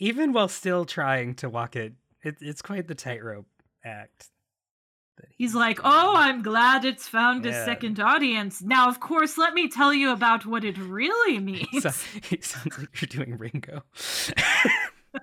[0.00, 1.92] even while still trying to walk it,
[2.24, 3.46] it it's quite the tightrope
[3.84, 4.30] act.
[5.36, 8.62] He's like, "Oh, I'm glad it's found a second audience.
[8.62, 11.92] Now, of course, let me tell you about what it really means." So-
[12.28, 13.82] he sounds like you're doing Ringo.
[15.14, 15.20] um,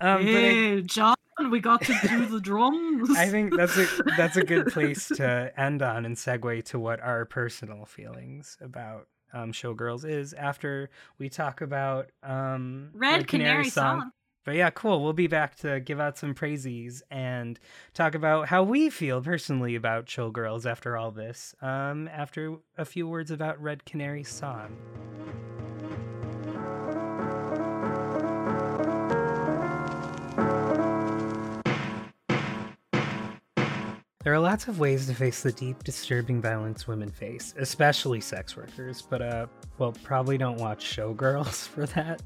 [0.00, 1.14] but I, hey, John
[1.50, 3.10] we got to do the drums.
[3.16, 3.86] I think that's a
[4.16, 9.08] that's a good place to end on and segue to what our personal feelings about
[9.32, 14.10] um, Showgirls is after we talk about um, Red, Canary, song.
[14.44, 15.02] But yeah, cool.
[15.02, 17.58] We'll be back to give out some praises and
[17.94, 21.54] talk about how we feel personally about Showgirls after all this.
[21.62, 24.76] Um, after a few words about Red Canary Song.
[34.24, 38.56] There are lots of ways to face the deep, disturbing violence women face, especially sex
[38.56, 39.46] workers, but, uh,
[39.78, 42.22] well, probably don't watch Showgirls for that.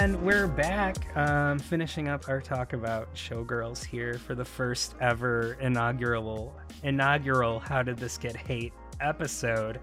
[0.10, 5.56] And we're back, um, finishing up our talk about showgirls here for the first ever
[5.62, 9.80] inaugural inaugural How Did This Get Hate episode.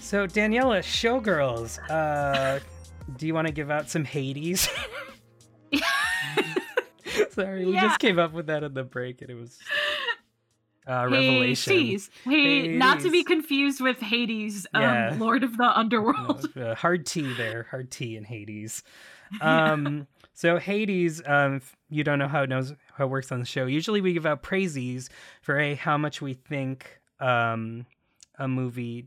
[0.00, 2.58] So Daniela, showgirls, uh,
[3.16, 4.68] do you want to give out some Hades?
[7.30, 7.82] Sorry, we Yeah.
[7.82, 9.56] just came up with that in the break, and it was
[10.88, 11.72] uh, revelation.
[11.74, 12.10] Hades.
[12.24, 15.16] Hey, not to be confused with Hades, um, Yeah.
[15.16, 16.48] Lord of the No, Underworld.
[16.56, 18.82] uh, hard T there, hard T in Hades.
[19.40, 23.46] Um, so Hades, um, you don't know how it knows how it works on the
[23.46, 23.66] show.
[23.66, 25.10] Usually we give out praises
[25.42, 27.86] for a how much we think um,
[28.38, 29.06] a movie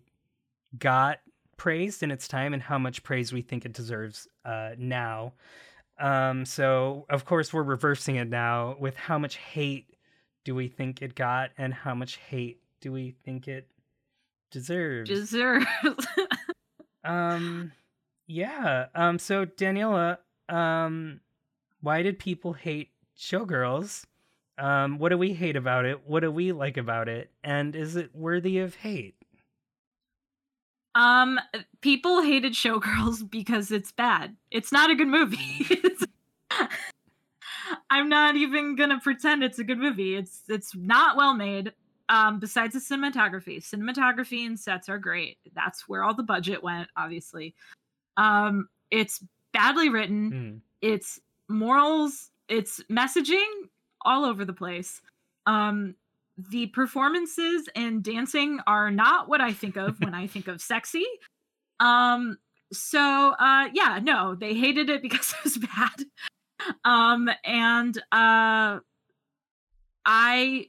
[0.77, 1.19] got
[1.57, 5.33] praised in its time and how much praise we think it deserves uh, now.
[5.99, 9.95] Um, so of course we're reversing it now with how much hate
[10.45, 13.67] do we think it got and how much hate do we think it
[14.51, 15.09] deserves?
[15.09, 15.65] Deserves.
[17.07, 17.71] Um,
[18.27, 18.87] yeah.
[18.93, 20.17] Um, so Daniela,
[20.49, 21.21] um,
[21.81, 24.05] why did people hate Showgirls?
[24.57, 26.07] Um, what do we hate about it?
[26.07, 27.31] What do we like about it?
[27.43, 29.17] And is it worthy of hate?
[30.97, 31.39] um,
[31.81, 34.35] people hated Showgirls because it's bad.
[34.49, 35.67] It's not a good movie.
[37.91, 40.15] I'm not even gonna pretend it's a good movie.
[40.15, 41.73] It's it's not well made.
[42.09, 45.37] Um, besides the cinematography, cinematography and sets are great.
[45.53, 47.53] That's where all the budget went, obviously.
[48.17, 49.23] Um, it's
[49.53, 50.31] badly written.
[50.31, 50.61] Mm.
[50.81, 51.19] it's
[51.49, 53.47] morals it's messaging
[54.03, 55.01] all over the place
[55.45, 55.95] um
[56.37, 61.05] the performances and dancing are not what i think of when i think of sexy
[61.79, 62.37] um
[62.73, 62.99] so
[63.39, 68.79] uh yeah no they hated it because it was bad um and uh
[70.05, 70.65] i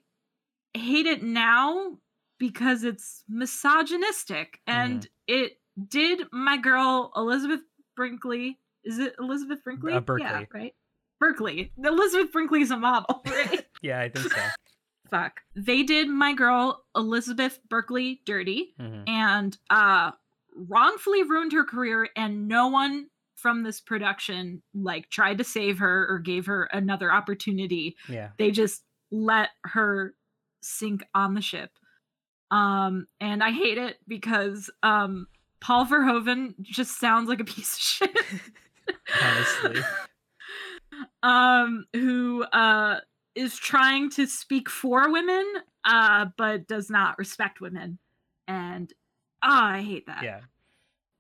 [0.75, 1.99] hate it now
[2.39, 5.59] because it's misogynistic and it
[5.89, 7.61] did my girl elizabeth
[7.97, 10.25] brinkley is it elizabeth brinkley Uh, Berkley.
[10.27, 10.75] yeah right
[11.21, 14.41] berkley elizabeth brinkley is a model right Yeah, I think so.
[15.11, 19.09] fuck they did my girl elizabeth berkley dirty Mhm.
[19.09, 20.11] and uh
[20.55, 23.07] wrongfully ruined her career and no one
[23.37, 28.31] from this production like tried to save her or gave her another opportunity Yeah.
[28.39, 30.15] they just let her
[30.61, 31.71] sink on the ship
[32.51, 35.27] um and i hate it because um
[35.61, 38.19] paul verhoeven just sounds like a piece of shit
[39.23, 39.83] Honestly.
[41.23, 43.01] um who uh
[43.35, 45.45] is trying to speak for women
[45.85, 47.99] uh but does not respect women
[48.47, 48.93] and
[49.43, 50.41] ah i hate that Yeah.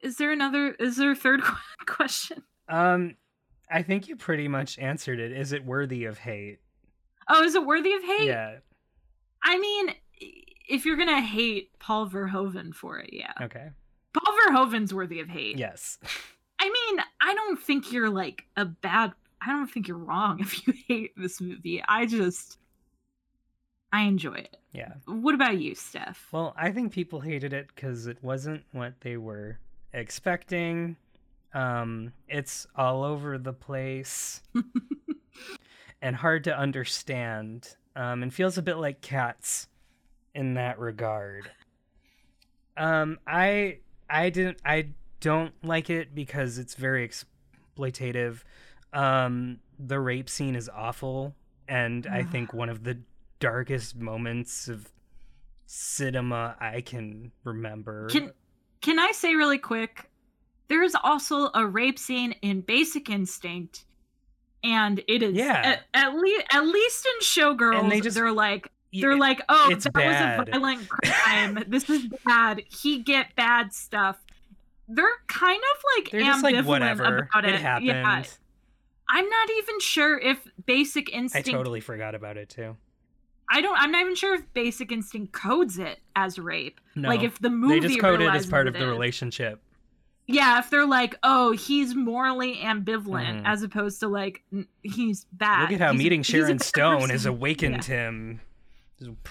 [0.01, 1.43] is there another is there a third
[1.87, 3.17] question Um,
[3.71, 5.31] I think you pretty much answered it.
[5.33, 6.59] Is it worthy of hate?
[7.29, 8.27] Oh, is it worthy of hate?
[8.27, 8.57] Yeah.
[9.43, 9.95] I mean,
[10.69, 13.33] if you're gonna hate Paul Verhoeven for it, yeah.
[13.43, 13.69] Okay.
[14.13, 15.59] Paul Verhoeven's worthy of hate.
[15.59, 15.99] Yes.
[16.61, 19.13] I mean, I don't think you're like a bad.
[19.41, 21.83] I don't think you're wrong if you hate this movie.
[21.87, 22.59] I just,
[23.93, 24.57] I enjoy it.
[24.73, 24.95] Yeah.
[25.07, 26.27] What about you, Steph?
[26.33, 29.59] Well, I think people hated it because it wasn't what they were
[29.93, 30.97] expecting.
[31.55, 34.43] Um, it's all over the place
[36.03, 37.77] and hard to understand.
[37.97, 39.67] Um, and feels a bit like cats
[40.35, 41.51] in that regard.
[42.77, 43.79] Um, I
[44.11, 44.89] I didn't I
[45.21, 48.43] don't like it because it's very exploitative.
[48.93, 51.35] Um, the rape scene is awful,
[51.69, 52.99] and I think one of the
[53.41, 54.91] darkest moments of
[55.67, 58.09] cinema I can remember.
[58.09, 58.33] Can
[58.81, 60.09] Can I say really quick?
[60.69, 63.85] There is also a rape scene in Basic Instinct,
[64.63, 65.61] and it is Yeah.
[65.65, 69.69] at, at least at least in Showgirls, And they just- they're like They're like, oh,
[69.69, 69.91] that was a
[70.51, 71.65] violent crime.
[71.69, 72.63] this is bad.
[72.71, 74.17] He get bad stuff.
[74.89, 77.29] They're kind of like they're just like ambivalent whatever.
[77.31, 77.55] about it.
[77.55, 77.87] It happened.
[77.89, 78.23] Yeah.
[79.11, 81.49] I'm not even sure if Basic Instinct.
[81.49, 82.77] I totally forgot about it too.
[83.51, 83.79] I don't.
[83.79, 86.81] I'm not even sure if Basic Instinct codes it as rape.
[86.95, 88.87] No, like if the movie they just code it as part of the is.
[88.89, 89.63] relationship.
[90.27, 93.43] Yeah, if they're like, oh, he's morally ambivalent, Mhm.
[93.47, 94.43] as opposed to like
[94.83, 95.63] he's bad.
[95.63, 97.31] Look at how He's meeting Sharon bad Stone has person.
[97.31, 98.41] awakened him.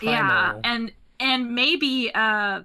[0.02, 2.64] Yeah, and and maybe uh,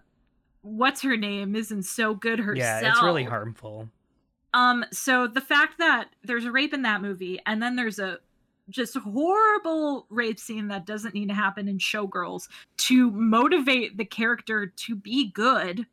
[0.62, 2.82] what's her name isn't so good herself.
[2.82, 3.88] yeah, it's really harmful.
[4.54, 8.18] Um, so the fact that there's a rape in that movie, and then there's a
[8.68, 12.48] just horrible rape scene that doesn't need to happen in Showgirls
[12.78, 15.86] to motivate the character to be good,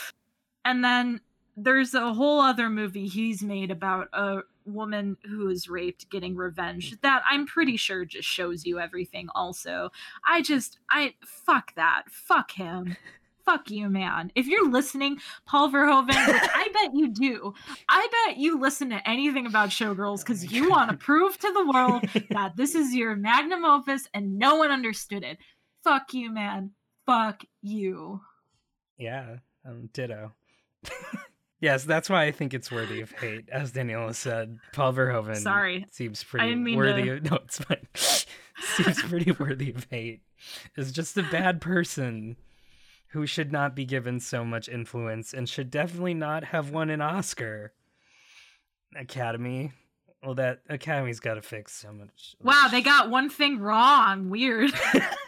[0.64, 1.20] and then
[1.56, 7.00] there's a whole other movie he's made about a woman who is raped getting revenge
[7.02, 9.90] that I'm pretty sure just shows you everything also.
[10.26, 12.04] I just I fuck that.
[12.10, 12.96] Fuck him.
[13.44, 14.32] Fuck you, man.
[14.34, 17.54] If you're listening, Paul Verhoeven, which I bet you do,
[17.88, 21.70] I bet you listen to anything about Showgirls because you want to prove to the
[21.72, 25.38] world that this is your magnum opus and no one understood it.
[25.84, 26.72] Fuck you, man.
[27.06, 28.20] Fuck you.
[28.98, 30.32] Yeah, um, ditto.
[31.60, 33.48] yes, that's why I think it's worthy of hate.
[33.50, 35.86] As Daniela said, Paul Verhoeven Sorry.
[35.90, 37.86] seems pretty worthy to- of no, it's fine.
[37.94, 40.22] seems pretty worthy of hate.
[40.76, 42.36] Is just a bad person
[43.08, 47.00] who should not be given so much influence and should definitely not have won an
[47.00, 47.72] Oscar.
[48.94, 49.72] Academy.
[50.22, 52.34] Well, that Academy's got to fix so much.
[52.42, 54.30] Wow, they got one thing wrong.
[54.30, 54.72] Weird.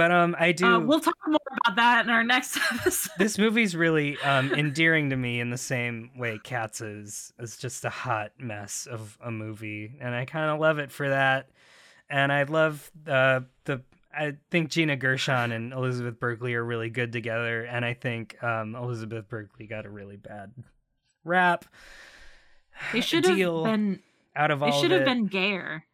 [0.00, 0.64] But um, I do.
[0.64, 3.12] Uh, we'll talk more about that in our next episode.
[3.18, 7.34] this movie's really um endearing to me in the same way Cats is.
[7.38, 11.10] It's just a hot mess of a movie, and I kind of love it for
[11.10, 11.50] that.
[12.08, 13.82] And I love uh, the.
[14.10, 18.74] I think Gina Gershon and Elizabeth Berkley are really good together, and I think um,
[18.74, 20.50] Elizabeth Berkley got a really bad
[21.24, 21.66] rap.
[22.94, 24.00] They should have been.
[24.34, 25.84] out of They all should have been gayer.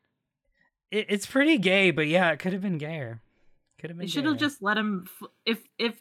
[0.92, 3.20] It, it's pretty gay, but yeah, it could have been gayer.
[3.78, 4.07] Could have been.
[4.07, 5.07] They should have just let him.
[5.23, 5.94] F- if if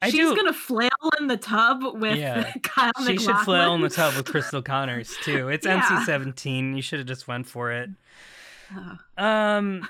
[0.00, 0.90] I she's do- gonna flail
[1.20, 2.52] in the tub with Yeah.
[2.62, 3.18] Kyle She MacLachlan.
[3.18, 5.48] should flail in the tub with Cristal Connors too.
[5.48, 5.80] It's Yeah.
[5.82, 6.74] NC seventeen.
[6.76, 7.90] You should have just went for it.
[8.76, 8.98] Ugh.
[9.16, 9.88] Um,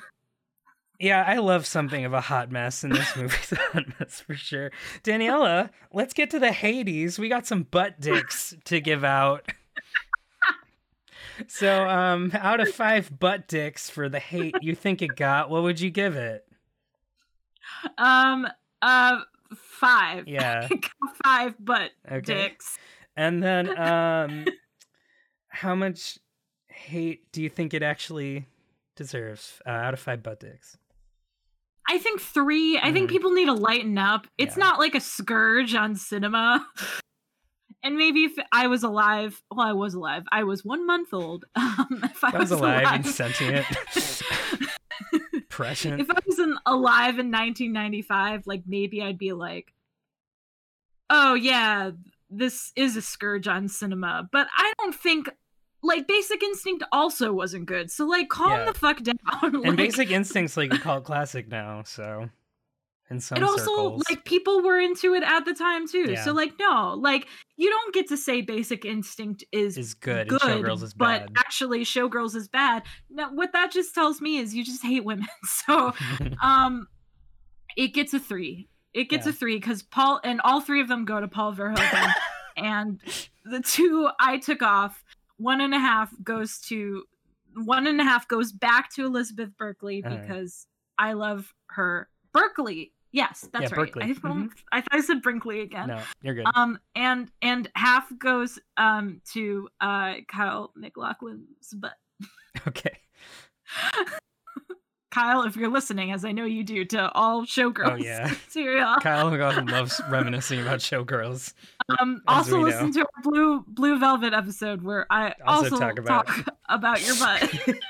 [0.98, 3.16] yeah, I love something of a hot mess, in this
[3.52, 4.70] a hot mess for sure.
[5.04, 7.18] Daniela, let's get to the Hades.
[7.18, 9.52] We got some butt dicks to give out.
[11.46, 15.62] So, um, out of five butt dicks for the hate you think it got, what
[15.62, 16.44] would you give it?
[17.96, 18.46] Um.
[18.82, 19.18] Uh.
[19.54, 20.24] Five.
[20.28, 20.68] Yeah.
[21.24, 22.20] five butt Okay.
[22.20, 22.76] dicks.
[23.16, 24.44] And then, um,
[25.48, 26.18] how much
[26.68, 28.46] hate do you think it actually
[28.94, 30.76] deserves uh, out of five butt dicks?
[31.88, 32.78] I think three.
[32.78, 33.12] I think Mhm.
[33.12, 34.26] people need to lighten up.
[34.36, 34.64] It's Yeah.
[34.64, 36.66] not like a scourge on cinema.
[37.84, 40.24] And maybe if I was alive, well, I was alive.
[40.32, 41.44] I was one month old.
[41.54, 43.64] Um, if I, I was alive and sentient.
[45.58, 46.00] Prescient.
[46.00, 49.72] if I was in, alive in 1995, like maybe I'd be like,
[51.10, 51.90] "Oh yeah,
[52.30, 55.28] this is a scourge on cinema." But I don't think
[55.82, 57.90] like Basic Instinct also wasn't good.
[57.90, 58.64] So like, calm Yeah.
[58.66, 59.16] the fuck down.
[59.42, 62.30] and Basic Instinct's like a cult classic now, so
[63.10, 64.02] in some it also circles.
[64.10, 66.10] like people were into it at the time too.
[66.12, 66.24] Yeah.
[66.24, 67.26] So like, no, like
[67.56, 71.32] you don't get to say Basic Instinct is is good, and Showgirls is but bad.
[71.38, 72.82] actually Showgirls is bad.
[73.10, 75.26] Now, what that just tells me is you just hate women.
[75.44, 75.92] So
[76.42, 76.86] um
[77.76, 79.30] it gets a three it gets Yeah.
[79.30, 82.12] a three because paul and all three of them go to paul verhoeven
[82.56, 83.00] and
[83.44, 85.04] the two i took off
[85.36, 87.04] one and a half goes to
[87.54, 90.20] one and a half goes back to Elizabeth Berkley All right.
[90.26, 90.66] because
[90.98, 92.08] I love her.
[92.32, 92.92] Berkley.
[93.12, 93.92] Yes, that's Yeah, right.
[93.92, 94.02] Berkley.
[94.04, 94.50] I, Mhm.
[94.72, 95.88] I thought I said Brinkley again.
[95.88, 96.46] No, you're good.
[96.54, 101.94] Um, and and half goes um to uh Kyle MacLachlan's butt.
[102.68, 102.98] okay.
[105.10, 108.26] Kyle, if you're listening, as I know you do, to all showgirls Oh, yeah.
[108.46, 108.96] material.
[109.00, 111.54] Kyle McLaughlin loves reminiscing about showgirls.
[111.98, 116.26] Um, also listen to our blue blue velvet episode where I Also also, talk about-
[116.26, 117.80] talk about your butt.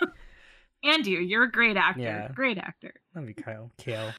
[0.85, 2.03] and you, you're a great actor.
[2.03, 2.29] Yeah.
[2.33, 2.95] Great actor.
[3.17, 3.73] Love you, Kyle.
[3.79, 4.13] Kale.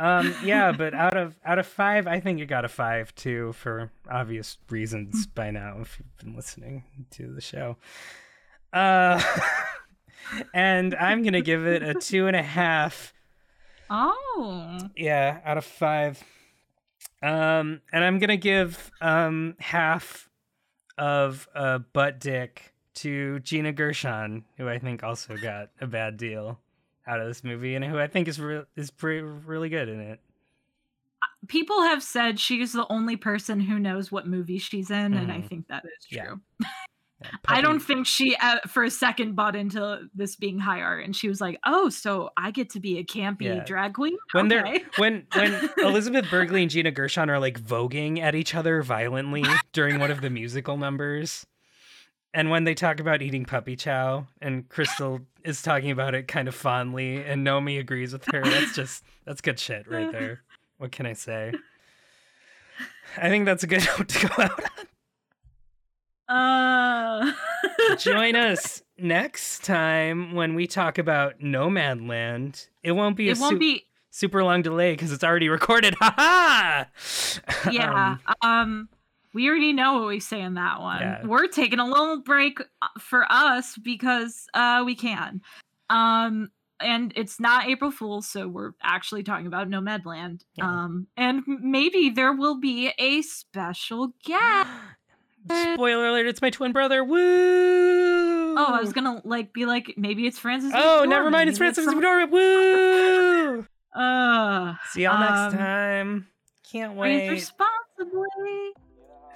[0.00, 3.52] Um, yeah, but out of out of five, I think you got a five too,
[3.52, 7.76] for obvious reasons by now, if you've been listening to the show.
[8.72, 9.22] Uh,
[10.54, 13.12] and I'm gonna give it a two and a half.
[13.90, 14.78] Oh.
[14.96, 16.24] Yeah, out of five.
[17.22, 20.30] Um, and I'm gonna give um half
[20.96, 26.58] of a butt dick to Gina Gershon, who I think also got a bad deal
[27.06, 30.00] out of this movie, and who I think is re- is pretty really good in
[30.00, 30.20] it.
[31.48, 35.38] People have said she's the only person who knows what movie she's in, and I
[35.38, 35.48] Mhm.
[35.48, 36.18] think that is true.
[36.60, 36.68] Yeah.
[37.22, 41.04] Yeah, I don't think she uh, for a second bought into this being high art,
[41.04, 43.64] and she was like, "Oh, so I get to be a campy Yeah.
[43.64, 44.78] drag queen?" when okay.
[44.78, 49.44] they're when when Elizabeth Berkley and Gina Gershon are like voguing at each other violently
[49.72, 51.46] during one of the musical numbers.
[52.32, 56.46] And when they talk about eating puppy chow and Cristal is talking about it kind
[56.48, 60.42] of fondly and Nomi agrees with her, that's just that's good shit right there.
[60.78, 61.52] What can I say?
[63.16, 64.64] I think that's a good note to go out
[66.28, 67.32] Uh,
[67.90, 67.96] on.
[67.98, 72.68] Join us next time when we talk about Nomadland.
[72.84, 73.84] It won't be a it won't su- be.
[74.10, 75.94] super long delay because it's already recorded.
[75.98, 76.86] Ha ha!
[77.70, 78.18] Yeah.
[78.42, 78.88] Um, Um,
[79.34, 81.00] we already know what we say in that one.
[81.00, 81.24] Yeah.
[81.26, 85.40] We're taking a little break uh, for us because uh we can.
[85.88, 86.50] Um,
[86.80, 90.42] and it's not April Fool's, so we're actually talking about Nomadland.
[90.54, 90.64] Yeah.
[90.66, 94.68] Um, and maybe there will be a special guest.
[95.74, 97.02] Spoiler alert, it's my twin brother.
[97.02, 97.18] Woo!
[98.58, 100.72] Oh, I was gonna like be like maybe it's Frances.
[100.74, 102.30] Oh, McDormand, never mind, it's maybe Frances some- McDormand.
[102.30, 103.66] Woo!
[103.92, 106.26] Uh, See y'all next Um, time.
[106.70, 107.28] Can't wait.
[107.28, 108.72] responsibly.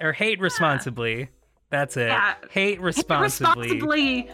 [0.01, 1.29] Or hate responsibly.
[1.69, 2.07] That's it.
[2.07, 2.35] Yeah.
[2.51, 3.69] Hate Hate responsibly.
[3.69, 4.29] responsibly,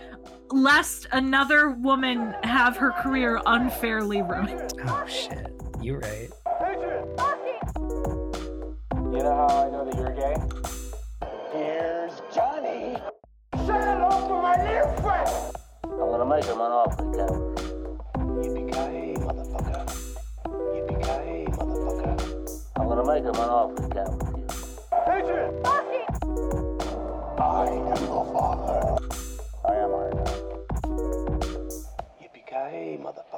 [0.52, 4.74] lest another woman have her career unfairly ruined.
[4.86, 5.52] Oh shit.
[5.82, 6.30] You're right.
[9.12, 10.36] You know how I know that you're gay?
[11.52, 12.96] Here's Johnny.
[13.56, 15.56] Say hello to my little friend.
[15.84, 17.42] I'm gonna make him an offer, Captain.
[18.42, 19.84] Yippee-ki-yay, motherfucker.
[20.46, 22.16] Yippee-ki-yay, motherfucker.
[22.78, 23.88] I'm gonna make him an offer,
[25.04, 25.18] I
[27.68, 28.98] am the father.
[29.66, 30.36] I am Iron Man.
[32.34, 33.31] became mother...